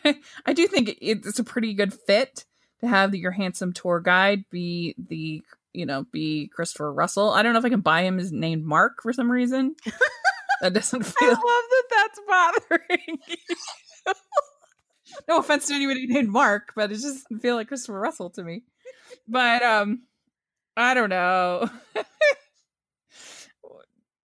I 0.03 0.13
I 0.45 0.53
do 0.53 0.65
think 0.67 0.97
it's 1.01 1.39
a 1.39 1.43
pretty 1.43 1.73
good 1.73 1.93
fit 1.93 2.45
to 2.81 2.87
have 2.87 3.15
your 3.15 3.31
handsome 3.31 3.73
tour 3.73 3.99
guide 3.99 4.45
be 4.49 4.95
the 4.97 5.41
you 5.73 5.85
know 5.85 6.05
be 6.11 6.47
Christopher 6.53 6.91
Russell. 6.93 7.31
I 7.31 7.43
don't 7.43 7.53
know 7.53 7.59
if 7.59 7.65
I 7.65 7.69
can 7.69 7.81
buy 7.81 8.03
him 8.03 8.17
his 8.17 8.31
named 8.31 8.65
Mark 8.65 9.01
for 9.01 9.13
some 9.13 9.31
reason. 9.31 9.75
that 10.61 10.73
doesn't 10.73 11.03
feel. 11.03 11.29
I 11.31 11.35
feel. 11.35 11.45
love 11.45 11.63
that 11.69 11.83
that's 11.91 12.19
bothering 12.27 13.19
you. 13.27 14.13
no 15.27 15.39
offense 15.39 15.67
to 15.67 15.73
anybody 15.73 16.07
named 16.07 16.29
Mark, 16.29 16.73
but 16.75 16.91
it 16.91 16.95
just 16.95 17.23
doesn't 17.23 17.41
feel 17.41 17.55
like 17.55 17.67
Christopher 17.67 17.99
Russell 17.99 18.29
to 18.31 18.43
me. 18.43 18.63
But 19.27 19.63
um, 19.63 20.03
I 20.75 20.93
don't 20.93 21.09
know. 21.09 21.69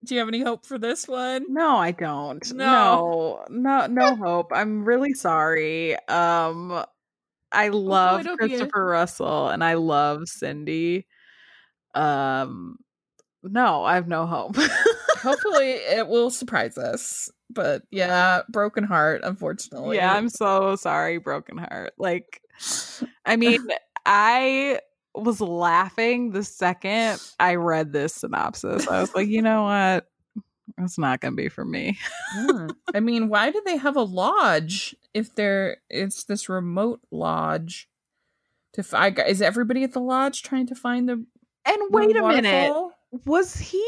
Do 0.06 0.14
you 0.14 0.20
have 0.20 0.28
any 0.28 0.42
hope 0.42 0.66
for 0.68 0.78
this 0.78 1.08
one? 1.08 1.46
No, 1.50 1.78
I 1.78 1.90
don't. 1.92 2.54
No. 2.54 3.44
No, 3.50 3.88
no, 3.88 3.88
no 3.88 4.16
hope. 4.16 4.52
I'm 4.54 4.86
really 4.86 5.14
sorry. 5.14 5.98
Um 6.08 6.86
I 7.52 7.70
love 7.70 8.24
don't 8.24 8.40
be 8.40 8.50
Christopher 8.50 8.86
Russell 8.86 9.50
and 9.50 9.64
I 9.64 9.76
love 9.76 10.28
Cindy. 10.28 11.06
Um 11.94 12.78
no, 13.44 13.84
I 13.84 13.96
have 13.96 14.08
no 14.08 14.26
hope. 14.26 14.56
Hopefully, 15.22 15.72
it 15.72 16.08
will 16.08 16.32
surprise 16.32 16.78
us. 16.78 17.30
But 17.52 17.84
yeah, 17.92 18.42
broken 18.50 18.84
heart, 18.84 19.22
unfortunately. 19.24 19.98
yeah, 19.98 20.14
I'm 20.14 20.30
so 20.30 20.76
sorry, 20.76 21.20
broken 21.20 21.58
heart. 21.58 21.94
Like 21.98 22.42
I 23.26 23.36
mean, 23.36 23.68
I 24.06 24.80
was 25.14 25.42
laughing 25.42 26.32
the 26.32 26.44
second 26.44 27.22
I 27.40 27.56
read 27.56 27.94
this 27.94 28.16
synopsis. 28.16 28.88
I 28.88 29.02
was 29.02 29.14
like, 29.16 29.28
you 29.28 29.42
know 29.42 29.64
what? 29.64 30.08
It's 30.78 30.98
not 30.98 31.22
gonna 31.22 31.36
be 31.36 31.50
for 31.50 31.66
me. 31.66 31.98
Yeah. 32.36 32.68
I 32.94 33.00
mean, 33.00 33.30
why 33.30 33.52
do 33.52 33.62
they 33.66 33.78
have 33.78 33.96
a 33.96 34.02
lodge 34.02 34.96
if 35.14 35.34
they're 35.36 35.78
it's 35.90 36.24
this 36.26 36.50
remote 36.50 37.02
lodge? 37.12 37.88
To 38.74 38.84
find 38.84 39.18
is 39.26 39.42
everybody 39.42 39.84
at 39.84 39.94
the 39.94 40.02
lodge 40.02 40.44
trying 40.44 40.68
to 40.68 40.76
find 40.76 41.08
the 41.08 41.14
And 41.14 41.78
the 41.82 41.88
wait 41.92 42.18
a 42.18 42.28
minute. 42.28 42.74
Was 43.26 43.56
he 43.56 43.86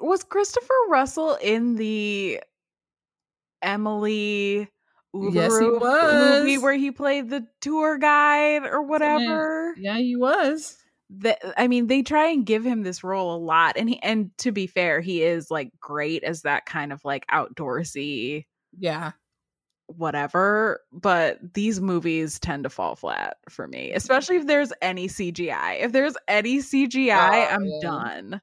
was 0.00 0.24
Christopher 0.24 0.74
Russell 0.88 1.36
in 1.40 1.76
the 1.76 2.40
Emily 3.62 4.68
Yes, 5.14 5.58
he 5.58 5.64
Ullerup 5.64 6.40
movie 6.40 6.58
where 6.58 6.74
he 6.74 6.90
played 6.90 7.30
the 7.30 7.46
tour 7.60 7.98
guide 7.98 8.64
or 8.64 8.82
whatever? 8.82 9.74
Yeah, 9.78 9.98
he 9.98 10.16
was. 10.16 10.76
That 11.10 11.40
I 11.56 11.68
mean, 11.68 11.86
they 11.86 12.02
try 12.02 12.28
and 12.28 12.46
give 12.46 12.64
him 12.64 12.82
this 12.82 13.04
role 13.04 13.34
a 13.36 13.38
lot, 13.38 13.76
and 13.76 13.88
he 13.88 14.02
and 14.02 14.36
to 14.38 14.52
be 14.52 14.66
fair, 14.66 15.00
he 15.00 15.22
is 15.22 15.50
like 15.50 15.70
great 15.80 16.24
as 16.24 16.42
that 16.42 16.66
kind 16.66 16.92
of 16.92 17.04
like 17.04 17.26
outdoorsy 17.28 18.46
Yeah. 18.78 19.12
whatever. 19.86 20.80
But 20.92 21.38
these 21.54 21.80
movies 21.80 22.38
tend 22.38 22.64
to 22.64 22.70
fall 22.70 22.96
flat 22.96 23.36
for 23.48 23.68
me, 23.68 23.92
especially 23.92 24.36
if 24.36 24.46
there's 24.46 24.72
any 24.82 25.08
CGI. 25.08 25.74
If 25.80 25.92
there's 25.92 26.16
any 26.28 26.58
CGI, 26.58 27.10
Oh, 27.12 27.54
I'm 27.54 27.64
yeah. 27.66 27.78
done. 27.80 28.40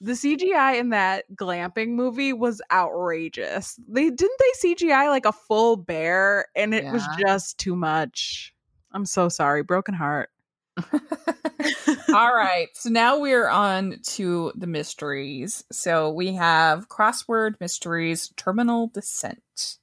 The 0.00 0.12
CGI 0.12 0.78
in 0.78 0.90
that 0.90 1.24
glamping 1.34 1.90
movie 1.90 2.32
was 2.32 2.62
outrageous. 2.72 3.78
They 3.88 4.10
didn't 4.10 4.40
they 4.40 4.68
CGI 4.74 5.08
like 5.10 5.26
a 5.26 5.32
full 5.32 5.76
bear 5.76 6.46
and 6.54 6.74
it 6.74 6.84
was 6.92 7.08
just 7.08 7.58
too 7.58 7.74
much. 7.76 8.54
I'm 8.92 9.04
so 9.06 9.28
sorry, 9.28 9.62
broken 9.64 9.94
heart. 9.94 10.30
All 12.14 12.34
right. 12.34 12.68
So 12.74 12.90
now 12.90 13.18
we're 13.18 13.48
on 13.48 13.96
to 14.14 14.52
the 14.56 14.66
mysteries. 14.66 15.64
So 15.72 16.10
we 16.10 16.34
have 16.34 16.88
crossword 16.88 17.60
mysteries, 17.60 18.32
terminal 18.36 18.88
descent. 18.88 19.78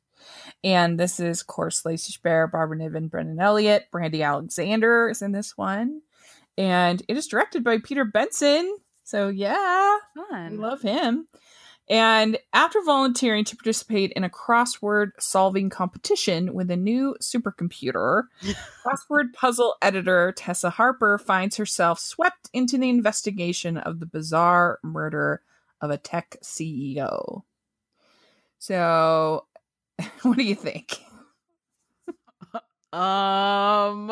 And 0.64 1.00
this 1.00 1.20
is, 1.20 1.42
of 1.42 1.48
course, 1.48 1.86
Lacey 1.86 2.14
Chabert, 2.14 2.52
Barbara 2.52 2.78
Niven, 2.78 3.08
Brennan 3.08 3.40
Elliott, 3.40 3.86
Brandy 3.92 4.24
Alexander 4.24 5.10
is 5.10 5.22
in 5.22 5.32
this 5.32 5.58
one. 5.58 6.02
And 6.58 7.04
it 7.08 7.18
is 7.18 7.28
directed 7.28 7.64
by 7.64 7.78
Peter 7.80 8.06
Benson. 8.06 8.78
So 9.04 9.30
yeah, 9.30 9.98
we 10.16 10.24
Fun. 10.30 10.58
love 10.58 10.82
him. 10.82 11.28
And 11.88 12.40
after 12.52 12.82
volunteering 12.84 13.46
to 13.46 13.56
participate 13.56 14.12
in 14.14 14.24
a 14.24 14.30
crossword 14.30 15.12
solving 15.20 15.70
competition 15.70 16.54
with 16.54 16.72
a 16.72 16.76
new 16.76 17.16
supercomputer, 17.22 18.24
crossword 18.86 19.34
puzzle 19.34 19.76
editor 19.82 20.34
Tessa 20.36 20.72
Harper 20.72 21.20
finds 21.20 21.58
herself 21.58 22.00
swept 22.00 22.50
into 22.54 22.78
the 22.78 22.90
investigation 22.90 23.78
of 23.78 24.00
the 24.00 24.08
bizarre 24.08 24.80
murder 24.84 25.42
of 25.80 25.92
a 25.92 25.98
tech 25.98 26.38
CEO. 26.44 27.44
So, 28.58 29.46
what 30.24 30.38
do 30.38 30.44
you 30.44 30.56
think? 30.56 31.00
Um 32.94 34.08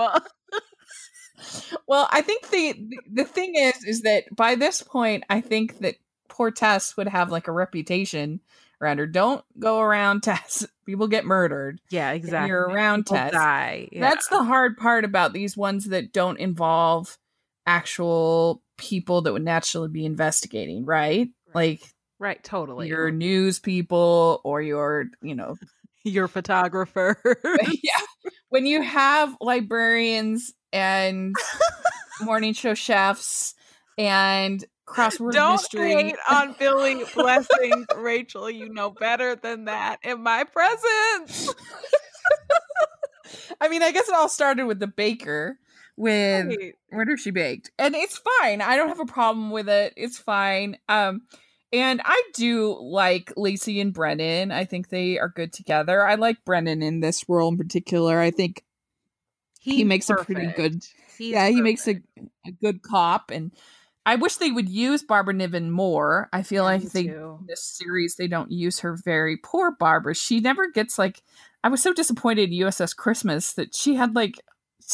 Well, 1.88 2.10
I 2.12 2.22
think 2.22 2.50
the 2.50 2.76
the 3.10 3.24
thing 3.24 3.56
is 3.56 3.84
is 3.86 4.02
that 4.02 4.26
by 4.36 4.56
this 4.56 4.82
point, 4.82 5.24
I 5.30 5.40
think 5.40 5.80
that 5.80 5.96
poor 6.34 6.50
Tess 6.50 6.98
would 6.98 7.08
have 7.08 7.32
like 7.32 7.48
a 7.48 7.52
reputation 7.52 8.40
around 8.82 8.98
her. 8.98 9.06
Don't 9.06 9.46
go 9.60 9.80
around 9.80 10.24
Tess. 10.24 10.66
People 10.86 11.08
get 11.08 11.26
murdered. 11.26 11.80
yeah, 11.90 12.12
exactly. 12.12 12.50
You're 12.50 12.68
around 12.68 13.04
People 13.06 13.18
Tess. 13.18 13.32
die. 13.32 13.88
Yeah. 13.92 14.02
That's 14.02 14.28
the 14.28 14.44
hard 14.44 14.78
part 14.78 15.06
about 15.06 15.32
these 15.32 15.56
ones 15.56 15.86
that 15.86 16.12
don't 16.12 16.40
involve 16.40 17.18
actual 17.66 18.62
people 18.78 19.22
that 19.22 19.32
would 19.32 19.46
naturally 19.46 19.90
be 19.90 20.06
investigating, 20.06 20.86
right? 20.86 21.30
Like 21.54 21.82
right, 22.20 22.44
totally. 22.44 22.88
your 22.88 23.12
news 23.12 23.60
people 23.60 24.42
or 24.44 24.62
your, 24.62 25.06
you 25.22 25.36
know, 25.36 25.56
your 26.04 26.28
photographer. 26.28 27.18
yeah. 27.84 27.92
When 28.50 28.66
you 28.66 28.82
have 28.82 29.38
librarians 29.40 30.52
and 30.74 31.36
morning 32.22 32.54
show 32.54 32.74
chefs 32.74 33.54
and 33.98 34.64
crossword 34.86 35.34
Don't 35.34 35.54
mystery. 35.54 35.94
hate 35.94 36.16
on 36.30 36.56
Billie 36.60 37.04
Blessings, 37.16 37.86
Rachel. 37.98 38.50
You 38.50 38.70
know 38.70 38.92
better 38.92 39.36
than 39.36 39.66
that. 39.66 39.98
In 40.04 40.22
my 40.24 40.44
presence. 40.44 41.54
I 43.62 43.70
mean, 43.70 43.82
I 43.82 43.92
guess 43.92 44.10
it 44.10 44.16
all 44.16 44.30
started 44.30 44.66
with 44.66 44.80
the 44.80 44.88
baker 44.88 45.58
with 45.96 46.48
Right. 46.48 46.74
murder 46.92 47.18
she 47.18 47.30
baked 47.30 47.70
and 47.78 47.94
it's 47.94 48.20
fine 48.42 48.62
i 48.62 48.76
don't 48.76 48.88
have 48.88 49.00
a 49.00 49.06
problem 49.06 49.52
with 49.52 49.70
it 49.70 49.94
it's 49.96 50.18
fine 50.18 50.76
um 50.90 51.22
and 51.72 52.02
i 52.04 52.20
do 52.34 52.76
like 52.82 53.32
lacey 53.38 53.80
and 53.80 53.94
brennan 53.94 54.52
i 54.52 54.66
think 54.66 54.90
they 54.90 55.20
are 55.20 55.30
good 55.30 55.54
together 55.54 56.04
i 56.04 56.16
like 56.16 56.44
brennan 56.46 56.82
in 56.82 57.02
this 57.02 57.30
role 57.30 57.48
in 57.50 57.60
particular 57.60 58.20
i 58.20 58.32
think 58.32 58.64
he 59.60 59.76
He's 59.76 59.86
makes 59.86 60.10
a 60.10 60.16
pretty 60.16 60.48
good. 60.48 60.84
He's 61.16 61.34
yeah 61.34 61.48
he 61.48 61.62
makes 61.62 61.88
a, 61.88 62.02
a 62.48 62.52
good 62.60 62.82
cop 62.82 63.30
and 63.30 63.52
I 64.06 64.16
wish 64.16 64.36
they 64.36 64.52
would 64.52 64.68
use 64.70 65.02
Barbara 65.04 65.34
Niven 65.34 65.72
more. 65.72 66.30
I 66.34 66.44
feel 66.44 66.64
Yeah, 66.64 66.70
like 66.70 66.82
they 66.92 67.04
too. 67.06 67.40
this 67.48 67.64
series 67.64 68.16
they 68.16 68.28
don't 68.28 68.52
use 68.52 68.80
her 68.80 68.96
very 68.96 69.38
poor 69.38 69.72
Barbara. 69.80 70.14
She 70.16 70.40
never 70.40 70.70
gets 70.70 70.98
like 71.00 71.22
I 71.64 71.70
was 71.70 71.82
so 71.82 71.94
disappointed 71.94 72.52
in 72.52 72.60
USS 72.60 72.96
Christmas 72.96 73.54
that 73.54 73.74
she 73.76 73.96
had 73.96 74.16
like 74.16 74.36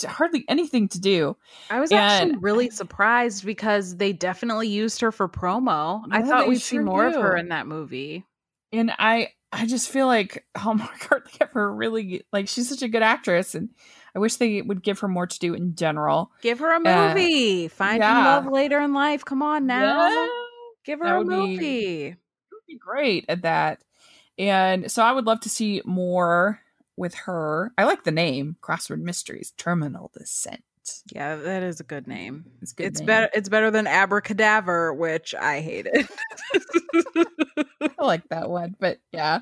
hardly 0.06 0.46
anything 0.48 0.88
to 0.90 1.00
do. 1.00 1.36
I 1.72 1.80
was 1.80 1.92
And- 1.92 2.00
actually 2.00 2.36
really 2.38 2.70
surprised 2.70 3.44
because 3.44 3.98
they 3.98 4.14
definitely 4.14 4.68
used 4.68 5.02
her 5.02 5.12
for 5.12 5.28
promo. 5.28 6.04
I 6.12 6.22
thought 6.22 6.48
we'd 6.48 6.60
see 6.60 6.76
sure 6.76 6.84
more 6.84 7.08
of 7.08 7.16
her 7.16 7.36
in 7.36 7.50
that 7.50 7.66
movie. 7.66 8.26
And 8.72 8.92
I 9.00 9.30
I 9.52 9.66
just 9.66 9.90
feel 9.90 10.06
like 10.06 10.46
Hallmark 10.56 11.02
hardly 11.10 11.32
ever 11.42 11.74
really 11.74 12.22
like 12.32 12.48
she's 12.48 12.70
such 12.70 12.84
a 12.84 12.88
good 12.88 13.02
actress 13.02 13.56
and 13.56 13.70
I 14.16 14.20
wish 14.20 14.36
they 14.38 14.62
would 14.62 14.82
give 14.84 15.00
her 15.00 15.08
more 15.08 15.28
to 15.28 15.40
do 15.40 15.54
in 15.54 15.76
general. 15.76 16.32
Give 16.42 16.60
her 16.60 16.72
a 16.72 16.78
Uh, 16.78 17.10
movie. 17.14 17.68
Find 17.68 18.00
yeah. 18.00 18.26
love 18.36 18.48
later 18.48 18.80
in 18.80 18.94
life. 18.94 19.24
Come 19.26 19.42
on 19.44 19.66
now. 19.68 20.10
Yeah, 20.10 20.28
Give 20.86 21.00
her 21.00 21.06
that 21.06 21.16
a 21.16 21.18
would 21.20 21.28
be- 21.30 21.36
movie. 21.56 22.08
would 22.52 22.66
be 22.68 22.78
great 22.78 23.26
at 23.30 23.44
that. 23.44 23.82
And 24.38 24.92
so 24.92 25.04
I 25.04 25.12
would 25.12 25.26
love 25.26 25.42
to 25.42 25.50
see 25.50 25.82
more 25.86 26.62
with 26.96 27.14
her. 27.16 27.72
I 27.78 27.84
like 27.84 28.04
the 28.04 28.12
name 28.12 28.58
Crossword 28.62 29.02
Mysteries 29.02 29.54
Terminal 29.58 30.12
Descent. 30.18 30.64
Yeah, 31.12 31.36
that 31.36 31.64
is 31.64 31.80
a 31.80 31.84
good 31.84 32.08
name. 32.08 32.46
It's 32.62 32.74
good. 32.74 32.88
It's 32.88 33.00
name. 33.00 33.08
better. 33.08 33.30
It's 33.34 33.50
better 33.50 33.72
than 33.72 33.86
Abracadaver, 33.86 34.96
which 34.96 35.36
I 35.36 35.62
hated. 35.62 36.08
I 37.82 38.06
like 38.06 38.28
that 38.30 38.50
one, 38.50 38.76
but 38.80 39.00
yeah, 39.12 39.42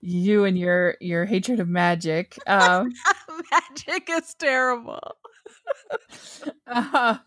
you 0.00 0.44
and 0.44 0.58
your 0.58 0.96
your 1.00 1.24
hatred 1.24 1.60
of 1.60 1.68
magic. 1.68 2.36
Um, 2.46 2.92
Magic 3.50 4.08
is 4.10 4.34
terrible. 4.34 5.16
uh, 6.66 7.18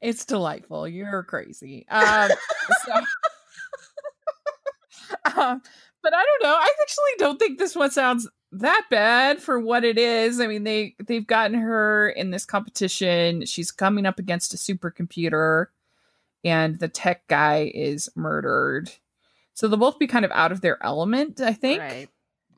it's 0.00 0.24
delightful. 0.24 0.88
You're 0.88 1.24
crazy. 1.24 1.86
Um, 1.90 2.30
so, 2.86 2.92
um, 5.36 5.62
but 6.02 6.14
I 6.14 6.24
don't 6.24 6.42
know. 6.42 6.54
I 6.54 6.70
actually 6.80 7.12
don't 7.18 7.38
think 7.38 7.58
this 7.58 7.76
one 7.76 7.90
sounds 7.90 8.28
that 8.52 8.86
bad 8.90 9.40
for 9.40 9.58
what 9.58 9.84
it 9.84 9.98
is. 9.98 10.40
I 10.40 10.46
mean, 10.46 10.64
they 10.64 10.94
they've 11.04 11.26
gotten 11.26 11.58
her 11.58 12.10
in 12.10 12.30
this 12.30 12.44
competition. 12.44 13.46
She's 13.46 13.70
coming 13.70 14.06
up 14.06 14.18
against 14.18 14.54
a 14.54 14.56
supercomputer, 14.56 15.66
and 16.44 16.78
the 16.78 16.88
tech 16.88 17.26
guy 17.28 17.70
is 17.74 18.08
murdered. 18.14 18.90
So 19.54 19.68
they'll 19.68 19.78
both 19.78 19.98
be 19.98 20.06
kind 20.06 20.24
of 20.24 20.30
out 20.32 20.52
of 20.52 20.60
their 20.60 20.82
element, 20.84 21.40
I 21.40 21.52
think. 21.52 21.80
Right. 21.80 22.08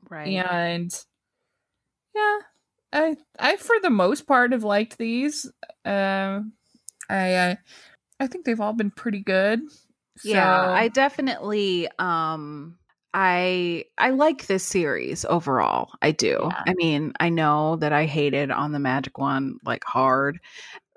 Right. 0.09 0.27
And 0.27 1.05
yeah, 2.15 2.39
I 2.93 3.17
I 3.39 3.55
for 3.57 3.75
the 3.81 3.89
most 3.89 4.27
part 4.27 4.51
have 4.51 4.63
liked 4.63 4.97
these. 4.97 5.49
Um, 5.83 6.53
I 7.09 7.33
uh, 7.33 7.55
I 8.19 8.27
think 8.27 8.45
they've 8.45 8.61
all 8.61 8.73
been 8.73 8.91
pretty 8.91 9.19
good. 9.21 9.61
yeah 10.23 10.71
i 10.71 10.87
definitely 10.87 11.89
um 11.99 12.77
i 13.15 13.85
i 13.97 14.09
like 14.09 14.47
this 14.47 14.63
series 14.63 15.23
overall 15.25 15.89
i 16.01 16.11
do 16.11 16.37
Yeah. 16.41 16.63
i 16.67 16.73
mean 16.75 17.13
i 17.21 17.29
know 17.29 17.77
that 17.77 17.93
i 17.93 18.05
hated 18.05 18.51
on 18.51 18.73
the 18.73 18.79
magic 18.79 19.17
one 19.17 19.57
like 19.65 19.83
hard 19.85 20.37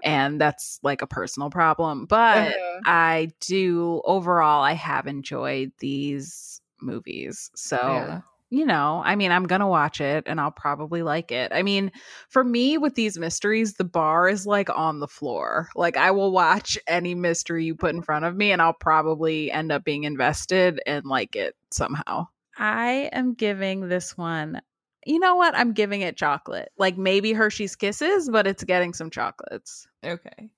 and 0.05 0.41
that's 0.41 0.81
like 0.83 1.03
a 1.03 1.07
personal 1.07 1.51
problem 1.51 2.07
but 2.07 2.49
Uh, 2.49 2.81
i 2.87 3.31
do 3.41 4.03
overall 4.05 4.63
i 4.65 4.73
have 4.73 5.07
enjoyed 5.07 5.73
these 5.79 6.61
movies 6.81 7.51
so 7.55 7.77
yeah. 7.77 8.21
You 8.51 8.65
know, 8.65 9.03
I 9.05 9.17
mean, 9.17 9.31
I'm 9.31 9.47
going 9.47 9.61
to 9.61 9.67
watch 9.67 10.01
it 10.01 10.25
and 10.27 10.41
I'll 10.41 10.51
probably 10.51 11.03
like 11.03 11.31
it. 11.33 11.53
I 11.53 11.63
mean, 11.63 11.93
for 12.31 12.43
me 12.43 12.79
with 12.79 12.95
these 12.95 13.19
mysteries, 13.19 13.75
the 13.75 13.85
bar 13.85 14.29
is 14.29 14.47
like 14.47 14.71
on 14.71 15.01
the 15.01 15.09
floor. 15.09 15.69
Like, 15.77 15.97
I 15.97 16.13
will 16.13 16.33
watch 16.33 16.79
any 16.87 17.15
mystery 17.15 17.65
you 17.65 17.75
put 17.75 17.95
in 17.95 18.03
front 18.03 18.25
of 18.25 18.37
me 18.37 18.53
and 18.53 18.63
I'll 18.63 18.73
probably 18.73 19.53
end 19.53 19.71
up 19.71 19.85
being 19.85 20.05
invested 20.05 20.81
and 20.87 21.05
like 21.05 21.37
it 21.37 21.55
somehow. 21.71 22.29
I 22.57 23.11
am 23.13 23.35
giving 23.35 23.89
this 23.89 24.17
one, 24.17 24.61
you 25.07 25.19
know 25.19 25.37
what? 25.37 25.55
I'm 25.55 25.73
giving 25.73 26.01
it 26.01 26.17
chocolate. 26.17 26.71
Like 26.79 26.97
maybe 26.97 27.33
Hershey's 27.33 27.77
Kisses, 27.77 28.29
but 28.31 28.47
it's 28.47 28.65
getting 28.65 28.95
some 28.95 29.11
chocolates. 29.11 29.87
Okay. 30.05 30.51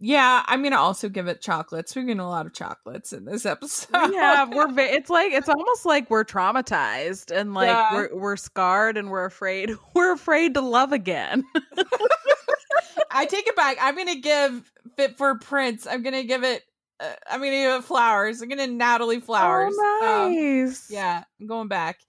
Yeah, 0.00 0.42
I'm 0.46 0.62
gonna 0.62 0.76
also 0.78 1.08
give 1.08 1.28
it 1.28 1.40
chocolates. 1.40 1.94
We're 1.96 2.02
getting 2.02 2.20
a 2.20 2.28
lot 2.28 2.46
of 2.46 2.52
chocolates 2.52 3.12
in 3.12 3.24
this 3.24 3.46
episode. 3.46 4.12
yeah, 4.12 4.44
we're 4.44 4.68
it's 4.78 5.08
like 5.08 5.32
it's 5.32 5.48
almost 5.48 5.86
like 5.86 6.10
we're 6.10 6.24
traumatized 6.24 7.30
and 7.34 7.54
like 7.54 7.68
Yeah. 7.68 7.94
we're 7.94 8.14
we're 8.14 8.36
scarred 8.36 8.96
and 8.98 9.08
we're 9.10 9.24
afraid 9.24 9.70
we're 9.94 10.12
afraid 10.12 10.54
to 10.54 10.60
love 10.60 10.92
again. 10.92 11.44
I 13.10 13.26
take 13.26 13.46
it 13.46 13.56
back. 13.56 13.78
I'm 13.80 13.96
gonna 13.96 14.16
give 14.16 14.70
Fit 14.96 15.16
for 15.16 15.38
Prince. 15.38 15.86
I'm 15.86 16.02
gonna 16.02 16.24
give 16.24 16.42
it. 16.44 16.62
Uh, 17.00 17.12
I'm 17.30 17.40
gonna 17.40 17.50
give 17.52 17.78
it 17.80 17.84
flowers. 17.84 18.42
I'm 18.42 18.48
gonna 18.48 18.66
Natalie 18.66 19.20
flowers. 19.20 19.74
Oh, 19.78 20.26
Um, 20.26 20.34
nice. 20.34 20.90
Yeah, 20.90 21.22
I'm 21.40 21.46
going 21.46 21.68
back. 21.68 22.00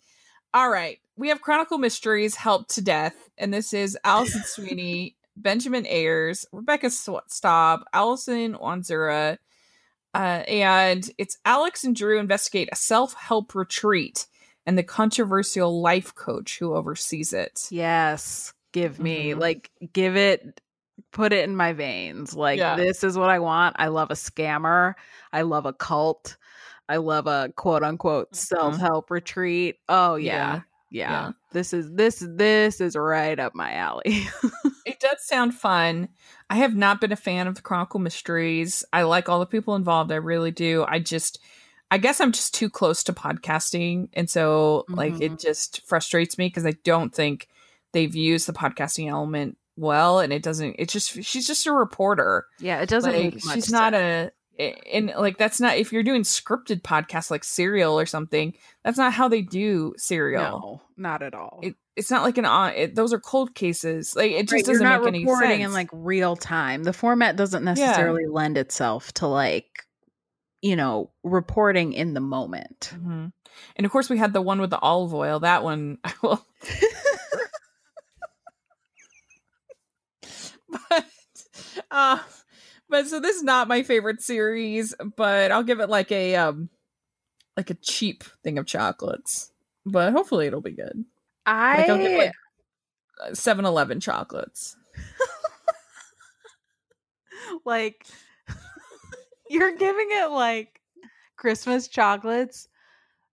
All 0.54 0.70
right. 0.70 1.00
We 1.18 1.30
have 1.30 1.42
Chronicle 1.42 1.78
Mysteries, 1.78 2.36
Help 2.36 2.68
to 2.70 2.82
Death, 2.82 3.16
and 3.38 3.54
this 3.54 3.74
is 3.74 3.98
Alison 4.04 4.44
Sweeney, 4.44 5.15
Benjamin 5.38 5.86
Ayres, 5.88 6.46
Rebecca 6.52 6.88
Staab, 6.88 7.84
Alison 7.94 8.56
Wandzura, 8.56 9.38
uh, 10.14 10.18
and 10.48 11.10
it's 11.18 11.38
Alex 11.46 11.84
and 11.84 11.96
Drew 11.96 12.20
investigate 12.20 12.70
a 12.72 12.76
self-help 12.76 13.54
retreat 13.54 14.28
and 14.66 14.78
the 14.78 14.84
controversial 14.84 15.82
life 15.82 16.16
coach 16.16 16.58
who 16.58 16.74
oversees 16.74 17.34
it. 17.34 17.68
Yes. 17.70 18.54
Give 18.72 19.00
me 19.00 19.32
Mhm. 19.32 19.40
like 19.40 19.72
give 19.94 20.16
it 20.16 20.62
put 21.12 21.34
it 21.34 21.48
in 21.48 21.56
my 21.56 21.74
veins. 21.74 22.34
Like 22.34 22.60
Yeah. 22.60 22.76
this 22.78 23.04
is 23.04 23.18
what 23.18 23.30
I 23.30 23.40
want. 23.40 23.76
I 23.78 23.88
love 23.88 24.12
a 24.12 24.16
scammer. 24.16 24.94
I 25.34 25.42
love 25.44 25.66
a 25.66 25.74
cult. 25.74 26.38
I 26.90 26.98
love 26.98 27.28
a 27.28 27.52
quote 27.56 27.84
unquote 27.84 28.32
Mhm. 28.32 28.36
self-help 28.38 29.12
retreat. 29.12 29.78
Oh 29.90 30.16
yeah. 30.16 30.56
Yeah. 30.56 30.62
Yeah. 30.92 31.12
Yeah. 31.12 31.32
This 31.52 31.74
is 31.74 31.92
this 31.94 32.24
this 32.36 32.80
is 32.82 32.96
right 32.96 33.38
up 33.40 33.54
my 33.54 33.74
alley. 33.74 34.28
It 34.86 35.00
does 35.00 35.26
sound 35.26 35.56
fun. 35.56 36.10
I 36.50 36.56
have 36.58 36.76
not 36.76 37.02
been 37.02 37.12
a 37.12 37.18
fan 37.18 37.48
of 37.48 37.56
the 37.56 37.62
Chronicle 37.62 38.00
Mysteries. 38.00 38.86
I 38.94 39.04
like 39.04 39.28
all 39.28 39.40
the 39.40 39.46
people 39.46 39.76
involved. 39.76 40.12
I 40.12 40.16
really 40.16 40.52
do. 40.52 40.86
I 40.88 41.00
just, 41.00 41.40
I 41.90 41.98
guess 41.98 42.22
I'm 42.22 42.32
just 42.32 42.54
too 42.54 42.70
close 42.70 43.04
to 43.06 43.14
podcasting. 43.14 44.10
And 44.14 44.30
so, 44.30 44.86
like, 44.88 45.14
it 45.16 45.32
mm-hmm. 45.32 45.36
just 45.38 45.82
frustrates 45.86 46.38
me 46.38 46.48
because 46.48 46.66
I 46.66 46.74
don't 46.84 47.14
think 47.14 47.48
they've 47.94 48.16
used 48.16 48.48
the 48.48 48.54
podcasting 48.54 49.10
element 49.10 49.58
well. 49.76 50.20
And 50.20 50.32
it 50.32 50.44
doesn't, 50.44 50.76
it's 50.78 50.94
just, 50.94 51.24
she's 51.24 51.48
just 51.48 51.66
a 51.66 51.72
reporter. 51.72 52.46
yeah, 52.60 52.82
it 52.82 52.90
doesn't 52.90 53.12
Like, 53.12 53.56
she's 53.56 53.72
not 53.72 53.94
sense. 53.94 54.32
a, 54.32 54.32
and 54.60 55.08
like, 55.18 55.38
that's 55.38 55.60
not, 55.60 55.78
if 55.78 55.92
you're 55.94 56.04
doing 56.04 56.24
scripted 56.24 56.82
podcasts 56.82 57.30
like 57.32 57.44
Serial 57.44 58.00
or 58.00 58.06
something, 58.06 58.54
that's 58.84 58.98
not 58.98 59.14
how 59.14 59.28
they 59.28 59.42
do 59.42 59.94
Serial. 59.98 60.42
no, 60.44 60.82
not 60.98 61.22
at 61.22 61.34
all. 61.34 61.60
It, 61.64 61.76
it's 61.96 62.12
not 62.12 62.24
like 62.24 62.38
an 62.38 62.46
on. 62.46 62.74
It, 62.74 62.96
those 62.96 63.14
are 63.14 63.20
cold 63.20 63.56
cases. 63.56 64.16
Like 64.16 64.32
it 64.32 64.44
just 64.44 64.54
Right, 64.54 64.66
doesn't 64.66 64.82
you're 64.82 64.90
not 64.90 65.02
make 65.02 65.08
any 65.10 65.26
reporting 65.26 65.50
sense. 65.62 65.66
in 65.66 65.74
like 65.74 65.90
real 65.94 66.36
time. 66.36 66.84
The 66.84 66.94
format 66.94 67.36
doesn't 67.38 67.64
necessarily 67.64 68.26
lend 68.26 68.58
itself 68.58 69.12
to 69.14 69.28
like, 69.28 69.84
you 70.62 70.76
know, 70.76 71.12
reporting 71.24 71.94
in 71.94 72.14
the 72.14 72.20
moment. 72.22 72.92
Mhm. 72.96 73.32
And 73.78 73.86
of 73.86 73.92
course, 73.92 74.10
we 74.10 74.18
had 74.18 74.34
the 74.34 74.42
one 74.42 74.60
with 74.60 74.70
the 74.72 74.80
olive 74.80 75.14
oil. 75.14 75.40
That 75.40 75.64
one, 75.64 75.98
well, 76.22 76.46
but, 80.90 81.06
uh, 81.92 82.20
but 82.90 83.08
so 83.08 83.20
this 83.20 83.36
is 83.36 83.44
not 83.44 83.68
my 83.68 83.84
favorite 83.84 84.22
series, 84.22 84.94
but 85.16 85.52
I'll 85.52 85.64
give 85.64 85.80
it 85.80 85.90
like 85.90 86.12
a 86.12 86.36
um, 86.36 86.70
like 87.58 87.70
a 87.70 87.76
cheap 87.76 88.24
thing 88.44 88.58
of 88.58 88.66
chocolates. 88.66 89.52
But 89.86 90.14
hopefully, 90.14 90.48
it'll 90.48 90.62
be 90.62 90.72
good. 90.72 91.06
I 91.46 91.78
Like 91.78 91.90
I'll 91.90 91.98
give 91.98 92.18
like 92.18 92.34
Seven 93.36 93.66
Eleven 93.66 94.00
chocolates. 94.00 94.76
like 97.66 98.06
you're 99.50 99.76
giving 99.76 100.08
it 100.12 100.32
like 100.32 100.80
Christmas 101.38 101.88
chocolates 101.88 102.68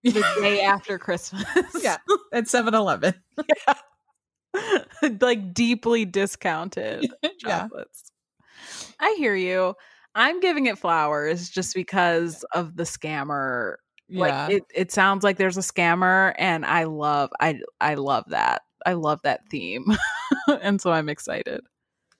the 0.03 0.11
day 0.41 0.61
after 0.61 0.97
Christmas. 0.97 1.45
Yeah. 1.81 1.97
At 2.31 2.47
Seven 2.47 2.73
Eleven. 2.73 3.13
like 5.21 5.53
deeply 5.53 6.05
discounted 6.05 7.11
Yeah. 7.43 7.67
I 8.99 9.15
hear 9.17 9.35
you. 9.35 9.75
I'm 10.15 10.39
giving 10.39 10.67
it 10.67 10.77
flowers 10.77 11.49
just 11.49 11.73
because 11.73 12.43
of 12.53 12.75
the 12.75 12.83
scammer. 12.83 13.75
Yeah. 14.07 14.19
Like 14.19 14.51
it, 14.51 14.63
it 14.75 14.91
sounds 14.91 15.23
like 15.23 15.37
there's 15.37 15.57
a 15.57 15.61
scammer 15.61 16.33
and 16.37 16.65
I 16.65 16.83
love 16.83 17.31
I 17.39 17.59
I 17.81 17.95
love 17.95 18.25
that. 18.27 18.61
I 18.85 18.93
love 18.93 19.21
that 19.23 19.45
theme. 19.49 19.85
and 20.61 20.79
so 20.79 20.91
I'm 20.91 21.09
excited. 21.09 21.61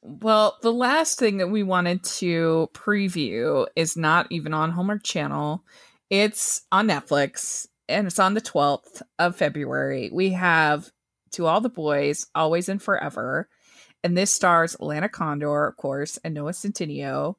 Well, 0.01 0.57
the 0.61 0.73
last 0.73 1.17
thing 1.17 1.37
that 1.37 1.49
we 1.49 1.63
wanted 1.63 2.03
to 2.03 2.69
preview 2.73 3.67
is 3.75 3.95
not 3.95 4.27
even 4.31 4.53
on 4.53 4.71
Hallmark 4.71 5.03
Channel. 5.03 5.63
It's 6.09 6.63
on 6.71 6.87
Netflix 6.87 7.67
and 7.87 8.07
it's 8.07 8.19
on 8.19 8.33
the 8.33 8.41
12th 8.41 9.01
of 9.17 9.35
February. 9.37 10.09
We 10.11 10.31
have 10.31 10.91
To 11.33 11.45
All 11.45 11.61
the 11.61 11.69
Boys, 11.69 12.27
Always 12.35 12.67
and 12.67 12.81
Forever. 12.81 13.47
And 14.03 14.17
this 14.17 14.33
stars 14.33 14.75
Lana 14.79 15.09
Condor, 15.09 15.67
of 15.67 15.77
course, 15.77 16.19
and 16.23 16.33
Noah 16.33 16.51
Centineo. 16.51 17.35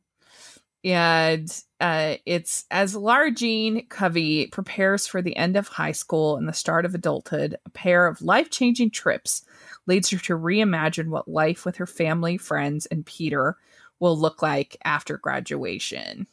and 0.83 1.63
uh, 1.81 2.17
it's 2.25 2.65
as 2.71 2.95
Lara 2.95 3.31
Jean 3.31 3.87
Covey 3.89 4.47
prepares 4.47 5.07
for 5.07 5.21
the 5.21 5.37
end 5.37 5.57
of 5.57 5.69
high 5.69 5.93
school 5.93 6.37
and 6.37 6.49
the 6.49 6.53
start 6.53 6.85
of 6.85 6.95
adulthood, 6.95 7.57
a 7.67 7.71
pair 7.71 8.07
of 8.07 8.23
life 8.23 8.51
changing 8.51 8.91
trips 8.91 9.45
leads 9.87 10.11
her 10.11 10.19
to 10.19 10.39
reimagine 10.39 11.09
what 11.09 11.29
life 11.29 11.65
with 11.65 11.77
her 11.77 11.87
family, 11.87 12.39
friends, 12.39 12.87
and 12.87 13.05
Peter 13.05 13.57
will 14.01 14.19
look 14.19 14.43
like 14.43 14.77
after 14.85 15.19
graduation. 15.19 16.27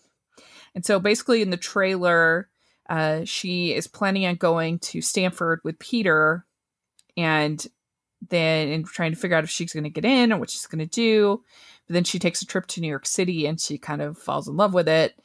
And 0.74 0.86
so 0.86 1.00
basically, 1.00 1.42
in 1.42 1.50
the 1.50 1.58
trailer, 1.58 2.50
uh, 2.90 3.26
she 3.26 3.74
is 3.74 3.88
planning 3.88 4.26
on 4.26 4.36
going 4.36 4.80
to 4.80 5.02
Stanford 5.02 5.60
with 5.64 5.80
Peter 5.80 6.46
and 7.18 7.66
then 8.30 8.70
and 8.70 8.86
trying 8.86 9.12
to 9.12 9.18
figure 9.18 9.38
out 9.38 9.44
if 9.44 9.50
she's 9.50 9.74
going 9.74 9.84
to 9.84 9.90
get 9.90 10.06
in 10.06 10.32
or 10.32 10.38
what 10.38 10.50
she's 10.50 10.68
going 10.68 10.80
to 10.80 10.86
do. 10.86 11.44
But 11.88 11.94
then 11.96 12.04
she 12.04 12.20
takes 12.20 12.42
a 12.42 12.46
trip 12.46 12.68
to 12.68 12.82
New 12.82 12.88
York 12.88 13.06
City 13.06 13.46
and 13.46 13.60
she 13.60 13.78
kind 13.78 14.02
of 14.02 14.18
falls 14.18 14.48
in 14.48 14.56
love 14.56 14.74
with 14.74 14.88
it. 14.88 15.16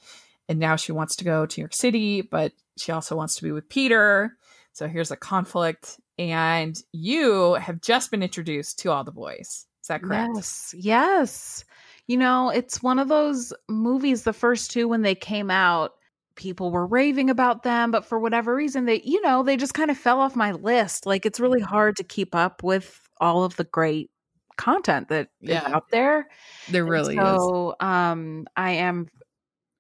And 0.49 0.59
now 0.59 0.77
she 0.77 0.93
wants 0.93 1.17
to 1.17 1.25
go 1.25 1.45
to 1.45 1.61
New 1.61 1.63
York 1.63 1.75
City, 1.75 2.23
but 2.23 2.53
she 2.77 2.93
also 2.93 3.17
wants 3.17 3.35
to 3.37 3.43
be 3.43 3.53
with 3.53 3.69
Peter. 3.69 4.37
So 4.73 4.89
here's 4.89 5.11
a 5.11 5.17
conflict. 5.17 5.99
And 6.19 6.81
you 6.93 7.55
have 7.55 7.81
just 7.81 8.11
been 8.11 8.23
introduced 8.23 8.79
to 8.81 8.91
all 8.91 9.05
the 9.05 9.13
boys. 9.13 9.67
Is 9.83 9.89
that 9.89 10.03
correct? 10.03 10.33
Yes. 10.35 10.75
Yes. 10.77 11.65
You 12.07 12.17
know, 12.17 12.51
it's 12.51 12.83
one 12.83 12.99
of 12.99 13.09
those 13.09 13.53
movies, 13.69 14.23
the 14.23 14.33
first 14.33 14.71
two, 14.71 14.89
when 14.89 15.03
they 15.03 15.15
came 15.15 15.51
out, 15.51 15.93
people 16.37 16.71
were 16.71 16.87
raving 16.87 17.31
about 17.31 17.63
them, 17.63 17.91
but 17.91 18.05
for 18.05 18.19
whatever 18.19 18.55
reason, 18.55 18.85
they, 18.87 19.03
you 19.05 19.21
know, 19.23 19.43
they 19.43 19.57
just 19.57 19.75
kind 19.75 19.91
of 19.91 19.99
fell 19.99 20.21
off 20.21 20.37
my 20.37 20.53
list. 20.53 21.07
Like 21.07 21.27
it's 21.27 21.41
really 21.41 21.61
hard 21.61 21.97
to 21.97 22.05
keep 22.05 22.35
up 22.35 22.63
with 22.63 23.01
all 23.21 23.45
of 23.45 23.57
the 23.57 23.65
great 23.65 24.11
content 24.57 25.09
that 25.09 25.29
Yeah. 25.41 25.63
is 25.63 25.63
out 25.73 25.85
there. 25.91 26.29
There 26.69 26.87
And 26.87 27.05
really 27.05 27.19
is. 27.21 27.51
so, 27.51 27.77
um, 27.81 28.47
I 28.57 28.73
am, 28.73 29.09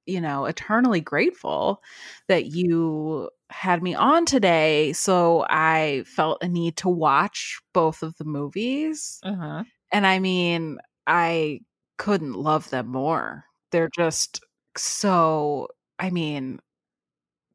you 0.06 0.20
know, 0.20 0.44
eternally 0.46 1.00
grateful 1.00 1.82
that 2.28 2.46
you 2.46 3.30
had 3.50 3.82
me 3.82 3.94
on 3.94 4.26
today. 4.26 4.92
So 4.92 5.46
I 5.48 6.04
felt 6.06 6.42
a 6.42 6.48
need 6.48 6.76
to 6.78 6.88
watch 6.88 7.58
both 7.74 8.02
of 8.02 8.16
the 8.18 8.24
movies. 8.24 9.22
Uh-huh. 9.22 9.64
And 9.92 10.06
I 10.06 10.18
mean, 10.18 10.78
I 11.06 11.60
couldn't 11.98 12.34
love 12.34 12.70
them 12.70 12.88
more. 12.88 13.44
They're 13.72 13.90
just 13.94 14.40
so, 14.76 15.68
I 15.98 16.10
mean, 16.10 16.60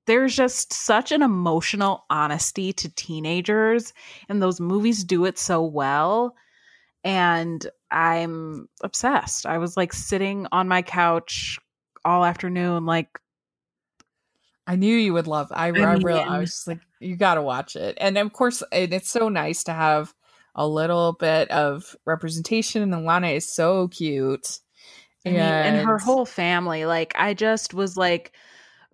there's 0.07 0.35
just 0.35 0.73
such 0.73 1.11
an 1.11 1.21
emotional 1.21 2.05
honesty 2.09 2.73
to 2.73 2.89
teenagers, 2.95 3.93
and 4.29 4.41
those 4.41 4.59
movies 4.59 5.03
do 5.03 5.25
it 5.25 5.37
so 5.37 5.63
well. 5.63 6.35
And 7.03 7.65
I'm 7.89 8.67
obsessed. 8.83 9.45
I 9.45 9.57
was 9.57 9.75
like 9.77 9.93
sitting 9.93 10.47
on 10.51 10.67
my 10.67 10.81
couch 10.81 11.59
all 12.05 12.25
afternoon, 12.25 12.85
like, 12.85 13.19
I 14.67 14.75
knew 14.75 14.95
you 14.95 15.13
would 15.13 15.27
love. 15.27 15.51
I, 15.51 15.67
I, 15.67 15.69
I 15.69 15.93
really, 15.95 16.19
I 16.19 16.39
was 16.39 16.51
just 16.51 16.67
like, 16.67 16.79
you 16.99 17.15
got 17.15 17.35
to 17.35 17.41
watch 17.41 17.75
it. 17.75 17.97
And 17.99 18.17
of 18.17 18.31
course, 18.31 18.63
and 18.71 18.93
it's 18.93 19.09
so 19.09 19.27
nice 19.27 19.63
to 19.65 19.73
have 19.73 20.13
a 20.55 20.67
little 20.67 21.13
bit 21.13 21.49
of 21.49 21.95
representation. 22.05 22.93
And 22.93 23.05
Lana 23.05 23.29
is 23.29 23.51
so 23.51 23.87
cute. 23.87 24.59
Mean, 25.25 25.35
and 25.35 25.87
her 25.87 25.97
whole 25.99 26.25
family. 26.25 26.85
Like, 26.85 27.13
I 27.17 27.33
just 27.33 27.73
was 27.73 27.95
like 27.97 28.33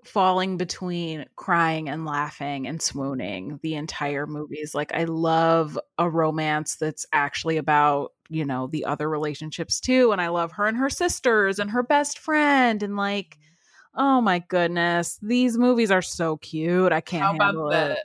falling 0.03 0.57
between 0.57 1.25
crying 1.35 1.89
and 1.89 2.05
laughing 2.05 2.67
and 2.67 2.81
swooning 2.81 3.59
the 3.61 3.75
entire 3.75 4.25
movies. 4.27 4.73
Like, 4.75 4.93
I 4.93 5.03
love 5.05 5.77
a 5.97 6.09
romance 6.09 6.75
that's 6.75 7.05
actually 7.13 7.57
about, 7.57 8.13
you 8.29 8.45
know, 8.45 8.67
the 8.67 8.85
other 8.85 9.09
relationships 9.09 9.79
too. 9.79 10.11
And 10.11 10.21
I 10.21 10.27
love 10.29 10.51
her 10.53 10.65
and 10.65 10.77
her 10.77 10.89
sisters 10.89 11.59
and 11.59 11.71
her 11.71 11.83
best 11.83 12.19
friend. 12.19 12.83
And 12.83 12.95
like, 12.95 13.37
oh 13.95 14.21
my 14.21 14.39
goodness, 14.39 15.17
these 15.21 15.57
movies 15.57 15.91
are 15.91 16.01
so 16.01 16.37
cute. 16.37 16.91
I 16.91 17.01
can't 17.01 17.23
How 17.23 17.35
about 17.35 17.45
handle 17.47 17.69
the 17.69 17.91
it. 17.93 17.99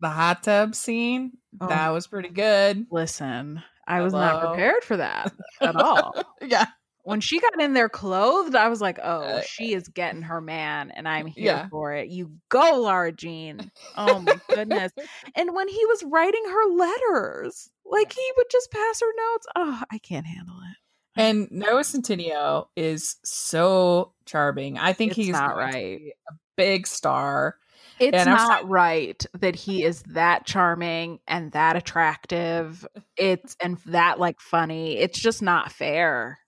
the 0.00 0.08
hot 0.10 0.42
tub 0.42 0.74
scene? 0.74 1.32
Oh. 1.60 1.68
That 1.68 1.90
was 1.90 2.06
pretty 2.06 2.28
good. 2.30 2.86
Listen, 2.90 3.62
I 3.86 4.00
was 4.02 4.12
not 4.12 4.40
prepared 4.46 4.82
for 4.82 4.96
that 4.98 5.32
at 5.60 5.76
all. 5.80 6.14
yeah. 6.42 6.66
When 7.06 7.20
she 7.20 7.38
got 7.38 7.60
in 7.60 7.72
there 7.72 7.88
clothed, 7.88 8.56
I 8.56 8.66
was 8.68 8.80
like, 8.80 8.98
oh, 9.00 9.22
Uh, 9.22 9.40
she 9.42 9.72
is 9.74 9.86
getting 9.86 10.22
her 10.22 10.40
man, 10.40 10.90
and 10.90 11.08
I'm 11.08 11.26
here 11.26 11.44
Yeah. 11.44 11.68
for 11.68 11.92
it. 11.94 12.08
You 12.08 12.32
go, 12.48 12.80
Lara 12.82 13.12
Jean. 13.12 13.70
Oh 13.96 14.18
my 14.18 14.40
goodness. 14.52 14.92
And 15.36 15.54
when 15.54 15.68
he 15.68 15.84
was 15.86 16.02
writing 16.04 16.42
her 16.46 16.74
letters, 16.74 17.70
like 17.84 18.12
he 18.12 18.32
would 18.36 18.46
just 18.50 18.70
pass 18.72 19.00
her 19.00 19.12
notes. 19.32 19.46
Oh, 19.54 19.82
I 19.90 19.98
can't 19.98 20.26
handle 20.26 20.56
it. 20.56 21.20
And 21.20 21.48
Noah 21.52 21.82
Centineo 21.82 22.66
is 22.74 23.16
so 23.24 24.12
charming. 24.24 24.76
I 24.76 24.92
think 24.92 25.12
It's 25.12 25.16
he's 25.16 25.30
not 25.30 25.56
right. 25.56 26.00
a 26.00 26.34
big 26.56 26.86
star. 26.86 27.56
It's 28.00 28.16
And 28.16 28.30
not 28.30 28.68
right 28.68 29.24
that 29.38 29.54
he 29.54 29.84
is 29.84 30.02
that 30.08 30.44
charming 30.44 31.20
and 31.28 31.52
that 31.52 31.76
attractive. 31.76 32.86
It's 33.16 33.56
and 33.62 33.78
that 33.86 34.18
like 34.18 34.40
funny. 34.40 34.98
It's 34.98 35.18
just 35.20 35.40
not 35.40 35.70
fair. 35.70 36.38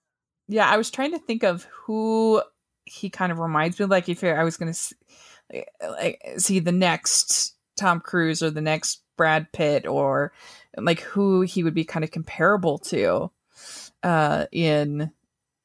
Yeah, 0.49 0.67
I 0.67 0.77
was 0.77 0.89
trying 0.89 1.11
to 1.11 1.19
think 1.19 1.43
of 1.43 1.63
who 1.65 2.41
he 2.85 3.09
kind 3.09 3.31
of 3.31 3.39
reminds 3.39 3.79
me 3.79 3.83
of. 3.83 3.89
Like 3.89 4.09
if 4.09 4.23
I 4.23 4.43
was 4.43 4.57
going 4.57 4.73
to 4.73 5.65
like 5.81 6.21
see 6.37 6.59
the 6.59 6.71
next 6.71 7.55
Tom 7.77 7.99
Cruise 8.01 8.43
or 8.43 8.49
the 8.49 8.59
next 8.59 9.03
Brad 9.15 9.51
Pitt 9.53 9.85
or 9.85 10.33
like 10.75 11.01
who 11.01 11.41
he 11.41 11.63
would 11.63 11.75
be 11.75 11.85
kind 11.85 12.03
of 12.03 12.11
comparable 12.11 12.77
to 12.79 13.31
uh 14.03 14.45
in 14.51 15.11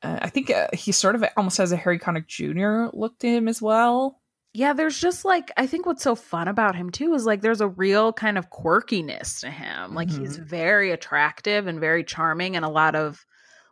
uh, 0.02 0.18
I 0.20 0.28
think 0.28 0.50
uh, 0.50 0.68
he 0.74 0.92
sort 0.92 1.14
of 1.14 1.24
almost 1.36 1.56
has 1.56 1.72
a 1.72 1.76
Harry 1.76 1.98
Connick 1.98 2.26
Jr. 2.26 2.94
look 2.94 3.18
to 3.20 3.26
him 3.26 3.48
as 3.48 3.62
well. 3.62 4.20
Yeah, 4.52 4.74
there's 4.74 5.00
just 5.00 5.24
like 5.24 5.50
I 5.56 5.66
think 5.66 5.86
what's 5.86 6.02
so 6.02 6.14
fun 6.14 6.46
about 6.46 6.76
him 6.76 6.90
too 6.90 7.14
is 7.14 7.24
like 7.24 7.40
there's 7.40 7.62
a 7.62 7.68
real 7.68 8.12
kind 8.12 8.36
of 8.36 8.50
quirkiness 8.50 9.40
to 9.40 9.50
him. 9.50 9.94
Like 9.94 10.10
he's 10.10 10.36
very 10.36 10.90
attractive 10.90 11.66
and 11.66 11.80
very 11.80 12.04
charming 12.04 12.54
and 12.54 12.64
a 12.64 12.68
lot 12.68 12.94
of 12.94 13.24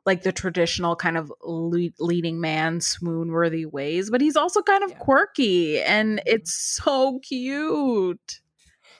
like 0.05 0.23
the 0.23 0.33
traditional 0.33 0.97
kind 0.97 1.17
of 1.17 1.33
le- 1.43 1.91
leading 2.01 2.41
man 2.41 2.81
swoon 2.81 3.31
worthy 3.31 3.67
ways, 3.67 4.11
but 4.11 4.21
he's 4.21 4.37
also 4.37 4.63
kind 4.63 4.83
of 4.83 4.91
Yeah. 4.91 4.99
quirky 4.99 5.81
and 5.81 6.23
it's 6.27 6.55
so 6.55 7.21
cute. 7.21 8.41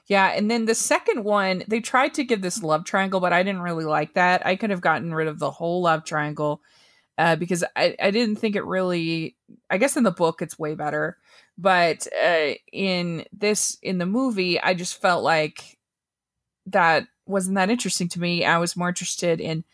Yeah, 0.07 0.29
and 0.29 0.51
then 0.51 0.67
the 0.67 0.75
second 0.75 1.25
one, 1.25 1.65
they 1.69 1.81
tried 1.81 2.15
to 2.15 2.25
give 2.25 2.43
this 2.43 2.63
love 2.63 2.85
triangle, 2.85 3.21
but 3.21 3.33
I 3.33 3.43
didn't 3.43 3.63
really 3.63 3.85
like 3.85 4.15
that. 4.15 4.45
I 4.47 4.57
could 4.57 4.71
have 4.71 4.81
gotten 4.81 5.15
rid 5.15 5.29
of 5.29 5.39
the 5.39 5.51
whole 5.51 5.83
love 5.83 6.05
triangle 6.05 6.61
uh, 7.19 7.37
because 7.37 7.65
I, 7.77 7.95
I 8.01 8.11
didn't 8.11 8.37
think 8.37 8.57
it 8.57 8.65
really. 8.65 9.37
I 9.71 9.79
guess 9.79 9.97
in 9.97 10.03
the 10.03 10.11
book 10.11 10.43
it's 10.43 10.59
way 10.59 10.75
better, 10.75 11.19
but 11.57 12.07
uh, 12.25 12.55
in 12.73 13.25
this 13.33 13.79
in 13.83 13.99
the 13.99 14.07
movie, 14.07 14.61
I 14.61 14.75
just 14.75 15.01
felt 15.01 15.23
like 15.23 15.79
that 16.67 17.07
wasn't 17.27 17.57
that 17.57 17.71
interesting 17.71 18.09
to 18.11 18.21
me. 18.21 18.45
I 18.45 18.59
was 18.59 18.77
more 18.77 18.89
interested 18.89 19.41
in 19.41 19.65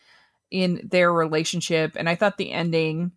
in 0.51 0.87
their 0.91 1.11
relationship, 1.13 1.93
and 1.95 2.09
I 2.09 2.15
thought 2.15 2.37
the 2.37 2.51
ending 2.51 3.11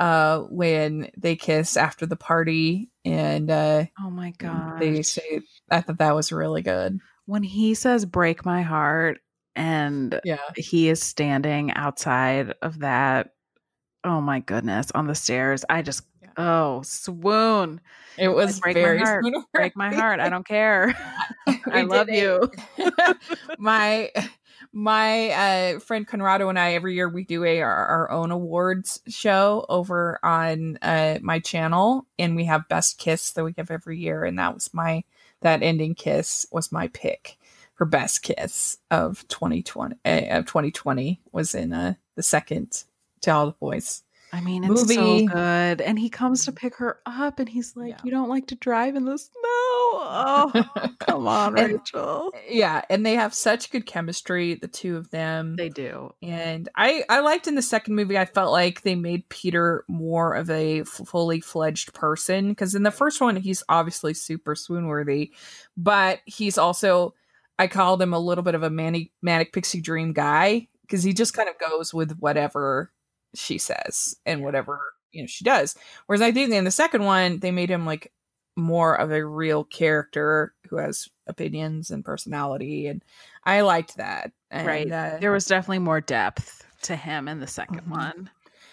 uh 0.00 0.40
when 0.50 1.08
they 1.16 1.36
kiss 1.36 1.76
after 1.76 2.04
the 2.04 2.16
party 2.16 2.90
and 3.04 3.48
uh 3.48 3.84
Oh 4.04 4.10
my 4.10 4.32
god. 4.38 4.80
they 4.80 5.02
say 5.02 5.40
I 5.70 5.80
thought 5.82 5.98
that 5.98 6.16
was 6.16 6.32
really 6.32 6.62
good. 6.62 6.98
when 7.26 7.44
he 7.44 7.74
says 7.74 8.04
break 8.04 8.44
my 8.44 8.62
heart 8.62 9.20
and 9.54 10.20
Yeah. 10.24 10.38
he 10.56 10.88
is 10.88 11.00
standing 11.00 11.72
outside 11.74 12.54
of 12.60 12.80
that 12.80 13.30
oh 14.02 14.20
my 14.20 14.40
goodness 14.40 14.90
on 14.96 15.06
the 15.06 15.14
stairs 15.14 15.64
i 15.70 15.80
just 15.80 16.02
Yeah. 16.20 16.30
oh 16.38 16.82
swoon 16.82 17.80
It 18.18 18.28
was 18.28 18.58
break 18.60 18.74
my 18.76 18.80
very 18.82 18.98
heart. 18.98 19.24
spoon 19.24 19.44
break 19.52 19.76
my 19.76 19.92
heart 19.92 20.18
i 20.18 20.28
don't 20.34 20.46
care 20.46 20.92
i 21.72 21.82
love 21.82 22.08
you 22.10 22.50
my 23.58 24.10
my 24.74 25.30
uh 25.30 25.78
friend 25.78 26.06
Conrado 26.06 26.48
and 26.48 26.58
I 26.58 26.74
every 26.74 26.94
year 26.94 27.08
we 27.08 27.22
do 27.22 27.44
a 27.44 27.60
our, 27.62 27.86
our 27.86 28.10
own 28.10 28.32
awards 28.32 29.00
show 29.06 29.64
over 29.68 30.18
on 30.24 30.78
uh 30.82 31.20
my 31.22 31.38
channel 31.38 32.06
and 32.18 32.34
we 32.34 32.44
have 32.46 32.68
best 32.68 32.98
kiss 32.98 33.30
that 33.30 33.44
we 33.44 33.52
give 33.52 33.70
every 33.70 33.98
year 34.00 34.24
and 34.24 34.36
that 34.40 34.52
was 34.52 34.74
my 34.74 35.04
that 35.42 35.62
ending 35.62 35.94
kiss 35.94 36.44
was 36.50 36.72
my 36.72 36.88
pick 36.88 37.38
for 37.74 37.84
best 37.84 38.22
kiss 38.24 38.78
of 38.90 39.26
2020 39.28 39.94
uh, 40.04 40.38
of 40.38 40.46
2020 40.46 41.20
was 41.30 41.54
in 41.54 41.72
uh 41.72 41.94
the 42.16 42.22
second 42.24 42.82
to 43.20 43.30
all 43.30 43.46
the 43.46 43.52
boys 43.52 44.02
i 44.32 44.40
mean 44.40 44.64
it's 44.64 44.92
so 44.92 45.24
good. 45.26 45.80
And 45.80 45.98
he 45.98 46.10
comes 46.10 46.46
to 46.46 46.52
pick 46.52 46.74
her 46.78 46.98
up 47.06 47.38
and 47.38 47.48
he's 47.48 47.76
like 47.76 47.90
Yeah. 47.90 48.00
you 48.02 48.10
don't 48.10 48.28
like 48.28 48.48
to 48.48 48.56
drive 48.56 48.96
in 48.96 49.04
the 49.04 49.18
snow 49.18 49.63
oh 50.00 50.90
come 51.00 51.26
on 51.26 51.58
And- 51.58 51.72
rachel 51.74 52.32
yeah 52.48 52.82
and 52.90 53.04
they 53.04 53.14
have 53.14 53.34
such 53.34 53.70
good 53.70 53.86
chemistry 53.86 54.54
the 54.54 54.68
two 54.68 54.96
of 54.96 55.10
them 55.10 55.56
they 55.56 55.68
do 55.68 56.12
and 56.22 56.68
I 56.76 57.04
I 57.08 57.20
liked 57.20 57.46
in 57.46 57.54
the 57.54 57.62
second 57.62 57.94
movie. 57.94 58.18
I 58.18 58.24
felt 58.24 58.52
like 58.52 58.82
they 58.82 58.94
made 58.94 59.28
Peter 59.28 59.84
more 59.88 60.34
of 60.34 60.50
a 60.50 60.80
f- 60.80 60.86
fully 61.06 61.40
fledged 61.40 61.92
person 61.94 62.48
because 62.50 62.74
in 62.74 62.82
the 62.82 62.90
first 62.90 63.20
one 63.20 63.36
he's 63.36 63.62
obviously 63.68 64.14
super 64.14 64.54
swoon 64.54 64.86
worthy, 64.86 65.32
but 65.76 66.20
he's 66.24 66.58
also 66.58 67.14
I 67.58 67.66
called 67.68 68.02
him 68.02 68.12
a 68.12 68.18
little 68.18 68.42
bit 68.44 68.54
of 68.54 68.62
a 68.62 68.70
manic 68.70 69.10
manic 69.22 69.52
pixie 69.52 69.80
dream 69.80 70.12
guy 70.12 70.68
because 70.82 71.02
he 71.02 71.12
just 71.12 71.34
kind 71.34 71.48
of 71.48 71.58
goes 71.58 71.92
with 71.94 72.16
whatever 72.18 72.92
she 73.34 73.58
says 73.58 74.16
and 74.26 74.42
whatever 74.42 74.80
you 75.12 75.22
know 75.22 75.26
she 75.26 75.44
does. 75.44 75.76
Whereas 76.06 76.22
I 76.22 76.32
think 76.32 76.52
in 76.52 76.64
the 76.64 76.70
second 76.70 77.04
one 77.04 77.38
they 77.40 77.50
made 77.50 77.70
him 77.70 77.86
like 77.86 78.12
more 78.56 78.94
of 78.94 79.10
a 79.10 79.24
real 79.26 79.64
character 79.64 80.54
who 80.68 80.76
has 80.76 81.08
opinions 81.26 81.90
and 81.90 82.04
personality, 82.04 82.86
and 82.86 83.02
I 83.44 83.62
liked 83.62 83.96
that. 83.96 84.32
And, 84.50 84.66
right. 84.66 84.90
Uh, 84.90 85.16
There 85.20 85.32
was 85.32 85.46
definitely 85.46 85.80
more 85.80 86.00
depth 86.00 86.64
to 86.82 86.96
him 86.96 87.28
in 87.28 87.40
the 87.40 87.46
2nd 87.46 87.80
Mhm. 87.82 87.88
one. 87.88 88.30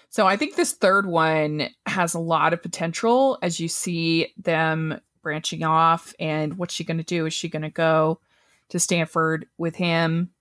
So 0.10 0.28
I 0.28 0.36
think 0.36 0.56
this 0.56 0.74
third 0.74 1.06
one 1.06 1.70
has 1.86 2.14
a 2.14 2.20
lot 2.20 2.54
of 2.54 2.62
potential 2.62 3.40
as 3.42 3.60
you 3.60 3.68
see 3.70 4.34
them 4.38 5.00
branching 5.22 5.64
off 5.64 6.14
and 6.20 6.58
what's 6.58 6.74
she 6.74 6.84
going 6.84 6.98
to 6.98 7.04
do? 7.04 7.26
Is 7.26 7.34
she 7.34 7.48
going 7.48 7.62
to 7.62 7.70
go 7.70 8.20
to 8.70 8.80
Stanford 8.80 9.48
with 9.58 9.76
him 9.76 10.32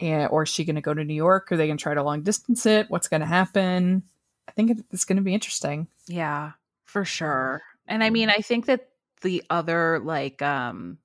and 0.00 0.28
or 0.30 0.42
is 0.42 0.48
she 0.50 0.64
going 0.64 0.76
to 0.76 0.82
go 0.82 0.92
to 0.92 1.04
New 1.04 1.14
York? 1.14 1.50
Are 1.50 1.56
they 1.56 1.66
going 1.66 1.78
to 1.78 1.82
try 1.82 1.94
to 1.94 2.02
long 2.02 2.22
distance 2.22 2.66
it? 2.66 2.90
What's 2.90 3.08
going 3.08 3.20
to 3.22 3.26
happen? 3.26 4.02
I 4.46 4.52
think 4.52 4.84
it's 4.92 5.04
going 5.06 5.16
to 5.16 5.22
be 5.22 5.34
interesting. 5.34 5.88
Yeah, 6.06 6.52
for 6.84 7.04
sure. 7.04 7.62
And 7.88 8.04
I 8.04 8.10
mean, 8.10 8.30
I 8.30 8.36
think 8.38 8.66
that 8.66 8.88
the 9.22 9.42
other 9.50 9.98
like 10.00 10.42
um 10.42 10.98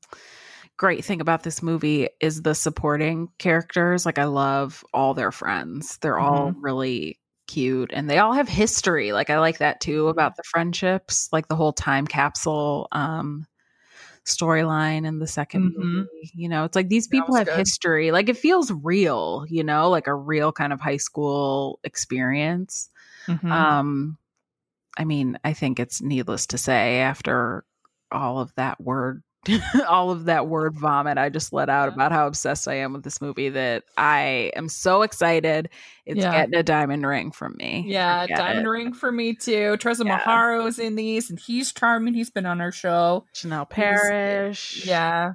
great 0.77 1.05
thing 1.05 1.21
about 1.21 1.43
this 1.43 1.63
movie 1.63 2.09
is 2.21 2.41
the 2.43 2.55
supporting 2.55 3.29
characters. 3.39 4.05
Like 4.05 4.19
I 4.19 4.25
love 4.25 4.84
all 4.93 5.13
their 5.13 5.31
friends. 5.31 5.97
They're 5.99 6.19
all 6.19 6.53
really 6.59 7.19
cute 7.47 7.91
and 7.93 8.09
they 8.09 8.19
all 8.19 8.34
have 8.34 8.49
history. 8.49 9.13
Like 9.13 9.29
I 9.29 9.39
like 9.39 9.59
that 9.59 9.81
too 9.81 10.07
about 10.09 10.36
the 10.36 10.43
friendships, 10.43 11.29
like 11.31 11.47
the 11.47 11.55
whole 11.55 11.73
time 11.73 12.07
capsule 12.07 12.88
um 12.91 13.45
storyline 14.25 15.05
in 15.05 15.19
the 15.19 15.27
2nd 15.27 15.73
Mhm. 15.77 15.77
movie. 15.77 16.31
You 16.36 16.49
know, 16.49 16.63
it's 16.63 16.75
like 16.75 16.89
these 16.89 17.07
people 17.07 17.36
have 17.36 17.47
good. 17.47 17.57
history. 17.57 18.11
Like 18.11 18.29
it 18.29 18.38
feels 18.38 18.71
real, 18.71 19.45
you 19.49 19.63
know, 19.63 19.89
like 19.89 20.07
a 20.07 20.15
real 20.15 20.51
kind 20.51 20.73
of 20.73 20.79
high 20.81 20.97
school 20.97 21.79
experience. 21.84 22.89
Mhm. 23.27 23.51
Um, 23.51 24.17
I 24.97 25.05
mean, 25.05 25.37
I 25.43 25.53
think 25.53 25.79
it's 25.79 26.01
needless 26.01 26.47
to 26.47 26.57
say 26.57 26.99
after 26.99 27.65
all 28.11 28.39
of 28.39 28.53
that 28.55 28.79
word, 28.81 29.23
all 29.89 30.11
of 30.11 30.25
that 30.25 30.47
word 30.47 30.73
vomit 30.79 31.17
I 31.17 31.29
just 31.29 31.51
let 31.51 31.69
out 31.69 31.89
Yeah. 31.89 31.95
about 31.95 32.11
how 32.13 32.27
obsessed 32.27 32.67
I 32.67 32.75
am 32.75 32.93
with 32.93 33.03
this 33.03 33.19
movie 33.21 33.49
that 33.49 33.83
I 33.97 34.51
am 34.55 34.69
so 34.69 35.01
excited. 35.01 35.69
It's 36.05 36.19
Yeah. 36.21 36.31
getting 36.31 36.55
a 36.55 36.63
diamond 36.63 37.05
ring 37.05 37.31
from 37.31 37.55
me. 37.57 37.83
yeah, 37.87 38.21
Forget 38.21 38.37
Diamond 38.37 38.67
it. 38.67 38.69
Ring 38.69 38.93
for 38.93 39.11
me 39.11 39.33
too. 39.35 39.75
Trezzo 39.77 40.05
Yeah. 40.05 40.17
Mahoro's 40.25 40.79
in 40.79 40.95
these 40.95 41.29
and 41.29 41.39
he's 41.39 41.73
charming. 41.73 42.13
He's 42.13 42.29
been 42.29 42.45
on 42.45 42.61
our 42.61 42.71
show. 42.71 43.25
Janel 43.35 43.67
He's- 43.73 43.99
Parrish. 43.99 44.85
Yeah. 44.85 45.33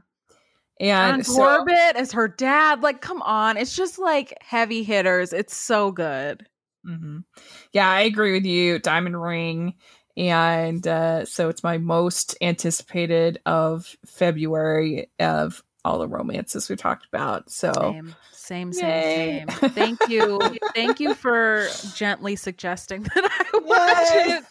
John 0.81 1.15
And 1.15 1.27
so, 1.27 1.35
Corbett 1.35 1.97
as 1.97 2.13
her 2.13 2.29
dad. 2.29 2.83
Like, 2.83 3.01
come 3.01 3.21
on. 3.23 3.57
It's 3.57 3.75
just 3.75 3.99
like 3.99 4.33
heavy 4.41 4.85
hitters. 4.85 5.33
It's 5.33 5.57
so 5.57 5.91
good. 5.91 6.47
Hmm 6.89 7.19
Yeah, 7.73 7.89
I 7.89 8.03
agree 8.03 8.33
with 8.33 8.47
you. 8.47 8.79
Diamond 8.79 9.21
Ring. 9.21 9.75
And 10.17 10.85
uh, 10.87 11.25
so 11.27 11.49
it's 11.49 11.63
my 11.63 11.79
most 11.79 12.37
anticipated 12.41 13.41
of 13.47 13.95
February 14.05 15.11
of 15.21 15.63
all 15.85 16.01
the 16.01 16.09
romances 16.09 16.69
we 16.69 16.75
talked 16.75 17.07
about. 17.07 17.51
So 17.51 17.71
Same, 17.71 18.17
same, 18.33 18.73
same, 18.73 19.49
same. 19.49 19.49
Thank 19.49 20.09
you, 20.09 20.57
thank 20.75 20.99
you 20.99 21.15
for 21.15 21.71
gently 21.93 22.35
suggesting 22.35 23.03
that 23.15 23.25
I 23.31 23.59
watch 23.59 24.25
Yay. 24.25 24.33
it. 24.39 24.45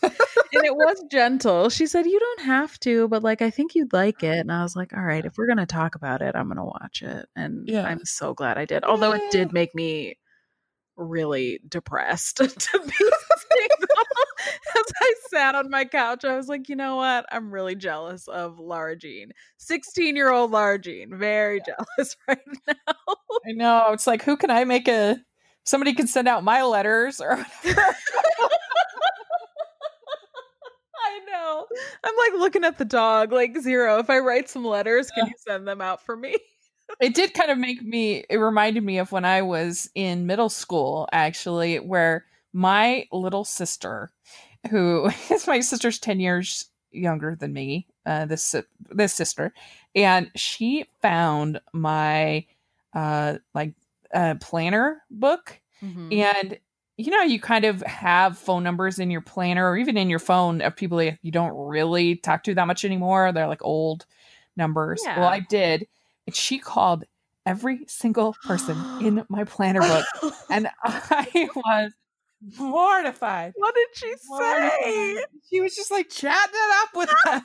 And 0.54 0.66
it 0.66 0.74
was 0.74 1.04
gentle. 1.12 1.70
She 1.70 1.86
said, 1.86 2.06
"You 2.06 2.18
don't 2.18 2.46
have 2.46 2.80
to, 2.82 3.10
but 3.10 3.22
like 3.22 3.42
I 3.42 3.50
think 3.50 3.76
you'd 3.76 3.92
like 3.92 4.24
it." 4.24 4.38
And 4.40 4.52
I 4.52 4.64
was 4.64 4.76
like, 4.78 4.94
"All 4.96 5.04
right, 5.04 5.26
if 5.26 5.34
we're 5.38 5.48
gonna 5.48 5.66
talk 5.66 5.96
about 5.96 6.22
it, 6.22 6.36
I'm 6.36 6.48
gonna 6.48 6.64
watch 6.66 7.02
it." 7.02 7.28
And 7.36 7.68
Yeah. 7.68 7.84
I'm 7.86 8.06
so 8.06 8.34
glad 8.34 8.58
I 8.58 8.64
did. 8.64 8.86
Although 8.86 9.12
it 9.12 9.22
did 9.32 9.52
make 9.52 9.76
me 9.76 10.18
really 10.98 11.60
depressed 11.68 12.38
to 12.38 12.46
be 12.48 12.52
single. 12.52 13.88
As 14.76 14.86
I 15.02 15.14
sat 15.30 15.56
on 15.56 15.70
my 15.70 15.86
couch, 15.86 16.26
I 16.26 16.36
was 16.36 16.48
like, 16.48 16.68
you 16.70 16.76
know 16.76 16.98
what? 16.98 17.26
I'm 17.32 17.54
really 17.54 17.76
jealous 17.76 18.28
of 18.28 18.60
Lara 18.60 18.96
Jean. 18.96 19.32
16 19.58 20.16
year 20.16 20.32
old 20.32 20.52
Lara 20.52 20.80
Jean. 20.80 21.18
Very 21.18 21.62
jealous 21.66 22.18
right 22.28 22.40
now. 22.68 22.76
I 23.48 23.52
know 23.54 23.92
it's 23.92 24.08
like, 24.08 24.24
who 24.24 24.36
can 24.36 24.52
I 24.52 24.66
make 24.66 24.88
a? 24.88 25.18
Somebody 25.64 25.94
can 25.94 26.08
send 26.08 26.28
out 26.28 26.44
my 26.44 26.64
letters 26.64 27.22
or. 27.22 27.46
I 31.00 31.20
know. 31.30 31.66
I'm 32.04 32.16
like 32.16 32.40
looking 32.40 32.64
at 32.64 32.78
the 32.78 32.86
dog, 32.86 33.32
like 33.32 33.58
zero. 33.60 34.00
If 34.00 34.10
I 34.10 34.20
write 34.20 34.50
some 34.50 34.66
letters, 34.66 35.12
can 35.12 35.28
you 35.28 35.34
send 35.38 35.68
them 35.68 35.82
out 35.82 36.02
for 36.02 36.16
me? 36.16 36.38
It 37.00 37.14
did 37.14 37.34
kind 37.34 37.52
of 37.52 37.58
make 37.58 37.82
me 37.84 38.24
it 38.30 38.38
reminded 38.38 38.84
me 38.84 38.98
of 38.98 39.12
when 39.12 39.26
i 39.26 39.42
was 39.42 39.90
in 39.96 40.26
middle 40.26 40.50
school 40.50 41.08
actually 41.12 41.78
where 41.80 42.26
my 42.54 43.06
little 43.12 43.44
sister 43.44 44.10
who 44.72 45.10
is 45.32 45.48
my 45.48 45.60
sister's 45.60 46.00
10 46.00 46.20
years 46.20 46.66
younger 46.92 47.36
than 47.36 47.54
me 47.54 47.86
uh 48.06 48.26
this 48.26 48.56
this 48.90 49.14
sister 49.14 49.54
and 49.94 50.32
she 50.36 50.86
found 51.02 51.60
my 51.74 52.46
uh 52.94 53.36
like 53.54 53.74
uh 54.14 54.36
planner 54.42 55.02
book 55.12 55.60
Mm-hmm. 55.84 56.12
and 56.12 56.58
you 56.98 57.12
know 57.12 57.22
you 57.22 57.40
kind 57.40 57.64
of 57.66 57.82
have 57.84 58.36
phone 58.36 58.64
numbers 58.64 58.98
in 58.98 59.12
your 59.12 59.22
planner 59.22 59.70
or 59.70 59.78
even 59.78 59.96
in 59.96 60.10
your 60.10 60.18
phone 60.18 60.60
of 60.64 60.76
people 60.76 61.00
you 61.04 61.32
don't 61.32 61.56
really 61.56 62.16
talk 62.16 62.42
to 62.46 62.56
that 62.56 62.66
much 62.66 62.84
anymore 62.84 63.32
they're 63.32 63.46
like 63.48 63.64
old 63.64 64.08
numbers 64.56 65.04
Yeah. 65.06 65.20
well 65.20 65.30
i 65.30 65.40
did 65.40 65.86
and 66.28 66.36
she 66.36 66.60
called 66.60 67.06
every 67.46 67.80
single 67.88 68.36
person 68.46 68.78
in 69.02 69.26
my 69.30 69.44
planner 69.44 69.82
book 69.82 70.06
and 70.50 70.68
i 70.84 71.50
was 71.56 71.92
mortified 72.60 73.52
what 73.56 73.74
did 73.74 73.88
she 73.96 74.14
say? 74.38 75.24
She 75.50 75.60
was 75.60 75.76
just 75.76 75.90
like 75.90 76.08
chatting 76.08 76.54
it 76.54 76.76
up 76.84 76.90
with 76.96 77.10
them 77.26 77.42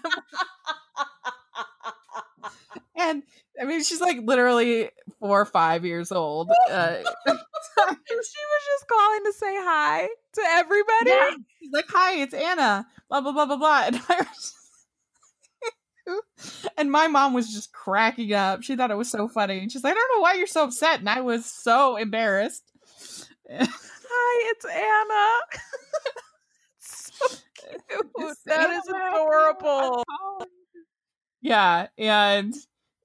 and 2.97 3.23
i 3.59 3.65
mean 3.65 3.83
she's 3.83 4.03
like 4.03 4.19
literally 4.23 4.91
four 5.19 5.41
or 5.41 5.47
five 5.47 5.87
years 5.87 6.13
old 6.13 6.51
uh, 6.71 6.97
she 7.27 8.15
was 8.15 8.63
just 8.67 8.89
calling 8.89 9.25
to 9.25 9.33
say 9.33 9.55
hi 9.57 10.09
to 10.35 10.43
everybody. 10.47 11.11
Yeah. 11.11 11.31
She's 11.61 11.73
like, 11.73 11.87
"Hi, 11.89 12.21
it's 12.21 12.35
Anna." 12.35 12.87
Blah 13.09 13.21
blah 13.21 13.33
blah 13.33 13.47
blah 13.47 13.57
blah. 13.57 13.83
And 13.87 13.97
I 14.09 14.17
was 14.19 14.55
and 16.77 16.91
my 16.91 17.09
mom 17.09 17.35
was 17.35 17.53
just 17.53 17.73
cracking 17.73 18.33
up. 18.33 18.63
She 18.63 18.77
thought 18.77 18.91
it 18.91 18.97
was 18.97 19.11
so 19.11 19.29
funny. 19.29 19.61
And 19.61 19.71
she's 19.73 19.85
like, 19.85 19.93
"I 19.93 19.95
don't 19.95 20.17
know 20.17 20.23
why 20.23 20.35
you're 20.35 20.47
so 20.47 20.65
upset." 20.65 21.01
And 21.01 21.09
I 21.09 21.21
was 21.21 21.47
so 21.47 21.97
embarrassed. 21.97 22.65
Hi, 23.51 24.53
it's 24.53 24.65
Anna. 24.65 25.41
so 26.79 27.37
cute. 28.19 28.37
That 28.47 28.71
is 28.71 28.83
adorable. 28.89 30.05
Yeah, 31.41 31.89
and 31.99 32.55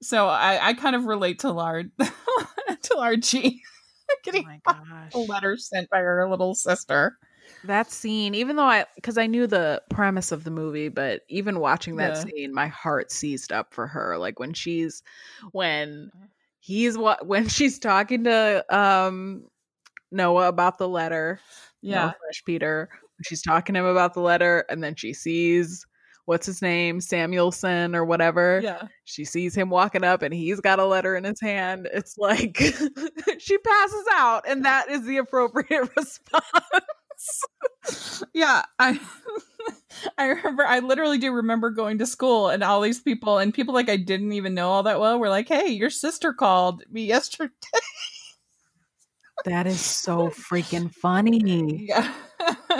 so 0.02 0.28
I, 0.28 0.70
I 0.70 0.74
kind 0.74 0.95
of 0.95 1.06
relate 1.06 1.39
to 1.39 1.52
Lard 1.52 1.91
to 2.00 2.95
Lard 2.95 3.24
G 3.24 3.62
Oh 4.10 4.16
getting 4.24 4.45
my 4.45 4.60
a 4.66 4.74
gosh. 4.74 5.28
letter 5.28 5.58
sent 5.58 5.89
by 5.89 6.00
her 6.00 6.30
little 6.30 6.56
sister. 6.56 7.18
That 7.64 7.91
scene, 7.91 8.34
even 8.36 8.56
though 8.56 8.64
I, 8.64 8.86
because 8.95 9.18
I 9.18 9.28
knew 9.28 9.48
the 9.48 9.82
premise 9.89 10.32
of 10.32 10.43
the 10.43 10.52
movie, 10.52 10.89
but 10.89 11.22
even 11.30 11.60
watching 11.60 11.98
that 11.98 12.16
Yeah. 12.16 12.24
scene, 12.24 12.54
my 12.54 12.68
heart 12.68 13.12
seized 13.12 13.52
up 13.52 13.74
for 13.74 13.88
her. 13.88 14.18
Like 14.18 14.39
when 14.39 14.54
she's, 14.54 15.04
when 15.52 16.12
he's 16.60 16.98
what, 16.98 17.26
when 17.28 17.48
she's 17.48 17.80
talking 17.80 18.24
to 18.26 18.64
um 18.76 19.45
Noah 20.12 20.48
about 20.48 20.78
the 20.78 20.88
letter, 20.88 21.39
Yeah, 21.82 22.02
Noah 22.06 22.16
slash 22.22 22.43
Peter, 22.45 22.89
she's 23.24 23.41
talking 23.41 23.74
to 23.74 23.80
him 23.82 23.86
about 23.86 24.14
the 24.14 24.22
letter, 24.22 24.66
and 24.70 24.84
then 24.84 24.95
she 24.95 25.14
sees 25.14 25.86
what's 26.26 26.45
his 26.45 26.62
name, 26.62 27.00
Samuelson 27.02 27.95
or 27.95 28.04
whatever. 28.06 28.62
yeah. 28.64 28.88
She 29.06 29.24
sees 29.26 29.56
him 29.56 29.70
walking 29.70 30.04
up 30.04 30.22
and 30.22 30.34
he's 30.34 30.60
got 30.60 30.80
a 30.80 30.86
letter 30.86 31.16
in 31.16 31.24
his 31.24 31.39
hand. 31.41 31.88
It's 31.93 32.18
like 32.18 32.58
she 33.39 33.58
passes 33.58 34.06
out, 34.14 34.43
and 34.48 34.66
that 34.66 34.89
is 34.89 35.06
the 35.06 35.18
appropriate 35.18 35.89
response. 35.98 36.43
yeah 38.34 38.63
i 38.80 38.99
i 40.18 40.26
remember 40.28 40.65
i 40.65 40.80
literally 40.80 41.18
do 41.18 41.32
remember 41.32 41.70
going 41.70 41.97
to 41.97 42.05
school 42.05 42.49
and 42.49 42.63
all 42.63 42.82
these 42.82 42.99
people 42.99 43.38
and 43.39 43.53
people 43.53 43.74
like 43.74 43.89
i 43.89 43.97
didn't 43.97 44.34
even 44.34 44.53
know 44.53 44.70
all 44.70 44.84
that 44.84 44.99
well 44.99 45.20
were 45.20 45.30
like 45.30 45.47
hey 45.47 45.68
your 45.68 45.89
sister 45.89 46.34
called 46.34 46.84
me 46.91 47.05
yesterday 47.05 47.51
That 49.45 49.68
is 49.68 49.80
so 49.82 50.30
freaking 50.51 50.91
funny. 50.93 51.86
yeah 51.88 52.13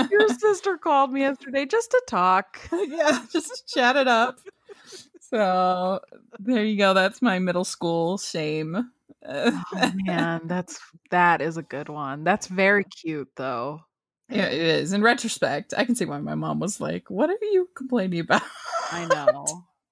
Your 0.10 0.28
sister 0.30 0.78
called 0.78 1.12
me 1.12 1.22
yesterday 1.22 1.66
just 1.66 1.92
to 1.92 2.02
talk. 2.08 2.60
yeah 2.72 3.26
just 3.32 3.48
to 3.68 3.76
chat 3.76 3.96
it 3.96 4.08
up 4.08 4.40
so 5.20 6.00
there 6.40 6.64
you 6.64 6.78
go 6.78 6.94
that's 6.94 7.22
my 7.22 7.40
middle 7.40 7.66
school 7.66 8.18
shame 8.18 8.92
Oh 9.54 9.92
man, 10.06 10.48
that's 10.48 10.80
that 11.12 11.42
is 11.42 11.58
a 11.58 11.64
good 11.64 11.90
one. 11.90 12.24
That's 12.24 12.48
very 12.48 12.84
cute 12.84 13.30
though. 13.36 13.82
Yeah 14.30 14.46
it 14.48 14.62
is 14.62 14.94
in 14.94 15.02
retrospect 15.02 15.74
i 15.78 15.86
can 15.86 15.96
see 15.96 16.06
why 16.06 16.20
my 16.20 16.36
mom 16.36 16.60
was 16.60 16.80
like 16.82 17.10
what 17.10 17.30
are 17.30 17.38
you 17.42 17.70
complaining 17.76 18.20
about 18.20 18.42
I 18.92 19.06
know. 19.06 19.46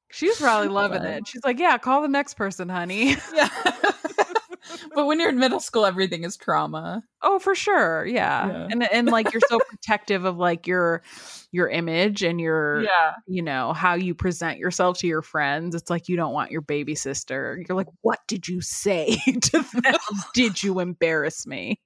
She's 0.09 0.38
probably 0.38 0.69
loving 0.81 1.01
But- 1.01 1.09
it. 1.11 1.27
She's 1.27 1.43
like, 1.43 1.59
"Yeah, 1.59 1.77
call 1.77 2.01
the 2.01 2.07
next 2.07 2.36
person, 2.36 2.69
honey." 2.69 3.17
yeah 3.33 3.49
but 4.95 5.05
when 5.05 5.19
you're 5.19 5.27
in 5.29 5.38
middle 5.38 5.59
school, 5.59 5.86
everything 5.86 6.23
is 6.23 6.38
trauma. 6.38 7.03
Oh, 7.21 7.39
for 7.39 7.55
sure. 7.55 8.05
Yeah. 8.05 8.47
Yeah. 8.47 8.67
And 8.71 8.83
and 8.89 9.07
like 9.09 9.33
you're 9.33 9.41
so 9.49 9.59
protective 9.59 10.23
of 10.23 10.38
like 10.38 10.65
your 10.65 11.03
your 11.51 11.67
image 11.67 12.23
and 12.23 12.39
your 12.39 12.83
Yeah. 12.83 13.15
you 13.27 13.41
know, 13.41 13.73
how 13.73 13.95
you 13.95 14.15
present 14.15 14.59
yourself 14.59 14.99
to 14.99 15.07
your 15.07 15.21
friends. 15.21 15.75
It's 15.75 15.89
like 15.89 16.07
you 16.07 16.15
don't 16.15 16.33
want 16.33 16.51
your 16.51 16.61
baby 16.61 16.95
sister. 16.95 17.61
You're 17.67 17.75
like, 17.75 17.88
"What 18.01 18.19
did 18.29 18.47
you 18.47 18.61
say 18.61 19.17
to 19.41 19.65
them? 19.81 19.95
did 20.33 20.63
you 20.63 20.79
embarrass 20.79 21.45
me?" 21.45 21.81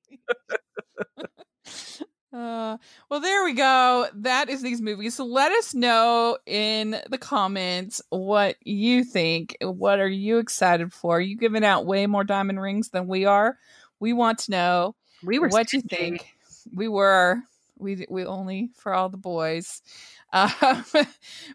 Uh, 2.32 2.78
well, 3.10 3.20
there 3.20 3.44
we 3.44 3.54
go. 3.54 4.08
That 4.14 4.50
is 4.50 4.62
these 4.62 4.82
movies. 4.82 5.16
So 5.16 5.26
let 5.26 5.52
us 5.52 5.74
know 5.74 6.38
in 6.46 7.02
the 7.10 7.18
comments 7.18 8.02
what 8.10 8.56
you 8.64 9.04
think. 9.04 9.58
What 9.62 10.00
are 10.00 10.08
you 10.08 10.38
excited 10.38 10.94
for? 10.94 11.20
You 11.20 11.36
giving 11.36 11.66
out 11.66 11.88
way 11.88 12.06
more 12.06 12.24
diamond 12.24 12.62
rings 12.62 12.90
than 12.90 13.08
we 13.08 13.26
are. 13.26 13.58
We 14.00 14.14
want 14.14 14.40
to 14.40 14.52
know 14.52 14.96
We 15.24 15.40
were 15.40 15.50
what 15.50 15.74
you 15.74 15.82
think. 15.82 16.28
We 16.74 16.88
were. 16.88 17.42
We 17.80 18.06
we 18.10 18.26
only 18.26 18.70
for 18.76 18.94
all 18.94 19.10
the 19.10 19.18
boys. 19.18 19.82
Uh, 20.32 20.84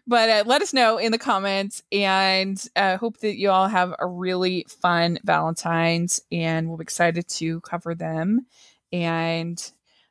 but 0.05 0.29
uh, 0.29 0.43
let 0.45 0.61
us 0.61 0.73
know 0.73 0.97
in 0.97 1.13
the 1.13 1.17
comments 1.17 1.81
and 1.93 2.61
uh, 2.75 2.97
hope 2.97 3.17
that 3.19 3.37
you 3.37 3.49
all 3.49 3.69
have 3.69 3.95
a 3.99 4.05
really 4.05 4.65
fun 4.81 5.17
Valentine's 5.23 6.19
and 6.29 6.67
we'll 6.67 6.75
be 6.75 6.81
excited 6.81 7.25
to 7.29 7.61
cover 7.61 7.95
them. 7.95 8.45
And 8.91 9.57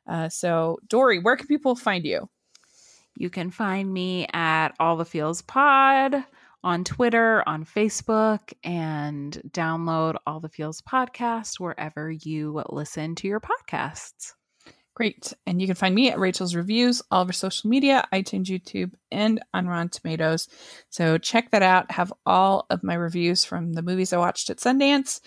uh, 0.07 0.29
so, 0.29 0.79
Dory, 0.87 1.19
where 1.19 1.35
can 1.35 1.47
people 1.47 1.75
find 1.75 2.05
you? 2.05 2.29
You 3.15 3.29
can 3.29 3.49
find 3.49 3.91
me 3.91 4.27
at 4.33 4.69
All 4.79 4.97
the 4.97 5.05
Feels 5.05 5.41
Pod 5.41 6.23
on 6.63 6.83
Twitter, 6.83 7.47
on 7.47 7.63
Facebook, 7.63 8.51
and 8.63 9.41
download 9.51 10.15
All 10.25 10.39
the 10.39 10.49
Feels 10.49 10.81
podcast 10.81 11.59
wherever 11.59 12.11
you 12.11 12.63
listen 12.69 13.15
to 13.15 13.27
your 13.27 13.39
podcasts. 13.39 14.33
Great. 14.95 15.33
And 15.45 15.59
you 15.59 15.67
can 15.67 15.75
find 15.75 15.93
me 15.93 16.09
at 16.09 16.19
Rachel's 16.19 16.55
Reviews, 16.55 17.01
all 17.11 17.21
over 17.21 17.33
social 17.33 17.69
media, 17.69 18.07
iTunes, 18.13 18.45
YouTube, 18.45 18.93
and 19.11 19.43
on 19.53 19.67
Rotten 19.67 19.89
Tomatoes. 19.89 20.47
So 20.89 21.17
check 21.17 21.51
that 21.51 21.61
out. 21.61 21.91
Have 21.91 22.13
all 22.25 22.65
of 22.69 22.81
my 22.81 22.93
reviews 22.93 23.43
from 23.43 23.73
the 23.73 23.81
movies 23.81 24.13
I 24.13 24.17
watched 24.17 24.49
at 24.49 24.57
Sundance. 24.57 25.19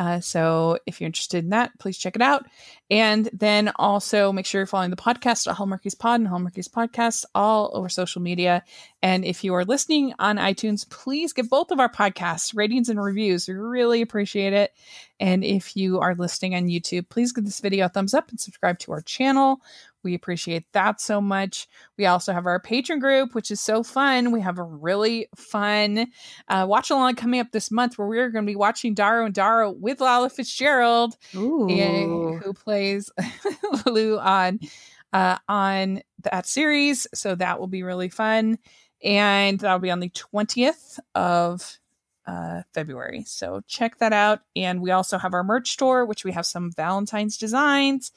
Uh, 0.00 0.18
so 0.18 0.78
if 0.86 0.98
you're 0.98 1.06
interested 1.06 1.44
in 1.44 1.50
that, 1.50 1.78
please 1.78 1.98
check 1.98 2.16
it 2.16 2.22
out. 2.22 2.46
And 2.90 3.28
then 3.34 3.70
also 3.76 4.32
make 4.32 4.46
sure 4.46 4.62
you're 4.62 4.66
following 4.66 4.88
the 4.88 4.96
podcast 4.96 5.52
Hallmarkies 5.52 5.98
Pod 5.98 6.20
and 6.20 6.28
Hallmarkies 6.28 6.70
Podcast 6.70 7.26
all 7.34 7.70
over 7.74 7.90
social 7.90 8.22
media. 8.22 8.64
And 9.02 9.26
if 9.26 9.44
you 9.44 9.52
are 9.52 9.64
listening 9.66 10.14
on 10.18 10.38
iTunes, 10.38 10.88
please 10.88 11.34
give 11.34 11.50
both 11.50 11.70
of 11.70 11.80
our 11.80 11.92
podcasts 11.92 12.56
ratings 12.56 12.88
and 12.88 12.98
reviews. 12.98 13.46
We 13.46 13.52
really 13.52 14.00
appreciate 14.00 14.54
it. 14.54 14.72
And 15.20 15.44
if 15.44 15.76
you 15.76 16.00
are 16.00 16.14
listening 16.14 16.54
on 16.54 16.68
YouTube, 16.68 17.10
please 17.10 17.32
give 17.32 17.44
this 17.44 17.60
video 17.60 17.84
a 17.84 17.88
thumbs 17.90 18.14
up 18.14 18.30
and 18.30 18.40
subscribe 18.40 18.78
to 18.78 18.92
our 18.92 19.02
channel. 19.02 19.60
We 20.02 20.14
appreciate 20.14 20.64
that 20.72 21.00
so 21.00 21.20
much. 21.20 21.66
We 21.98 22.06
also 22.06 22.32
have 22.32 22.46
our 22.46 22.60
Patreon 22.60 23.00
group, 23.00 23.34
which 23.34 23.50
is 23.50 23.60
so 23.60 23.82
fun. 23.82 24.32
We 24.32 24.40
have 24.40 24.58
a 24.58 24.62
really 24.62 25.28
fun 25.36 26.06
uh, 26.48 26.66
watch 26.68 26.90
along 26.90 27.16
coming 27.16 27.40
up 27.40 27.48
this 27.52 27.70
month 27.70 27.98
where 27.98 28.08
we're 28.08 28.30
going 28.30 28.44
to 28.44 28.50
be 28.50 28.56
watching 28.56 28.94
Darrow 28.94 29.26
and 29.26 29.34
Darrow 29.34 29.70
with 29.70 30.00
Lala 30.00 30.30
Fitzgerald, 30.30 31.16
and 31.70 32.42
who 32.42 32.52
plays 32.52 33.10
Lou 33.86 34.18
on 34.18 34.60
uh, 35.12 35.38
on 35.48 36.02
that 36.22 36.46
series. 36.46 37.06
So 37.14 37.34
that 37.34 37.58
will 37.58 37.66
be 37.68 37.82
really 37.82 38.08
fun, 38.08 38.58
and 39.02 39.58
that'll 39.58 39.78
be 39.78 39.90
on 39.90 40.00
the 40.00 40.10
twentieth 40.10 41.00
of 41.14 41.79
uh, 42.30 42.62
February. 42.72 43.24
So 43.26 43.60
check 43.66 43.98
that 43.98 44.12
out. 44.12 44.40
And 44.54 44.80
we 44.80 44.90
also 44.90 45.18
have 45.18 45.34
our 45.34 45.42
merch 45.42 45.70
store, 45.72 46.06
which 46.06 46.24
we 46.24 46.32
have 46.32 46.46
some 46.46 46.70
Valentine's 46.72 47.36
designs. 47.36 48.12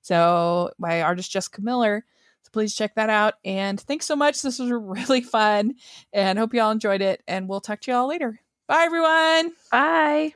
So 0.00 0.70
by 0.78 1.02
artist 1.02 1.30
Jessica 1.30 1.60
Miller. 1.60 2.04
So 2.42 2.50
please 2.52 2.74
check 2.74 2.94
that 2.94 3.10
out. 3.10 3.34
And 3.44 3.78
thanks 3.78 4.06
so 4.06 4.16
much. 4.16 4.40
This 4.42 4.58
was 4.58 4.70
really 4.72 5.20
fun. 5.20 5.74
And 6.12 6.38
hope 6.38 6.54
you 6.54 6.60
all 6.60 6.70
enjoyed 6.70 7.02
it. 7.02 7.22
And 7.28 7.48
we'll 7.48 7.60
talk 7.60 7.80
to 7.82 7.90
you 7.90 7.96
all 7.96 8.08
later. 8.08 8.40
Bye, 8.66 8.84
everyone. 8.84 9.52
Bye. 9.70 10.34